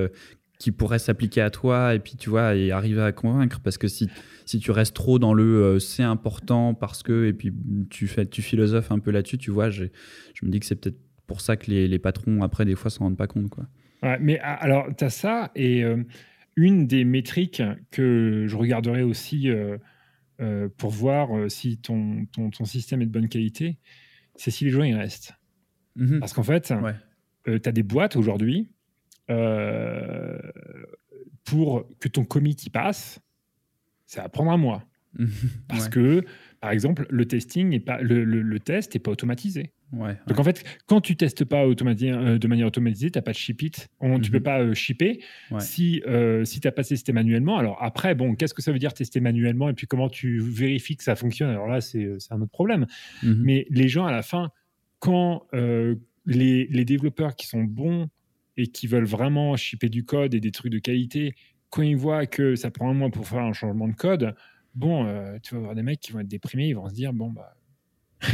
[0.58, 3.86] qui pourrait s'appliquer à toi et puis tu vois et arriver à convaincre parce que
[3.86, 4.10] si
[4.44, 7.52] si tu restes trop dans le euh, c'est important parce que et puis
[7.90, 9.84] tu fais tu philosophes un peu là-dessus tu vois je,
[10.34, 12.90] je me dis que c'est peut-être pour ça que les, les, patrons après des fois
[12.90, 13.68] s'en rendent pas compte quoi
[14.02, 16.02] ouais, mais alors tu as ça et euh,
[16.56, 17.62] une des métriques
[17.92, 19.78] que je regarderai aussi euh,
[20.76, 23.78] pour voir si ton, ton, ton, système est de bonne qualité,
[24.34, 25.34] c'est si les gens y restent.
[25.94, 26.18] Mhm.
[26.18, 26.72] Parce qu'en fait,
[27.44, 28.68] tu as des boîtes aujourd'hui
[31.44, 33.20] pour que ton commit y passe,
[34.06, 34.84] ça va prendre un mois.
[35.68, 36.24] Parce que,
[36.60, 39.72] par exemple, le testing est pas, le, le, test n'est pas automatisé.
[39.92, 43.36] Donc en fait, quand tu testes pas euh, de manière automatisée, tu n'as pas de
[43.36, 44.42] ship it, on, tu peux mhm.
[44.42, 45.22] pas euh, shipper
[45.60, 47.56] si, euh, si tu n'as pas testé manuellement.
[47.56, 50.96] Alors après, bon, qu'est-ce que ça veut dire tester manuellement et puis comment tu vérifies
[50.96, 51.48] que ça fonctionne?
[51.48, 52.86] Alors là, c'est un autre problème.
[53.22, 53.42] Mhm.
[53.42, 54.50] Mais les gens, à la fin,
[54.98, 58.10] quand les, les, développeurs qui sont bons
[58.58, 61.34] et qui veulent vraiment shipper du code et des trucs de qualité,
[61.70, 64.34] quand ils voient que ça prend un mois pour faire un changement de code,
[64.74, 65.06] bon,
[65.42, 67.54] tu vas avoir des mecs qui vont être déprimés, ils vont se dire, bon, bah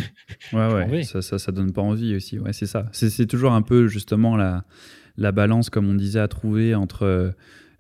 [0.55, 2.39] ouais, ouais, ça, ça, ça, donne pas envie aussi.
[2.39, 2.89] Ouais, c'est ça.
[2.93, 4.65] C'est toujours un peu justement la,
[5.19, 7.35] la balance, comme on disait, à trouver entre.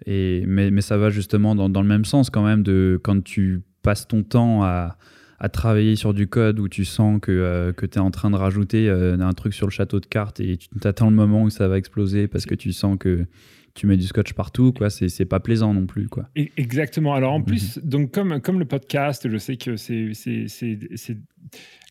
[0.06, 3.24] Et, mais, mais ça va justement dans, dans, le même sens quand même de quand
[3.24, 4.98] tu passes ton temps à,
[5.44, 8.30] à travailler sur du code où tu sens que, euh, que tu es en train
[8.30, 11.42] de rajouter euh, un truc sur le château de cartes et tu t'attends le moment
[11.42, 13.26] où ça va exploser parce que tu sens que
[13.74, 14.88] tu mets du scotch partout, quoi.
[14.88, 16.30] C'est pas plaisant non plus, quoi.
[16.34, 17.12] Exactement.
[17.12, 17.44] Alors en mhm.
[17.44, 20.12] plus, donc comme, comme le podcast, je sais que c'est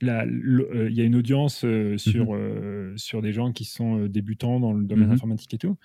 [0.04, 2.36] euh, il y a une audience euh, sur,
[2.96, 5.14] sur des gens qui sont débutants dans le domaine mhm.
[5.14, 5.78] informatique et tout.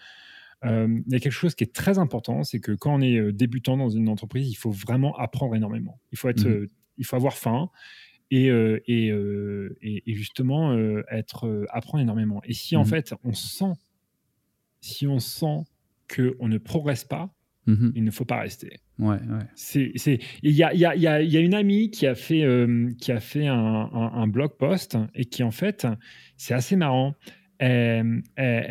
[0.65, 3.77] Il y a quelque chose qui est très important, c'est que quand on est débutant
[3.77, 6.01] dans une entreprise, il faut vraiment apprendre énormément.
[6.13, 6.49] Il faut, être,
[6.99, 7.71] il faut avoir faim
[8.31, 9.09] et, et,
[9.83, 10.77] et, justement
[11.11, 12.43] être, apprendre énormément.
[12.45, 13.73] Et si en fait on sent,
[14.81, 15.65] si on sent
[16.15, 17.33] qu'on ne progresse pas,
[17.67, 17.93] mhm.
[17.95, 18.81] il ne faut pas rester.
[18.99, 19.19] Ouais,
[19.55, 19.93] C'est,
[20.43, 23.21] il y a, y, a, y a, une amie qui a fait, euh, qui a
[23.21, 25.87] fait un, blog post et qui, en fait,
[26.37, 27.15] c'est assez marrant.
[27.59, 28.23] Elle,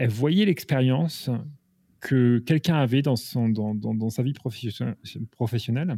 [0.10, 1.30] voyait l'expérience
[2.02, 5.98] que quelqu'un avait dans, son, dans, dans, sa vie professionnelle.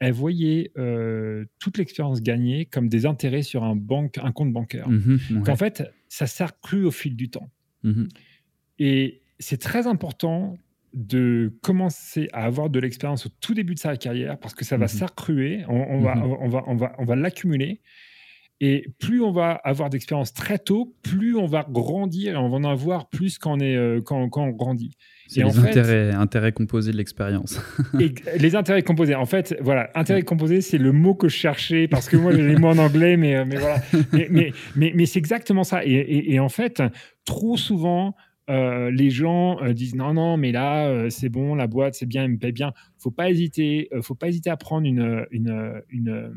[0.00, 4.88] Elle voyait euh, toute l'expérience gagnée comme des intérêts sur un, banque, un compte bancaire.
[4.88, 7.50] Mhm, en fait, ça s'accrue au fil du temps.
[7.82, 8.08] Mhm.
[8.78, 10.56] Et c'est très important
[10.94, 14.76] de commencer à avoir de l'expérience au tout début de sa carrière parce que ça
[14.76, 14.88] va mhm.
[14.88, 16.22] s'accruer, on, va, mhm.
[16.40, 17.80] on, va, on, va, on va l'accumuler.
[18.62, 22.56] Et plus on va avoir d'expérience très tôt, plus on va grandir et on va
[22.56, 24.96] en avoir plus quand on, est, euh, quand, quand on grandit.
[25.30, 27.60] C'est les intérêts, intérêts, composés de l'expérience.
[28.36, 29.14] les intérêts composés.
[29.14, 32.42] En fait, voilà, intérêts composés, c'est le mot que je cherchais parce que moi, j'ai
[32.42, 33.80] les mots en anglais, mais, euh, mais voilà.
[34.12, 35.84] Mais, mais, mais, c'est exactement ça.
[35.84, 36.82] Et, et, en fait,
[37.24, 38.16] trop souvent,
[38.48, 42.06] euh, les gens euh, disent non, non, mais là, euh, c'est bon, la boîte, c'est
[42.06, 42.72] bien, elle me paie bien.
[42.98, 46.32] Faut pas hésiter, faut pas hésiter à prendre une, une, une,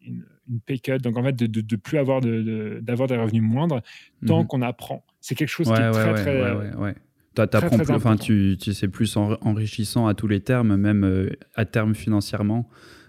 [0.00, 0.98] une, pay cut.
[0.98, 3.82] Donc, en fait, de, de, plus avoir de, d'avoir des revenus moindres
[4.26, 4.46] tant mhm.
[4.48, 5.04] qu'on apprend.
[5.20, 6.94] C'est quelque chose qui est très, très,
[7.38, 11.94] ouais, plus, enfin, tu, tu c'est plus enrichissant à tous les termes, même à terme
[11.94, 12.68] financièrement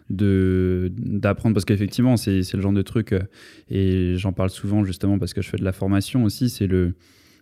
[0.10, 1.54] de d'apprendre.
[1.54, 3.16] Parce qu'effectivement c'est, c'est le genre de truc
[3.70, 6.94] et j'en parle souvent justement parce que je fais de la formation aussi c'est le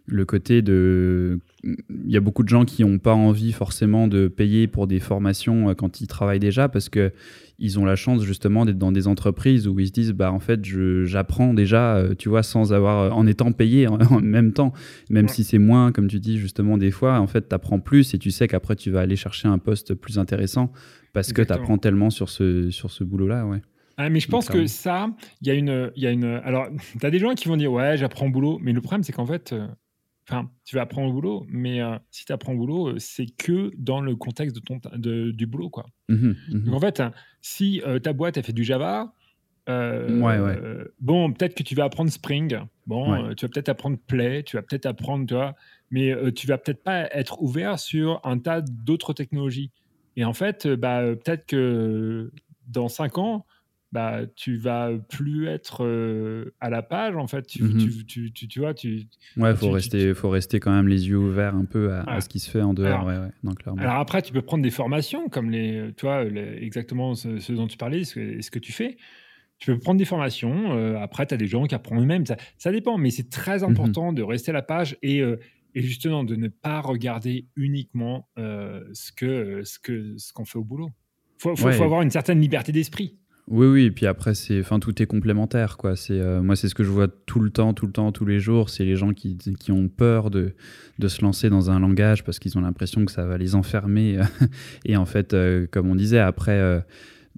[0.05, 1.39] le côté de...
[1.63, 4.99] Il y a beaucoup de gens qui n'ont pas envie forcément de payer pour des
[4.99, 7.11] formations euh, quand ils travaillent déjà parce que
[7.59, 10.39] ils ont la chance justement d'être dans des entreprises où ils se disent bah en
[10.39, 10.65] fait
[11.05, 14.73] j'apprends déjà euh, tu vois sans avoir euh, en étant payé en, même temps.
[15.11, 18.13] Même si c'est moins comme tu dis justement des fois en fait tu apprends plus
[18.15, 20.71] et tu sais qu'après tu vas aller chercher un poste plus intéressant
[21.13, 23.61] parce que tu apprends tellement sur ce sur ce boulot là ouais.
[23.97, 25.11] Ah, mais je pense que ça,
[25.41, 26.23] il y a une, il y a une.
[26.23, 26.67] Alors,
[26.99, 29.27] tu as des gens qui vont dire ouais, j'apprends boulot, mais le problème c'est qu'en
[29.27, 29.53] fait,
[30.31, 33.25] Enfin, tu vas apprendre au boulot, mais euh, si tu apprends au boulot, euh, c'est
[33.25, 35.69] que dans le contexte de ton, du boulot.
[35.69, 35.85] Quoi.
[36.07, 37.03] Mmh mmh en fait,
[37.41, 39.13] si euh, ta boîte a fait du Java,
[39.67, 44.61] bon, peut-être que tu vas apprendre Spring, bon, tu vas peut-être apprendre Play, tu vas
[44.61, 45.55] peut-être apprendre, tu vois,
[45.91, 49.71] mais tu vas peut-être pas être ouvert sur un tas d'autres technologies.
[50.15, 52.31] Et en fait, bah, peut-être que
[52.67, 53.45] dans 5 ans,
[53.91, 57.45] bah, tu vas plus être euh, à la page en fait.
[57.45, 58.05] Tu, mhm.
[58.05, 59.07] tu, tu, tu, vois, tu.
[59.35, 62.39] Ouais, faut rester, faut rester quand même les yeux ouverts un peu à, ce qui
[62.39, 63.09] se fait en dehors.
[63.09, 67.51] Alors, ouais, alors après, tu peux prendre des formations comme les, tu vois, exactement ce,
[67.51, 68.97] dont tu parlais, ce que, ce que tu fais.
[69.57, 70.71] Tu peux prendre des formations.
[70.71, 72.25] Euh, après, tu as des gens qui apprennent eux-mêmes.
[72.25, 73.71] Ça, ça, dépend, mais c'est très mhm.
[73.71, 75.37] important de rester à la page et, euh,
[75.75, 80.63] et justement de ne pas regarder uniquement ce que ce que ce qu'on fait au
[80.63, 80.89] boulot.
[81.37, 83.17] Faut, faut, faut avoir une certaine liberté d'esprit.
[83.47, 85.95] Oui, oui, et puis après, c'est, enfin, tout est complémentaire, quoi.
[85.95, 88.25] C'est, euh, moi, c'est ce que je vois tout le temps, tout le temps, tous
[88.25, 88.69] les jours.
[88.69, 90.53] C'est les gens qui, qui ont peur de,
[90.99, 94.19] de se lancer dans un langage parce qu'ils ont l'impression que ça va les enfermer.
[94.85, 96.79] et en fait, euh, comme on disait, après, euh,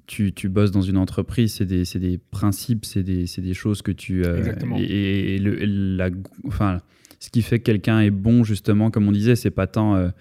[0.05, 3.91] tu, tu, bosses dans une entreprise, c'est des, des, principes, c'est des, des, choses que
[3.91, 4.23] tu.
[4.25, 4.77] Exactement.
[4.77, 6.09] Et, le, la,
[6.45, 6.79] enfin,
[7.19, 10.11] ce qui fait que quelqu'un est bon, justement, comme on disait, c'est pas tant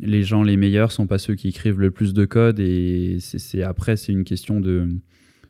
[0.00, 3.64] les gens les meilleurs sont pas ceux qui écrivent le plus de code et c'est
[3.64, 4.88] après c'est une question de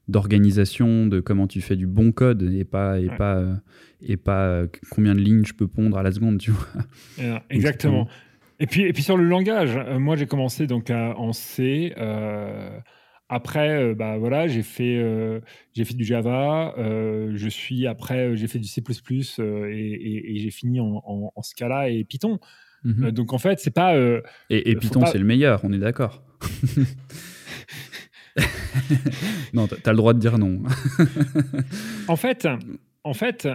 [0.08, 3.44] d'organisation, de comment tu fais du bon code et pas et pas
[4.00, 7.42] et pas combien de lignes je peux pondre à la seconde, tu vois.
[7.50, 8.08] Exactement.
[8.60, 11.94] Et puis et puis sur le langage, moi j'ai commencé donc en C.
[13.30, 15.04] Après, bah voilà, j'ai fait,
[15.74, 16.74] j'ai fait du Java.
[16.78, 22.04] je suis après, j'ai fait du C++ et, et, j'ai fini en, en, Scala et
[22.04, 22.38] Python.
[22.84, 23.94] Mmh donc en fait, c'est pas.
[24.48, 26.22] et, Python, c'est le meilleur, on est d'accord.
[29.52, 30.62] non, tu as le droit de dire non.
[32.08, 32.48] en fait,
[33.04, 33.48] en fait,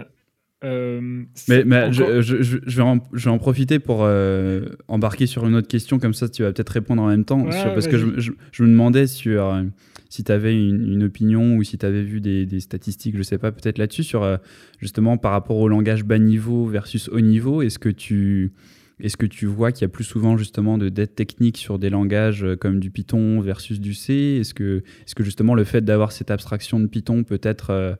[0.64, 1.00] euh,
[1.48, 5.46] mais, mais je, je, je, vais en, je, vais en, profiter pour euh, embarquer sur
[5.46, 7.44] une autre question, comme ça tu vas peut-être répondre en même temps.
[7.44, 9.62] parce que je, me demandais sur, euh,
[10.08, 13.36] si tu avais une, opinion ou si tu avais vu des, des, statistiques, je sais
[13.36, 14.38] pas, peut-être là-dessus, sur
[14.78, 17.60] justement par rapport au langage bas niveau versus haut niveau.
[17.60, 18.52] Est-ce que tu.
[19.00, 21.90] Est-ce que tu vois qu'il y a plus souvent justement de dettes techniques sur des
[21.90, 24.38] langages comme du Python versus du C?
[24.40, 27.98] Est-ce que, est que justement le fait d'avoir cette abstraction de Python peut être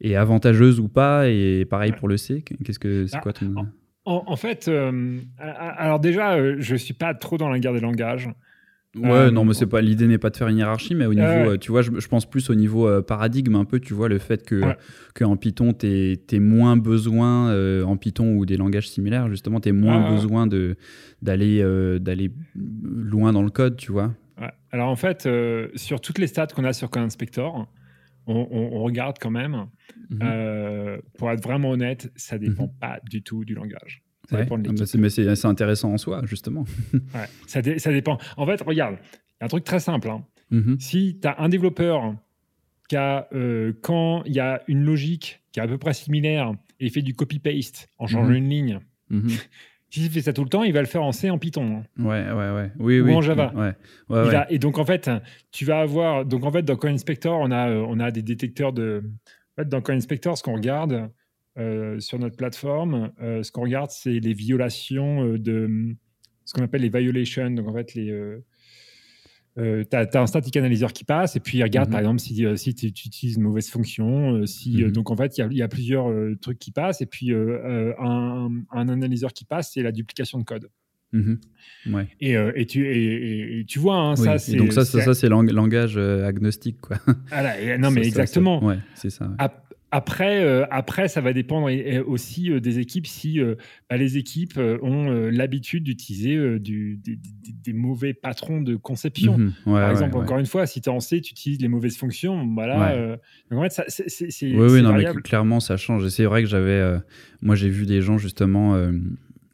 [0.00, 1.28] est avantageuse ou pas?
[1.28, 2.44] Et pareil pour le C.
[2.64, 3.54] Qu'est-ce que c'est ah, quoi ton...
[4.04, 8.28] en, fait, euh, alors déjà, euh, je suis pas trop dans la guerre des langages.
[8.94, 11.14] Ouais, euh, non, mais c'est pas l'idée n'est pas de faire une hiérarchie, mais au
[11.14, 14.44] niveau, tu vois, je, pense plus au niveau paradigme un peu, tu vois, le fait
[14.44, 14.60] que,
[15.14, 19.70] que en Python, tu es, moins besoin en Python ou des langages similaires, justement, tu
[19.70, 20.76] es moins besoin de
[21.22, 21.62] d'aller
[22.00, 24.12] d'aller loin dans le code, tu vois.
[24.70, 25.28] Alors en fait,
[25.74, 27.68] sur toutes les stats qu'on a sur Code Inspector,
[28.26, 29.66] on, regarde quand même.
[30.10, 30.18] Mhm.
[30.22, 32.78] Euh, pour être vraiment honnête, ça dépend mhm.
[32.80, 34.02] pas du tout du langage.
[34.30, 36.64] Ça dépend de bah mais c'est intéressant en soi, justement.
[36.92, 38.18] ouais, ça, ça, dépend.
[38.36, 40.08] En fait, regarde, il y a un truc très simple.
[40.08, 40.24] Hein.
[40.50, 40.78] Mhm.
[40.80, 42.14] Si tu as un développeur
[42.88, 46.52] qui a, euh, quand il y a une logique qui est à peu près similaire
[46.80, 48.80] et fait du copy-paste en changeant une ligne,
[49.94, 51.76] S'il fait ça tout le temps, il va le faire en C, en Python.
[51.76, 52.04] Hein.
[52.04, 52.72] Ouais, ouais, ouais.
[52.80, 53.14] Oui, Ou oui.
[53.14, 53.52] en Java.
[53.54, 54.46] Ouais.
[54.50, 55.08] et donc, en fait,
[55.52, 56.24] tu vas avoir.
[56.24, 59.04] Donc, en fait, dans CoInspector, on a, on a des détecteurs de.
[59.56, 61.10] En fait, dans CoInspector, ce qu'on regarde
[61.58, 65.94] euh, sur notre plateforme, euh, ce qu'on regarde, c'est les violations euh, de.
[66.44, 67.50] Ce qu'on appelle les violations.
[67.50, 68.10] Donc, en fait, les
[69.56, 72.06] euh, tu as, un static analyzer qui passe et puis il regarde par mhm.
[72.06, 74.34] exemple si, euh, si tu, utilises une mauvaise fonction.
[74.34, 74.90] Euh, si, mhm.
[74.90, 79.32] donc en fait, il y, a plusieurs trucs qui passent et puis un, un, analyseur
[79.32, 80.68] qui passe, c'est la duplication de code.
[81.12, 81.38] Mhm.
[81.92, 82.08] Ouais.
[82.20, 84.56] Et, et, tu, et, tu vois, hein, ça c'est.
[84.56, 86.80] Donc ça, ça, ça c'est langage agnostique.
[86.80, 86.98] Quoi.
[87.30, 88.64] Ah non, mais exactement.
[88.64, 89.30] ouais, c'est ça.
[89.96, 91.70] Après, euh, après, ça va dépendre
[92.08, 93.54] aussi euh, des équipes si euh,
[93.88, 99.38] bah, les équipes ont l'habitude d'utiliser des, mauvais patrons de conception.
[99.38, 99.52] Mhm.
[99.66, 102.44] Par exemple, encore une fois, si tu es en C, tu utilises les mauvaises fonctions.
[102.54, 103.16] Voilà,
[103.52, 104.52] en fait, c'est.
[104.52, 106.08] Oui, oui, non, mais clairement, ça change.
[106.08, 106.98] C'est vrai que j'avais.
[107.40, 108.76] moi, j'ai vu des gens, justement.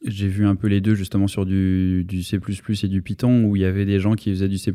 [0.06, 2.40] j'ai vu un peu les deux justement sur du, du, C++
[2.82, 4.72] et du Python où il y avait des gens qui faisaient du C++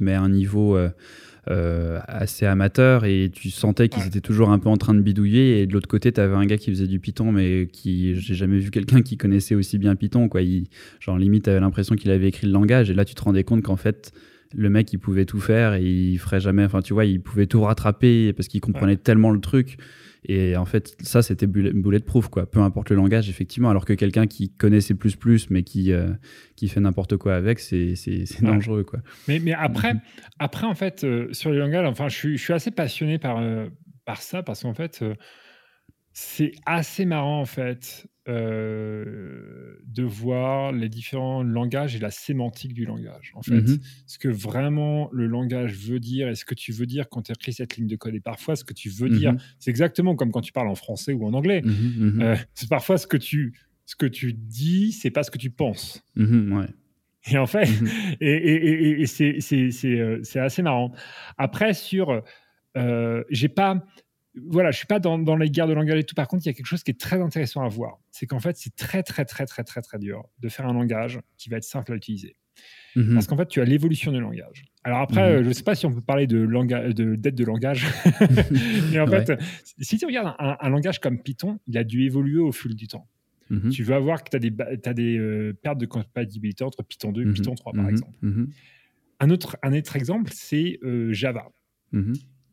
[0.00, 0.78] mais à un niveau
[1.50, 5.60] euh, assez amateur et tu sentais qu'ils étaient toujours un peu en train de bidouiller.
[5.60, 8.34] Et de l'autre côté, tu avais un gars qui faisait du Python, mais qui j'ai
[8.34, 10.28] jamais vu quelqu'un qui connaissait aussi bien Python.
[10.28, 10.42] Quoi.
[10.42, 10.66] Il,
[11.00, 12.90] genre, limite, tu avais l'impression qu'il avait écrit le langage.
[12.90, 14.12] Et là, tu te rendais compte qu'en fait,
[14.54, 16.64] le mec, il pouvait tout faire et il ferait jamais.
[16.64, 19.78] Enfin, tu vois, il pouvait tout rattraper parce qu'il comprenait tellement le truc
[20.24, 22.48] et en fait, ça, c'était boulet de proof, quoi.
[22.48, 23.70] Peu importe le langage, effectivement.
[23.70, 24.94] Alors que quelqu'un qui connaît C++,
[25.50, 26.10] mais qui, euh,
[26.54, 27.94] qui fait n'importe quoi avec, c'est
[28.40, 29.00] dangereux, quoi.
[29.26, 29.94] Mais, mais après,
[30.38, 33.38] après, en fait, euh, sur les langages, enfin, je suis, je suis assez passionné par,
[33.38, 33.66] euh,
[34.04, 35.04] par ça, parce qu'en fait,
[36.12, 42.84] c'est assez marrant, en fait, euh, de voir les différents langages et la sémantique du
[42.84, 43.32] langage.
[43.34, 46.86] En fait, mmh ce que vraiment le langage veut dire et ce que tu veux
[46.86, 48.14] dire quand tu écris cette ligne de code.
[48.14, 51.12] Et parfois, ce que tu veux dire, c'est exactement comme quand tu parles en français
[51.12, 51.62] ou en anglais.
[51.62, 53.54] Mmh euh, c'est parfois ce que tu
[53.86, 56.02] ce que tu dis, c'est pas ce que tu penses.
[57.30, 57.68] Et en fait,
[58.20, 59.06] et, et, et, et
[60.22, 60.92] c'est assez marrant.
[61.38, 62.22] Après, sur,
[62.76, 63.84] euh, j'ai pas,
[64.34, 66.14] voilà, je suis pas dans, les guerres de langage et tout.
[66.14, 67.98] Par contre, il y a quelque chose qui est très intéressant à voir.
[68.10, 71.20] C'est qu'en fait, c'est très, très, très, très, très, très dur de faire un langage
[71.36, 72.36] qui va être simple à utiliser.
[72.96, 73.14] Mhm.
[73.14, 74.64] Parce qu'en fait, tu as l'évolution du langage.
[74.84, 75.36] Alors après, mhm.
[75.36, 77.86] euh, je ne sais pas si on peut parler de, langage, de dette de langage.
[78.92, 79.32] Mais en fait,
[79.78, 83.06] si tu regardes un, langage comme Python, il a dû évoluer au fil du temps.
[83.50, 83.70] Mhm.
[83.70, 84.52] Tu vas voir que tu as des,
[84.84, 88.18] as des euh, pertes de compatibilité entre Python 2 et Python 3, par exemple.
[89.20, 91.50] Un, autre, un autre exemple, c'est euh, Java.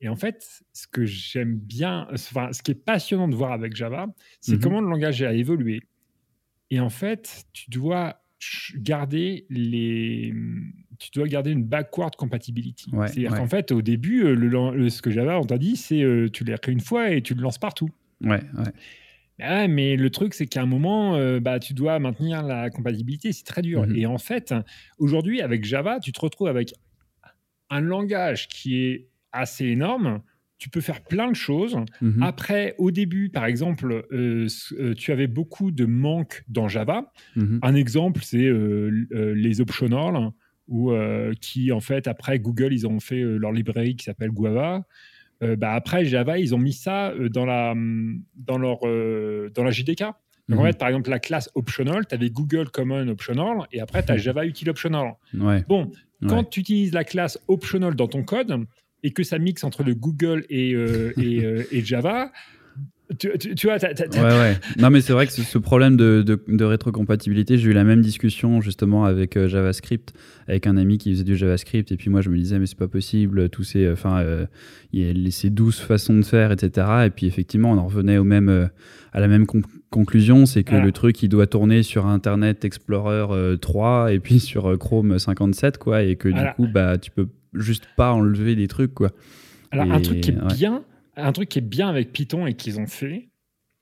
[0.01, 3.75] Et en fait, ce que j'aime bien, enfin, ce qui est passionnant de voir avec
[3.75, 4.07] Java,
[4.39, 4.61] c'est mhm.
[4.61, 5.81] comment le langage a évolué.
[6.69, 8.21] Et en fait, tu dois
[8.75, 10.33] garder les,
[10.99, 12.91] tu dois garder une backward compatibility.
[12.91, 16.29] C'est-à-dire qu'en fait, au début, euh, le, ce que Java, on t'a dit, c'est euh,
[16.29, 17.89] tu l'as créé une fois et tu le lances partout.
[18.21, 18.71] Ouais, ouais.
[19.39, 23.31] Bah mais le truc, c'est qu'à un moment, euh, bah, tu dois maintenir la compatibilité.
[23.31, 23.87] C'est très dur.
[23.87, 23.95] Mhm.
[23.95, 24.53] Et en fait,
[24.97, 26.73] aujourd'hui, avec Java, tu te retrouves avec
[27.69, 30.21] un langage qui est assez énorme
[30.57, 31.77] tu peux faire plein de choses.
[32.01, 32.21] Mhm.
[32.21, 34.45] Après, au début, par exemple, euh,
[34.77, 37.13] euh, tu avais beaucoup de manques dans Java.
[37.37, 37.59] Mhm.
[37.61, 39.07] Un exemple, c'est euh,
[39.37, 40.31] les optionals,
[40.67, 44.83] où, euh, qui, en fait, après Google, ils ont fait leur librairie qui s'appelle Guava.
[45.57, 47.73] Bah, après, Java, ils ont mis ça dans la,
[48.35, 50.01] dans leur, dans la JDK.
[50.49, 50.67] Donc, en Mhm.
[50.71, 54.17] fait, par exemple, la classe optional, tu avais Google Common Optional, et après, tu as
[54.17, 55.13] Java Util Optional.
[55.33, 55.63] Ouais.
[55.69, 55.89] Bon,
[56.27, 56.47] quand Ouais.
[56.51, 58.65] tu utilises la classe optional dans ton code
[59.03, 62.31] et que ça mixe entre le Google et, euh, et, euh, et Java,
[63.17, 64.57] tu, tu- tu vois, t'as- t'as- t'as- Ouais, ouais.
[64.77, 67.83] Non, mais c'est vrai que ce, ce problème de, de, de rétrocompatibilité, j'ai eu la
[67.83, 70.13] même discussion justement avec euh, JavaScript,
[70.47, 72.77] avec un ami qui faisait du JavaScript, et puis moi je me disais, mais c'est
[72.77, 74.45] pas possible, tous ces, enfin, euh,
[74.93, 76.85] il y a les- ces douze façons de faire, etc.
[77.07, 78.67] Et puis effectivement, on en revenait au même, euh,
[79.11, 80.85] à la même con- conclusion, c'est que Voilà.
[80.85, 85.17] le truc, il doit tourner sur Internet Explorer euh, 3 et puis sur euh, Chrome
[85.17, 86.49] 57, quoi, et que Voilà.
[86.49, 89.11] du coup, bah, tu peux juste pas enlever des trucs, quoi.
[89.71, 90.53] Alors, un truc qui est ouais.
[90.55, 90.83] bien,
[91.15, 93.29] un truc qui est bien avec Python et qu'ils ont fait,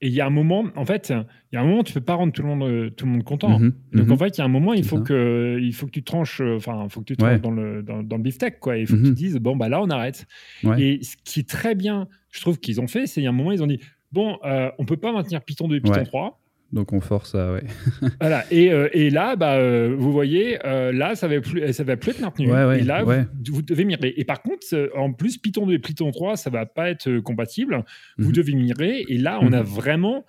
[0.00, 2.00] et il y a un moment, en fait, il y a un moment, tu peux
[2.00, 3.58] pas rendre tout le monde, euh, tout le monde content.
[3.58, 4.12] Mhm, Donc mhm.
[4.12, 5.02] en fait, il y a un moment, il faut ça.
[5.02, 7.30] que, il faut que tu tranches, euh, enfin, il faut que tu Ouais.
[7.30, 8.76] tranches dans le dans, dans le beefsteak, quoi.
[8.76, 9.06] Il faut que Mhm.
[9.06, 10.26] tu dises, bon bah là, on arrête.
[10.62, 10.80] Ouais.
[10.80, 13.30] Et ce qui est très bien, je trouve qu'ils ont fait, c'est il y a
[13.30, 13.80] un moment, ils ont dit,
[14.12, 16.04] bon, euh, on peut pas maintenir Python 2 et Python Ouais.
[16.04, 16.40] 3.
[16.72, 17.64] Donc on force à, ouais.
[18.20, 18.44] Voilà.
[18.50, 21.96] Et, euh, et là, bah, euh, vous voyez, euh, là, ça va plus, ça va
[21.96, 22.50] plus être maintenu.
[22.52, 23.12] Ouais, ouais, et là, vous,
[23.54, 24.12] vous devez migrer.
[24.18, 27.84] Et par contre, en plus, Python 2 et Python 3, ça va pas être compatible.
[28.18, 28.34] Vous Mhm.
[28.34, 29.04] devez migrer.
[29.08, 29.66] Et là, on a Mhm.
[29.66, 30.24] vraiment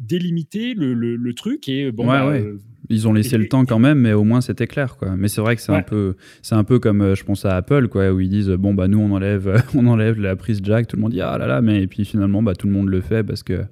[0.00, 1.68] délimité le, le- le truc.
[1.68, 2.44] Et bon, Ouais, bah, ouais.
[2.92, 5.14] Ils ont laissé Et- le temps quand même, mais au moins c'était clair, quoi.
[5.16, 7.86] Mais c'est vrai que c'est un peu, c'est un peu comme, je pense à Apple,
[7.86, 9.46] quoi, où ils disent, bon bah nous on enlève,
[9.76, 12.04] on enlève la prise jack, tout le monde dit ah là là, mais et puis
[12.04, 13.62] finalement bah tout le monde le fait parce que,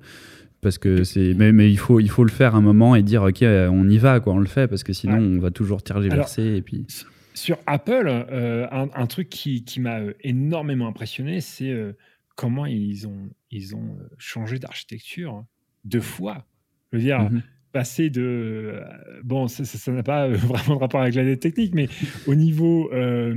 [0.61, 3.23] parce que c'est, mais, mais il faut, il faut le faire un moment et dire
[3.23, 6.57] ok on y va quoi, on le fait parce que sinon on va toujours tergiverser
[6.57, 6.87] et puis.
[7.35, 11.93] Sur Apple, euh, un, un truc qui, qui m'a euh, énormément impressionné, c'est euh,
[12.35, 15.45] comment ils ont, ils ont changé d'architecture
[15.85, 16.45] deux fois.
[16.91, 17.43] Je veux dire, Mhm.
[17.71, 18.81] passer de.
[19.23, 21.89] bon, ça n'a pas vraiment de rapport avec la dette technique, mais
[22.27, 23.37] au niveau, euh,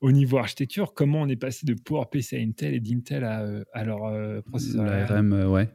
[0.00, 3.84] au niveau architecture, comment on est passé de PowerPC à Intel et d'Intel à, à
[3.84, 5.32] leur processeur La ARM.
[5.34, 5.68] RM, ouais.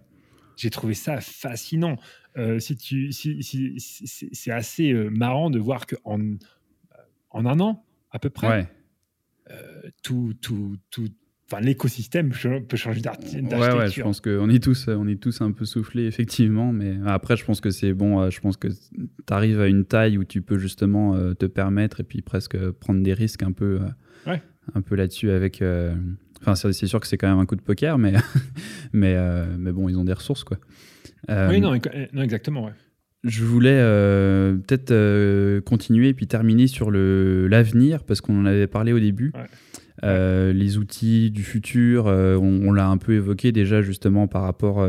[0.57, 1.97] J'ai trouvé ça fascinant.
[2.37, 6.19] Euh, si tu, si, si- si- c'est assez euh, marrant de voir qu'en
[7.31, 8.67] en un an, à peu près, Ouais.
[10.01, 11.07] tout, tout, tout,
[11.51, 12.29] enfin, l'écosystème
[12.67, 13.77] peut changer Ouais, d'architecture.
[13.77, 17.35] ouais, je pense qu'on est tous, on est tous un peu soufflés effectivement, mais après
[17.37, 18.21] je pense que c'est bon.
[18.21, 21.45] euh, Je pense que tu arrives à une taille où tu peux justement euh, te
[21.45, 24.41] permettre et puis presque prendre des risques un peu, euh, Ouais.
[24.73, 25.61] un peu là-dessus avec.
[25.61, 25.95] euh,
[26.41, 28.13] Enfin, c'est sûr que c'est quand même un coup de poker, mais
[28.93, 30.57] mais euh, mais bon, ils ont des ressources quoi.
[31.29, 32.65] Euh, Oui, non, éco- non, exactement.
[32.65, 32.71] Ouais.
[33.23, 38.67] je voulais euh, peut-être euh, continuer et puis terminer sur l'avenir parce qu'on en avait
[38.67, 39.31] parlé au début.
[39.33, 39.41] Ouais.
[40.03, 44.41] Euh, les outils du futur, euh, on, on l'a un peu évoqué déjà justement par
[44.43, 44.85] rapport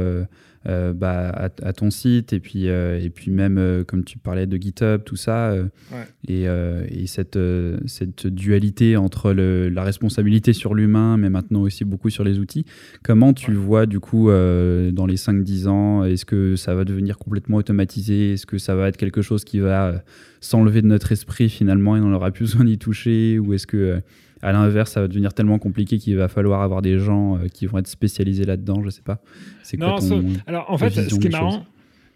[0.68, 4.18] euh, bah, à, à ton site et puis, euh, et puis même euh, comme tu
[4.18, 5.54] parlais de GitHub, tout ça,
[5.92, 6.06] Ouais.
[6.28, 7.38] et, et cette,
[7.86, 12.64] cette dualité entre le- la responsabilité sur l'humain, mais maintenant aussi beaucoup sur les outils.
[13.04, 13.56] Comment tu Ouais.
[13.56, 18.32] vois du coup dans les 5-10 ans, est-ce que ça va devenir complètement automatisé?
[18.32, 20.02] Est-ce que ça va être quelque chose qui va
[20.40, 23.38] s'enlever de notre esprit finalement et on n'aura plus besoin d'y toucher?
[23.38, 24.00] Ou est-ce que
[24.42, 27.66] à l'inverse, ça va devenir tellement compliqué qu'il va falloir avoir des gens euh, qui
[27.66, 29.20] vont être spécialisés là-dedans Je sais pas.
[29.62, 30.00] C'est quoi Non, ton...
[30.02, 31.64] ça- alors en fait, ce qui est marrant,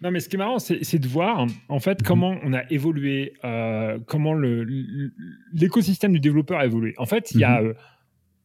[0.01, 2.07] non mais ce qui est marrant, c'est de voir en fait Mhm.
[2.07, 4.33] comment on a évolué, euh, comment
[5.53, 6.93] l'écosystème du développeur a évolué.
[6.97, 7.67] En fait, il y a Mhm.
[7.69, 7.73] euh,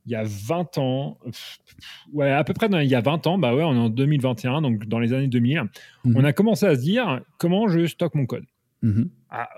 [0.08, 1.58] il y a 20 ans, pff,
[2.12, 3.88] ouais, à peu près dans- il y a 20 ans, bah ouais, on est en
[3.88, 5.64] 2021, donc dans les années 2000,
[6.04, 6.14] Mhm.
[6.16, 8.44] on a commencé à se dire comment je stocke mon code.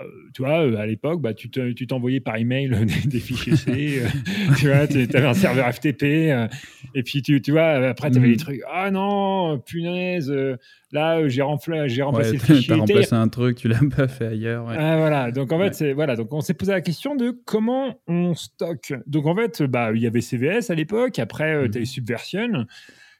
[0.01, 2.69] Euh, tu vois, euh, à l'époque, bah, tu te- tu t'envoyais par email
[3.03, 4.09] des, des fichiers C, euh,
[4.59, 6.49] tu vois, tu avais un serveur FTP, euh,
[6.95, 8.33] et puis tu, tu vois, après, tu avais Mhm.
[8.33, 10.57] des trucs, ah non, punaise, euh,
[10.93, 12.75] là, euh, j'ai rempla- j'ai remplacé Ouais, le fichier.
[12.75, 14.67] remplacé un truc, tu l'as pas fait ailleurs.
[14.67, 14.75] ouais.
[14.79, 15.73] Ah, voilà, donc en fait, Ouais.
[15.73, 18.95] c'est, voilà, donc on s'est posé la question de comment on stocke.
[19.07, 22.67] Donc en fait, bah, il y avait CVS à l'époque, après, tu as eu Subversion,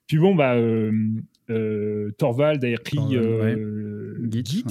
[0.07, 0.91] puis bon, bah, euh,
[1.51, 4.65] euh, Torvald a écrit Torvald, euh, Git, Git.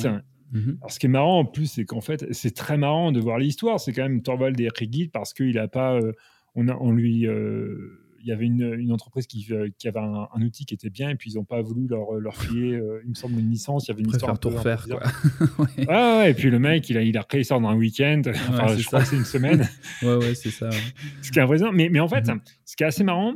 [0.52, 0.78] Mhm.
[0.82, 3.38] Alors, ce qui est marrant en plus, c'est qu'en fait, c'est très marrant de voir
[3.38, 3.80] l'histoire.
[3.80, 5.94] C'est quand même Torvald et Git parce qu'il a pas.
[5.96, 6.14] euh,
[6.56, 7.28] on, a, on lui.
[7.28, 10.74] euh, il y avait une, une entreprise qui, euh, qui avait un, un outil qui
[10.74, 13.40] était bien et puis ils n'ont pas voulu leur, leur filer, euh, il me semble,
[13.40, 13.88] une licence.
[13.88, 14.38] Il y avait une histoire.
[14.40, 15.02] tout refaire, quoi.
[15.60, 15.86] ouais.
[15.88, 18.22] Ouais, ouais, et puis le mec, il a, il a créé ça dans un week-end.
[18.50, 19.66] Enfin, je crois que c'est une semaine.
[20.02, 20.70] ouais, ouais, c'est ça.
[21.22, 21.72] ce qui est impressionnant.
[21.74, 22.42] Mais, mais en fait, Mhm.
[22.66, 23.36] ce qui est assez marrant,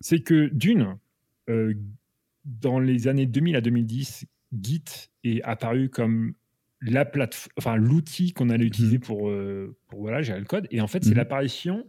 [0.00, 0.96] c'est que d'une,
[2.44, 6.34] dans les années 2000 à 2010, Git est apparu comme
[6.80, 7.08] la
[7.56, 10.66] enfin l'outil qu'on allait utiliser pour, euh, pour voilà, gérer le code.
[10.70, 11.16] Et en fait, c'est Mhm.
[11.16, 11.86] l'apparition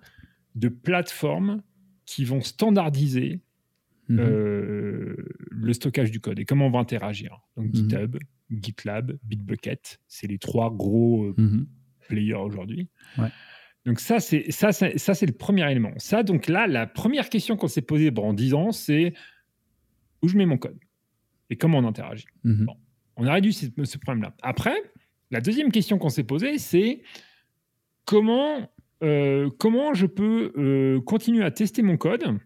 [0.56, 1.61] de plateformes
[2.06, 3.41] qui vont standardiser
[4.10, 4.19] Mhm.
[4.19, 5.15] euh,
[5.52, 7.40] le stockage du code et comment on va interagir.
[7.56, 7.73] Donc Mhm.
[7.76, 8.18] GitHub,
[8.52, 11.68] GitLab, Bitbucket, c'est les trois gros euh, Mhm.
[12.07, 12.90] players aujourd'hui.
[13.19, 13.30] Ouais.
[13.86, 15.94] Donc ça, c'est ça, c'est- ça, c'est le premier élément.
[15.98, 19.14] Ça, donc là, la première question qu'on s'est posée en 10 ans, c'est
[20.23, 20.77] où je mets mon code?
[21.50, 22.26] Et comment on interagit.
[22.44, 22.66] Mhm.
[22.66, 22.76] Bon.
[23.18, 24.34] On a réduit ce, ce problème-là.
[24.42, 24.76] Après,
[25.32, 27.02] la deuxième question qu'on s'est posée, c'est
[28.06, 28.70] comment,
[29.04, 32.38] euh, comment je peux euh, continuer à tester mon code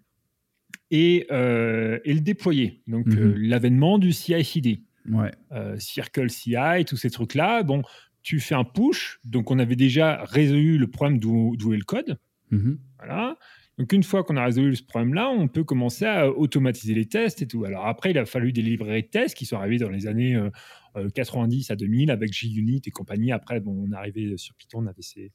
[0.92, 2.82] et, euh, et le déployer.
[2.88, 3.36] Donc, Mhm.
[3.38, 4.82] l'avènement du CI/CD,
[5.12, 5.32] Ouais.
[5.80, 7.64] Circle CI, tous ces trucs-là.
[7.64, 7.82] Bon,
[8.22, 11.84] tu fais un push, donc on avait déjà résolu le problème d'où d'où est le
[11.84, 12.18] code.
[12.52, 12.80] Mhm.
[13.00, 13.38] Voilà.
[13.80, 17.42] Donc, une fois qu'on a résolu ce problème-là, on peut commencer à automatiser les tests
[17.42, 17.66] et tout.
[17.66, 20.36] Alors, après, il a fallu des librairies de tests qui sont arrivées dans les années
[20.36, 20.50] euh,
[20.96, 23.32] euh, 90 à 2000 avec JUnit et compagnie.
[23.32, 25.32] Après, bon, on est arrivé sur Python, on avait, ces-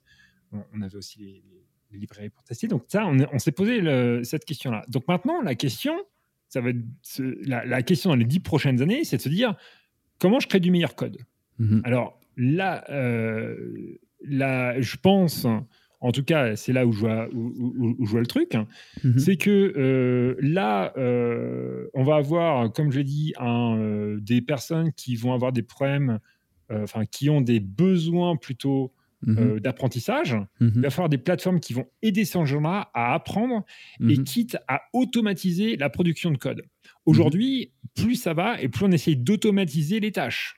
[0.53, 1.43] on avait aussi les,
[1.91, 2.69] les librairies pour tester.
[2.69, 4.85] Donc, ça, on, est- on s'est posé le- cette question-là.
[4.89, 5.95] Donc, maintenant, la question,
[6.49, 6.79] ça va être
[7.45, 9.57] la, la question dans les dix prochaines années, c'est de se dire
[10.21, 11.19] comment je crée du meilleur code?
[11.59, 11.83] Mhm.
[11.85, 15.45] Alors là, euh, là, je pense,
[16.01, 18.55] en tout cas, c'est là où je vois, où, où- où je vois le truc,
[19.05, 19.19] Mhm.
[19.19, 24.41] c'est que euh, là, euh, on va avoir, comme je l'ai dit, un, euh, des
[24.41, 26.19] personnes qui vont avoir des problèmes,
[26.71, 28.93] enfin, qui ont des besoins plutôt
[29.27, 29.59] Mhm.
[29.59, 30.35] d'apprentissage.
[30.61, 30.73] Mhm.
[30.77, 33.65] Il va falloir des plateformes qui vont aider ces gens-là à apprendre
[34.09, 36.63] et quitte à automatiser la production de code.
[37.07, 40.55] Aujourd'hui, plus ça va et plus on essaye d'automatiser les tâches.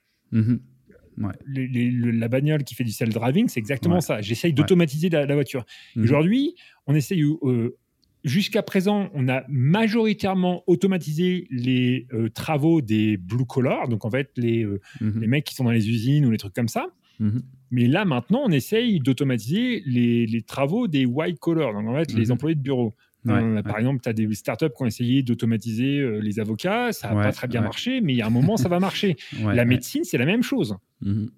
[1.47, 4.01] Les- les- le- la bagnole qui fait du self-driving, c'est exactement Ouais.
[4.01, 4.21] ça.
[4.21, 5.65] J'essaye d'automatiser la, la voiture.
[5.97, 6.05] Mhm.
[6.05, 6.55] Aujourd'hui,
[6.87, 7.23] on essaye.
[7.23, 7.77] euh,
[8.23, 14.31] Jusqu'à présent, on a majoritairement automatisé les euh, travaux des blue collars, donc en fait
[14.37, 15.21] les, euh, Mhm.
[15.23, 16.87] les mecs qui sont dans les usines ou les trucs comme ça.
[17.19, 17.43] Mhm.
[17.71, 22.13] Mais là, maintenant, on essaye d'automatiser les, les travaux des white collars, donc en fait
[22.13, 22.95] les employés de bureau.
[23.25, 23.63] Ouais, Euh, ouais.
[23.63, 27.17] Par exemple, tu as des startups qui ont essayé d'automatiser euh, les avocats, ça n'a
[27.17, 29.17] Ouais, pas très bien marché, mais il y a un moment, ça va marcher.
[29.43, 30.77] La médecine, c'est la même chose.
[31.03, 31.31] Mhm.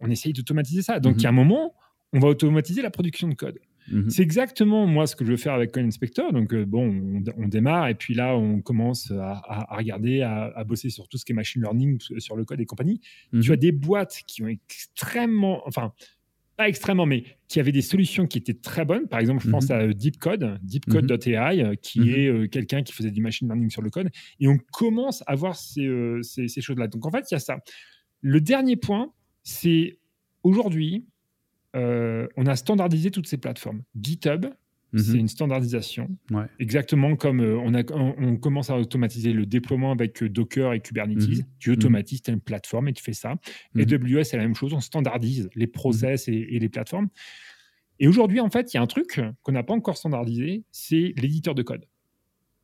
[0.00, 1.00] On essaye d'automatiser ça.
[1.00, 1.74] Donc, il y a un moment,
[2.12, 3.58] on va automatiser la production de code.
[3.90, 4.10] Mhm.
[4.10, 6.30] C'est exactement moi ce que je veux faire avec Code Inspector.
[6.32, 10.20] Donc, euh, bon, on, on démarre et puis là, on commence à, à- à regarder,
[10.22, 13.00] à, à bosser sur tout ce qui est machine learning, sur le code et compagnie.
[13.40, 15.92] Tu as des boîtes qui ont extrêmement, enfin,
[16.58, 19.06] pas extrêmement, mais qui avaient des solutions qui étaient très bonnes.
[19.08, 19.76] Par exemple, je pense Mhm.
[19.76, 22.08] à euh, Deepcode, Deepcode.ai, euh, qui Mhm.
[22.08, 24.10] est euh, quelqu'un qui faisait du machine learning sur le code.
[24.40, 26.88] Et on commence à voir ces, euh, ces, ces choses-là.
[26.88, 27.58] Donc, en fait, il y a ça.
[28.20, 29.12] Le dernier point,
[29.44, 29.98] c'est
[30.42, 31.06] aujourd'hui,
[31.76, 33.82] euh, on a standardisé toutes ces plateformes.
[34.00, 34.46] GitHub,
[34.92, 34.98] Mhm.
[35.00, 36.08] c'est une standardisation.
[36.30, 36.44] Ouais.
[36.58, 40.72] Exactement comme euh, on, a, on, on commence à automatiser le déploiement avec euh, Docker
[40.72, 41.28] et Kubernetes.
[41.28, 41.42] Mhm.
[41.58, 43.34] Tu automatises, tu as une plateforme et tu fais ça.
[43.74, 43.82] Mhm.
[43.82, 44.72] AWS, c'est la même chose.
[44.72, 47.08] On standardise les process et, et les plateformes.
[48.00, 51.12] Et aujourd'hui, en fait, il y a un truc qu'on n'a pas encore standardisé, c'est
[51.16, 51.84] l'éditeur de code.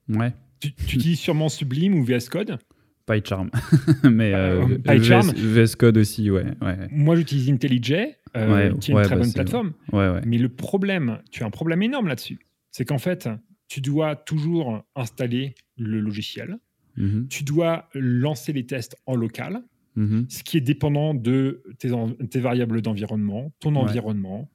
[0.09, 0.33] Ouais.
[0.61, 2.59] Tu, tu utilises sûrement Sublime ou VS Code.
[3.07, 3.51] PyCharm.
[4.11, 5.31] Mais Euh, PyCharm.
[5.33, 6.45] VS, VS Code aussi, ouais.
[6.63, 6.79] ouais.
[6.91, 7.95] Moi, j'utilise IntelliJ,
[8.37, 9.73] euh, Ouais, qui est une ouais, très bah, bonne plateforme.
[9.93, 10.21] Ouais.
[10.27, 12.39] Mais le problème, tu as un problème énorme là-dessus.
[12.71, 13.29] C'est qu'en fait,
[13.69, 16.59] tu dois toujours installer le logiciel.
[16.97, 17.29] Mhm.
[17.29, 19.63] Tu dois lancer les tests en local,
[19.97, 20.27] Mhm.
[20.29, 24.51] ce qui est dépendant de tes, variables d'environnement, ton environnement.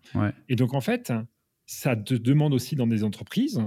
[0.50, 1.14] Et donc, en fait,
[1.66, 3.62] ça te demande aussi dans des entreprises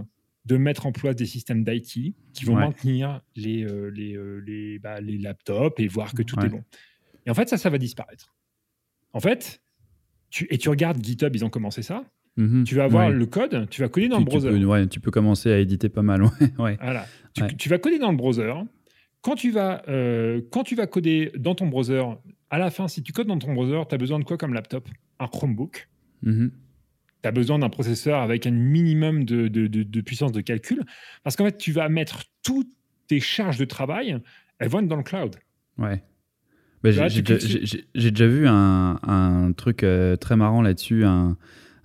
[0.44, 2.62] de mettre en place des systèmes d'IT qui vont Ouais.
[2.62, 6.46] maintenir les, euh, les, euh, les, bah, les laptops et voir que tout Ouais.
[6.46, 6.64] est bon.
[7.26, 8.34] Et en fait, ça, ça va disparaître.
[9.12, 9.61] En fait,
[10.32, 12.04] tu, et tu regardes GitHub, ils ont commencé ça.
[12.36, 12.64] Mhm.
[12.64, 13.14] Tu vas avoir Ouais.
[13.14, 14.58] le code, tu vas coder dans Tu- le tu browser.
[14.58, 16.22] peux- ouais, tu peux commencer à éditer pas mal.
[16.40, 16.50] Ouais.
[16.58, 16.78] ouais.
[16.80, 17.06] Voilà.
[17.34, 18.52] Tu, tu vas coder dans le browser.
[19.20, 22.02] Quand tu, vas, euh, quand tu vas coder dans ton browser,
[22.50, 24.52] à la fin, si tu codes dans ton browser, tu as besoin de quoi comme
[24.54, 24.88] laptop?
[25.20, 25.88] Un Chromebook.
[26.22, 26.50] Mhm.
[27.22, 30.82] Tu as besoin d'un processeur avec un minimum de, de- de- de puissance de calcul.
[31.22, 32.70] Parce qu'en fait, tu vas mettre toutes
[33.06, 34.18] tes charges de travail,
[34.58, 35.36] elles vont être dans le cloud.
[35.78, 36.02] Ouais.
[36.82, 41.36] Bah, j'ai- déjà- vu un, un truc euh, très marrant là-dessus, un,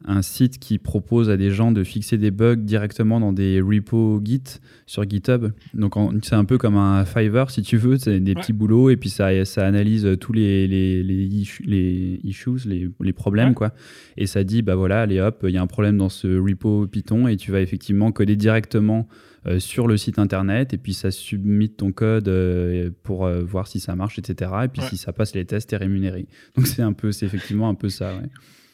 [0.06, 4.22] un site qui propose à des gens de fixer des bugs directement dans des repos
[4.24, 4.44] Git
[4.86, 5.52] sur GitHub.
[5.74, 8.42] Donc c'est un peu comme un Fiverr si tu veux, c'est des Ouais.
[8.42, 12.90] petits boulots et puis ça, ça analyse tous les, les, les, issues, les issues, les,
[13.02, 13.54] les problèmes Ouais.
[13.56, 13.74] quoi.
[14.18, 16.88] Et ça dit bah voilà, allez hop, il y a un problème dans ce repo
[16.88, 19.14] Python et tu vas effectivement coder directement euh,
[19.60, 23.80] sur le site internet et puis ça submit ton code euh, pour euh, voir si
[23.80, 24.52] ça marche, etc.
[24.66, 24.88] Et puis Ouais.
[24.90, 26.28] si ça passe les tests, t'es rémunéré.
[26.56, 28.14] Donc c'est un peu, c'est effectivement un peu ça.
[28.16, 28.24] Ouais.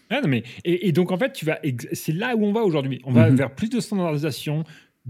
[0.10, 1.60] Ah, non, mais, et, et donc, en fait, tu vas
[1.94, 3.02] c'est là où on va aujourd'hui.
[3.06, 3.36] On va Mhm.
[3.36, 4.64] vers plus de standardisation.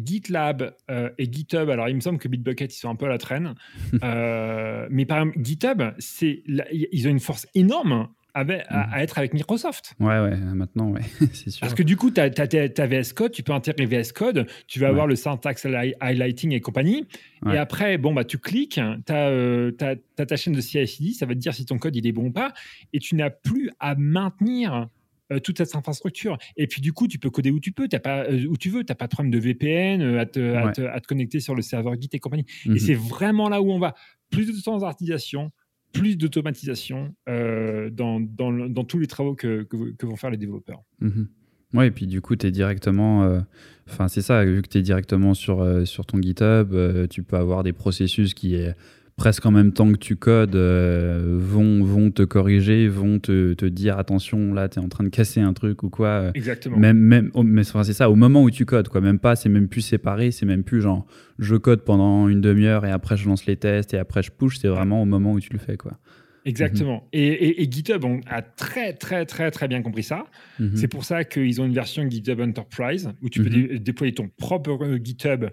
[0.03, 3.10] GitLab euh, et GitHub, alors il me semble que Bitbucket, ils sont un peu à
[3.10, 3.53] la traîne.
[4.03, 9.93] Euh, mais par exemple, GitHub, c'est ils ont une force énorme à, être avec Microsoft.
[9.99, 11.01] Ouais, ouais, maintenant, ouais,
[11.34, 11.61] c'est sûr.
[11.61, 14.88] Parce que du coup, tu as, VS Code, tu peux intégrer VS Code, tu vas
[14.88, 15.65] avoir le syntax
[15.99, 17.05] highlighting et compagnie.
[17.51, 21.34] Et après, bon, bah, tu cliques, tu as, euh, ta chaîne de CI/CD, ça va
[21.34, 22.53] te dire si ton code il est bon ou pas,
[22.93, 24.88] et tu n'as plus à maintenir
[25.31, 26.38] euh, toute cette infrastructure.
[26.57, 28.69] Et puis du coup, tu peux coder où tu peux, as pas euh, où tu
[28.69, 31.99] veux, t'as pas de problème de VPN à te, à, te, connecter sur le serveur
[31.99, 32.45] Git et compagnie.
[32.65, 32.80] Et mhm.
[32.80, 33.95] c'est vraiment là où on va.
[34.30, 35.51] Plus de standardisation,
[35.94, 40.84] plus d'automatisation euh, dans, dans, dans, tous les travaux que, que, vont faire les développeurs.
[40.99, 41.30] Mhm.
[41.76, 43.24] Oui, et puis du coup, tu es directement.
[43.24, 43.40] Euh,
[43.90, 46.76] enfin, c'est ça, vu que tu es directement sur, euh, sur ton GitHub,
[47.10, 48.56] tu peux avoir des processus qui
[49.15, 53.65] presque en même temps que tu codes, euh, vont, vont te corriger, vont te, te
[53.65, 56.07] dire attention, là, tu es en train de casser un truc ou quoi.
[56.07, 56.77] Euh, Exactement.
[56.77, 59.02] Même, même, mais c'est ça, au moment où tu codes, quoi.
[59.02, 61.06] Même pas, c'est même plus séparé, c'est même plus genre
[61.40, 64.57] je code pendant une demi-heure et après je lance les tests et après je push,
[64.57, 65.94] c'est vraiment au moment où tu le fais, quoi.
[66.45, 66.95] Exactement.
[66.95, 67.10] Mhm.
[67.14, 70.26] et, et, GitHub a très, très, très, très bien compris ça.
[70.60, 70.76] Mhm.
[70.76, 73.80] C'est pour ça qu'ils ont une version GitHub Enterprise où tu peux mhm.
[73.80, 75.45] déployer ton propre GitHub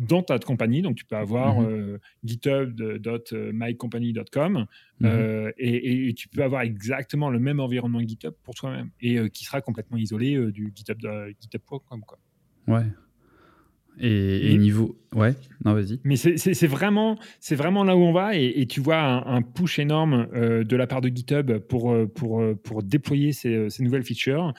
[0.00, 0.82] dans ta compagnie.
[0.82, 1.68] Donc, tu peux avoir mhm.
[1.68, 4.66] euh, github.mycompany.com mhm.
[5.04, 9.44] euh, et, tu peux avoir exactement le même environnement GitHub pour toi-même et euh, qui
[9.44, 10.98] sera complètement isolé du GitHub,
[11.40, 12.00] GitHub.com.
[12.06, 12.18] Quoi.
[12.66, 12.86] Ouais.
[13.98, 14.96] Et, niveau.
[15.14, 16.00] Ouais, non, vas-y.
[16.04, 17.18] Mais c'est vraiment,
[17.50, 21.08] vraiment là où on va et, tu vois un, push énorme de la part de
[21.08, 24.54] GitHub pour, pour, pour déployer ces, ces nouvelles features.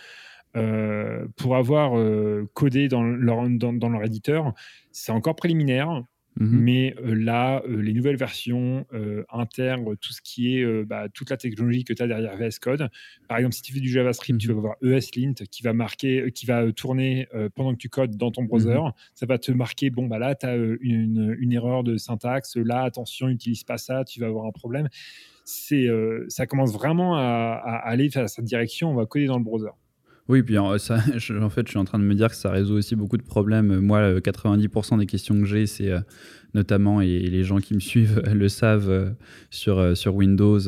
[0.57, 4.53] Euh, pour avoir euh, codé dans leur, dans, leur éditeur.
[4.91, 6.03] C'est encore préliminaire.
[6.39, 6.59] Mhm.
[6.61, 8.85] Mais euh, là, les nouvelles versions
[9.29, 12.89] intègrent tout ce qui est bah, toute la technologie que tu as derrière VS Code.
[13.27, 16.45] Par exemple, si tu fais du JavaScript, tu vas avoir ESLint qui va marquer, qui
[16.45, 18.75] va tourner pendant que tu codes dans ton browser.
[18.75, 18.91] Mhm.
[19.13, 22.55] Ça va te marquer, bon, bah là, tu as une, une, erreur de syntaxe.
[22.55, 24.87] Là, attention, n'utilise pas ça, tu vas avoir un problème.
[25.43, 25.87] C'est,
[26.29, 28.89] ça commence vraiment à, à aller vers cette direction.
[28.89, 29.71] On va coder dans le browser.
[30.27, 30.95] Oui, puis en, ça,
[31.41, 33.23] en fait, je suis en train de me dire que ça résout aussi beaucoup de
[33.23, 33.79] problèmes.
[33.79, 35.99] Moi, 90% des questions que j'ai, c'est euh,
[36.53, 39.09] notamment, et les gens qui me suivent le savent euh,
[39.49, 40.59] sur, euh, sur Windows,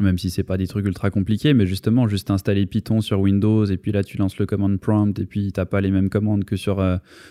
[0.00, 3.64] même si c'est pas des trucs ultra compliqués, mais justement, juste installer Python sur Windows,
[3.64, 6.08] et puis là, tu lances le command prompt, et puis tu n'as pas les mêmes
[6.08, 6.84] commandes que sur,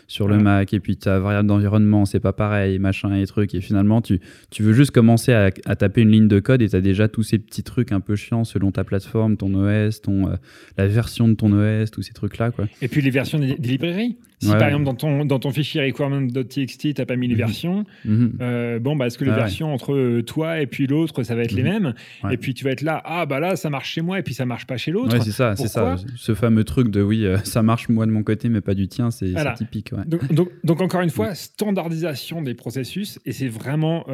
[0.07, 3.55] sur le Mac, et puis tu as variable d'environnement, c'est pas pareil, machin et trucs,
[3.55, 4.19] et finalement, tu,
[4.49, 7.07] tu veux juste commencer à, à taper une ligne de code, et tu as déjà
[7.07, 10.37] tous ces petits trucs un peu chiants selon ta plateforme, ton OS, ton,
[10.77, 12.51] la version de ton OS, tous ces trucs-là.
[12.51, 12.65] Quoi.
[12.81, 14.17] Et puis les versions des, librairies.
[14.41, 17.39] Si par exemple dans ton, dans ton fichier requirement.txt, tu n'as pas mis les mhm.
[17.39, 18.33] versions, mhm.
[18.41, 21.43] Euh, bon, bah, est-ce que les versions entre euh, toi et puis l'autre, ça va
[21.43, 21.69] être les mhm.
[21.69, 21.93] mêmes?
[22.29, 24.33] Et puis tu vas être là, ah bah là, ça marche chez moi et puis
[24.33, 25.21] ça marche pas chez l'autre.
[25.23, 25.95] C'est ça, c'est ça.
[26.15, 28.87] Ce fameux truc de oui, euh, ça marche moi de mon côté, mais pas du
[28.87, 29.93] tien, c'est typique.
[30.07, 34.05] Donc, donc, donc, encore une fois, standardisation des processus et c'est vraiment,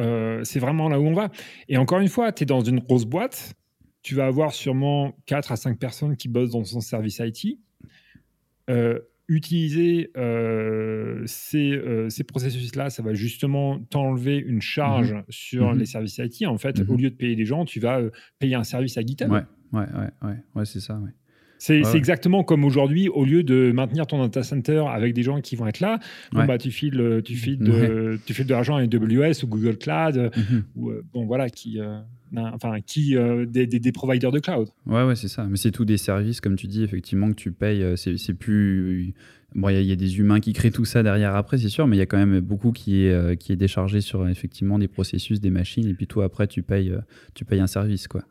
[0.44, 1.30] c'est vraiment là où on va.
[1.68, 3.54] Et encore une fois, tu es dans une grosse boîte
[4.02, 7.58] tu vas avoir sûrement 4 à 5 personnes qui bossent dans son service IT.
[8.70, 8.98] Euh,
[9.28, 15.22] utiliser euh, ces, euh, ces processus-là, ça va justement t'enlever une charge mhm.
[15.28, 15.78] sur mhm.
[15.78, 16.46] les services IT.
[16.46, 17.00] En fait, au mhm.
[17.00, 18.00] lieu de payer des gens, tu vas
[18.38, 19.30] payer un service à GitHub.
[19.30, 19.86] Ouais, ouais,
[20.22, 21.00] ouais, ouais, c'est ça.
[21.58, 25.54] C'est exactement comme aujourd'hui, au lieu de maintenir ton data center avec des gens qui
[25.54, 26.00] vont être là,
[26.32, 29.78] bon, bah, tu files, tu files de, tu files de l'argent à AWS ou Google
[29.78, 30.32] Cloud,
[30.74, 31.78] ou bon voilà, qui,
[32.36, 34.68] enfin, qui euh, des, des, providers de cloud.
[34.86, 35.44] Ouais, ouais, c'est ça.
[35.44, 37.82] Mais c'est tout des services, comme tu dis, effectivement, que tu payes.
[37.82, 39.14] Euh, c'est plus.
[39.54, 41.96] Bon, il y, a des humains qui créent tout ça derrière après, c'est sûr, mais
[41.96, 44.88] il y a quand même beaucoup qui est, euh, qui est déchargé sur effectivement des
[44.88, 46.94] processus, des machines, et puis toi, après, tu payes,
[47.34, 48.22] tu payes un service, quoi.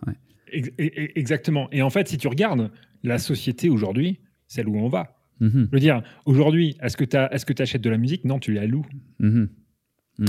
[0.52, 1.70] Exactement.
[1.72, 2.72] Et en fait, si tu regardes
[3.04, 5.16] la société aujourd'hui, celle où on va.
[5.42, 5.68] Mhm.
[5.72, 8.26] Je veux dire, aujourd'hui, est-ce que tu est achètes de la musique?
[8.26, 8.86] Non, tu la loues.
[9.20, 9.50] Mhm.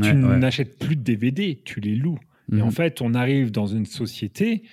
[0.02, 2.18] tu n'achètes plus de DVD, tu les loues.
[2.50, 2.72] Et en mhm.
[2.72, 4.64] fait, on arrive dans une société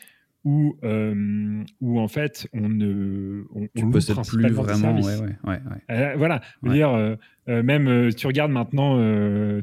[0.46, 4.96] où, euh, où en fait, on ne on, tu on plus vraiment.
[4.96, 5.60] Ouais, ouais, ouais,
[5.92, 7.16] euh, voilà, dire, euh,
[7.48, 8.98] même tu regardes maintenant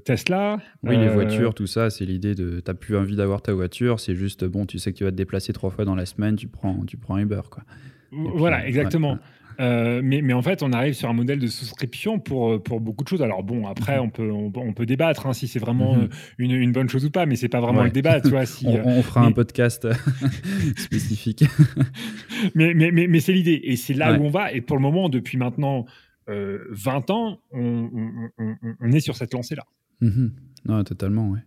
[0.00, 0.58] Tesla.
[0.82, 2.60] Oui, les voitures, tout ça, c'est l'idée de.
[2.60, 5.10] Tu n'as plus envie d'avoir ta voiture, c'est juste, bon, tu sais que tu vas
[5.10, 7.42] te déplacer trois fois dans la semaine, tu prends, tu prends Uber.
[7.50, 7.64] Quoi.
[8.12, 9.18] voilà, exactement.
[9.60, 12.80] Euh, mais, mais, en fait, on arrive sur un modèle de souscription pour, euh, pour
[12.80, 13.22] beaucoup de choses.
[13.22, 16.08] Alors bon, après, on peut, on, peut débattre hein, si c'est vraiment mhm.
[16.38, 18.20] une, une, bonne chose ou pas, mais c'est pas vraiment le débat.
[18.20, 19.88] Tu vois, si, on, on, fera un podcast
[20.76, 21.44] spécifique.
[22.54, 23.60] mais mais, mais, mais c'est l'idée.
[23.64, 24.52] Et c'est là où on va.
[24.52, 25.86] Et pour le moment, depuis maintenant
[26.28, 27.90] 20 euh, ans, on,
[28.80, 29.64] on, est sur cette lancée-là.
[30.00, 30.32] Mhm.
[30.66, 31.40] Non, totalement, ouais.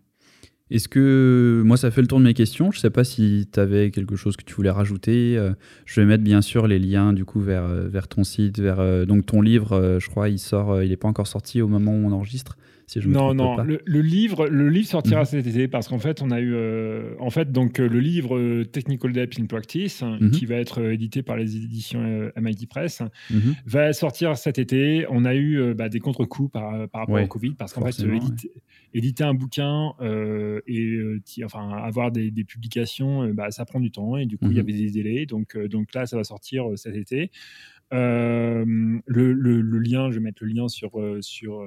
[0.72, 3.48] Est-ce que moi ça fait le tour de mes questions Je ne sais pas si
[3.52, 5.36] tu avais quelque chose que tu voulais rajouter.
[5.36, 5.54] Euh,
[5.86, 8.80] je vais mettre bien sûr les liens du coup vers, euh, vers ton site, vers
[8.80, 9.98] euh, donc ton livre.
[10.00, 12.56] je crois il sort, il n'est pas encore sorti au moment où on enregistre.
[12.90, 13.64] Si je me non, non, pas.
[13.64, 15.26] Le, le livre, le livre sortira Mhm.
[15.26, 18.36] cet été parce qu'en fait, on a eu, euh, en fait, donc euh, le livre
[18.38, 20.32] euh, Technical Debt in Practice, Mhm.
[20.32, 23.56] qui va être édité par les éditions euh, MIT Press, Mhm.
[23.66, 25.06] va sortir cet été.
[25.10, 27.86] On a eu euh, bah, des contre-coups par, par rapport Ouais, au Covid parce qu'en
[27.86, 28.52] fait, éditer,
[28.94, 29.94] éditer un bouquin
[30.68, 31.00] et
[31.46, 34.60] enfin avoir des, des publications, bah, ça prend du temps et du coup, il y
[34.60, 35.26] avait des délais.
[35.28, 37.30] Donc, donc là, ça va sortir cet été.
[37.92, 38.66] Le,
[39.06, 40.92] le- le lien, je vais mettre le lien sur
[41.22, 41.62] sur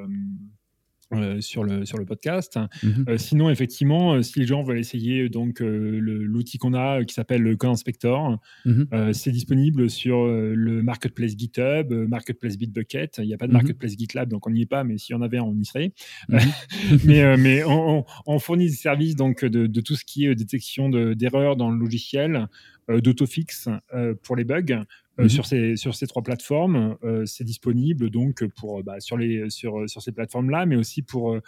[1.14, 2.58] euh, sur le sur le podcast.
[2.82, 3.04] Mhm.
[3.08, 7.42] Euh, sinon, effectivement, euh, si les gens veulent essayer donc l'outil qu'on a qui s'appelle
[7.42, 9.12] le Code Inspector, Mhm.
[9.12, 13.18] c'est disponible sur le marketplace GitHub, marketplace Bitbucket.
[13.18, 13.58] Il n'y a pas de Mhm.
[13.58, 15.92] marketplace GitLab, donc on n'y est pas, mais s'il y en avait, on y serait.
[17.04, 20.34] Mais mais on, on- on fournit des services donc de, de tout ce qui est
[20.34, 22.46] détection de- d'erreurs dans le logiciel,
[22.88, 24.84] d'autofix euh, pour les bugs.
[25.18, 25.28] euh, Mhm.
[25.28, 29.50] sur, ces, sur ces trois plateformes, Euh, c'est disponible donc pour euh, bah, sur les
[29.50, 31.40] sur, sur ces plateformes là, mais aussi pour euh, euh,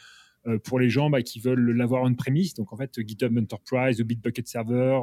[0.65, 2.55] pour les gens bah, qui veulent l'avoir en premise.
[2.55, 5.01] Donc en fait, GitHub Enterprise ou Bitbucket Server,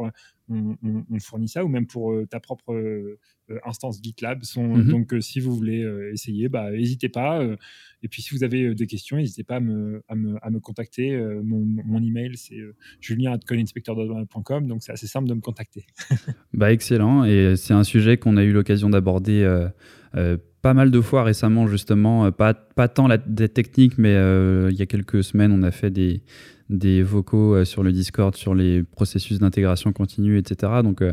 [0.50, 3.18] on, on- on fournit ça, ou même pour euh, ta propre euh,
[3.50, 4.44] euh, instance GitLab.
[4.44, 4.90] Sont, Mhm.
[4.92, 7.42] Donc euh, si vous voulez euh, essayer, bah, n'hésitez pas.
[7.42, 7.56] euh,
[8.04, 10.50] et puis si vous avez euh, des questions, n'hésitez pas à me, à me, à
[10.50, 11.14] me contacter.
[11.14, 15.86] Euh, mon, mon email, c'est euh, julien.codeinspector.com, donc c'est assez simple de me contacter.
[16.54, 19.68] Bah excellent, et c'est un sujet qu'on a eu l'occasion d'aborder euh,
[20.16, 24.14] euh, pas mal de fois récemment justement, Euh, pas, pas tant la des techniques, mais
[24.16, 26.22] euh, il y a quelques semaines on a fait des,
[26.70, 30.72] des vocaux euh, sur le Discord sur les processus d'intégration continue, etc.
[30.84, 31.04] Donc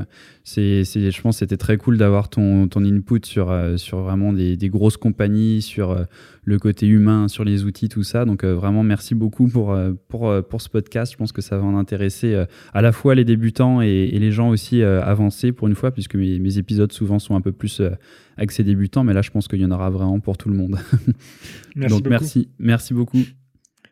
[0.45, 4.33] c'est, c'est- je pense que c'était très cool d'avoir ton, ton input sur, sur vraiment
[4.33, 5.97] des, des grosses compagnies, sur
[6.45, 8.25] le côté humain, sur les outils, tout ça.
[8.25, 9.77] Donc vraiment merci beaucoup pour,
[10.09, 11.12] pour, pour ce podcast.
[11.12, 14.49] Je pense que ça va en intéresser à la fois les débutants et, les gens
[14.51, 17.83] aussi avancés pour une fois, puisque mes épisodes souvent sont un peu plus
[18.39, 20.56] euh, axés débutants, mais là je pense qu'il y en aura vraiment pour tout le
[20.56, 20.78] monde.
[21.77, 22.10] Merci Donc beaucoup.
[22.10, 23.19] merci, merci beaucoup.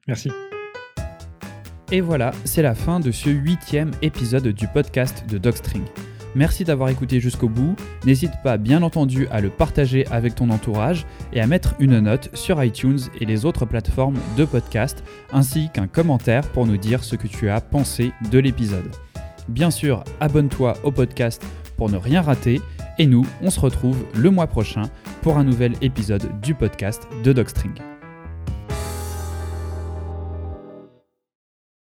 [0.09, 0.31] Merci.
[1.93, 5.85] Et voilà, c'est la fin de ce huitième épisode du podcast de Dogstring.
[6.35, 7.77] Merci d'avoir écouté jusqu'au bout.
[8.05, 12.28] N'hésite pas, bien entendu, à le partager avec ton entourage et à mettre une note
[12.35, 15.02] sur iTunes et les autres plateformes de podcast,
[15.32, 18.90] ainsi qu'un commentaire pour nous dire ce que tu as pensé de l'épisode.
[19.48, 21.43] Bien sûr, abonne-toi au podcast
[21.78, 22.60] pour ne rien rater.
[22.98, 24.85] Et nous, on se retrouve le mois prochain
[25.23, 27.74] pour un nouvel épisode du podcast de Dogstring.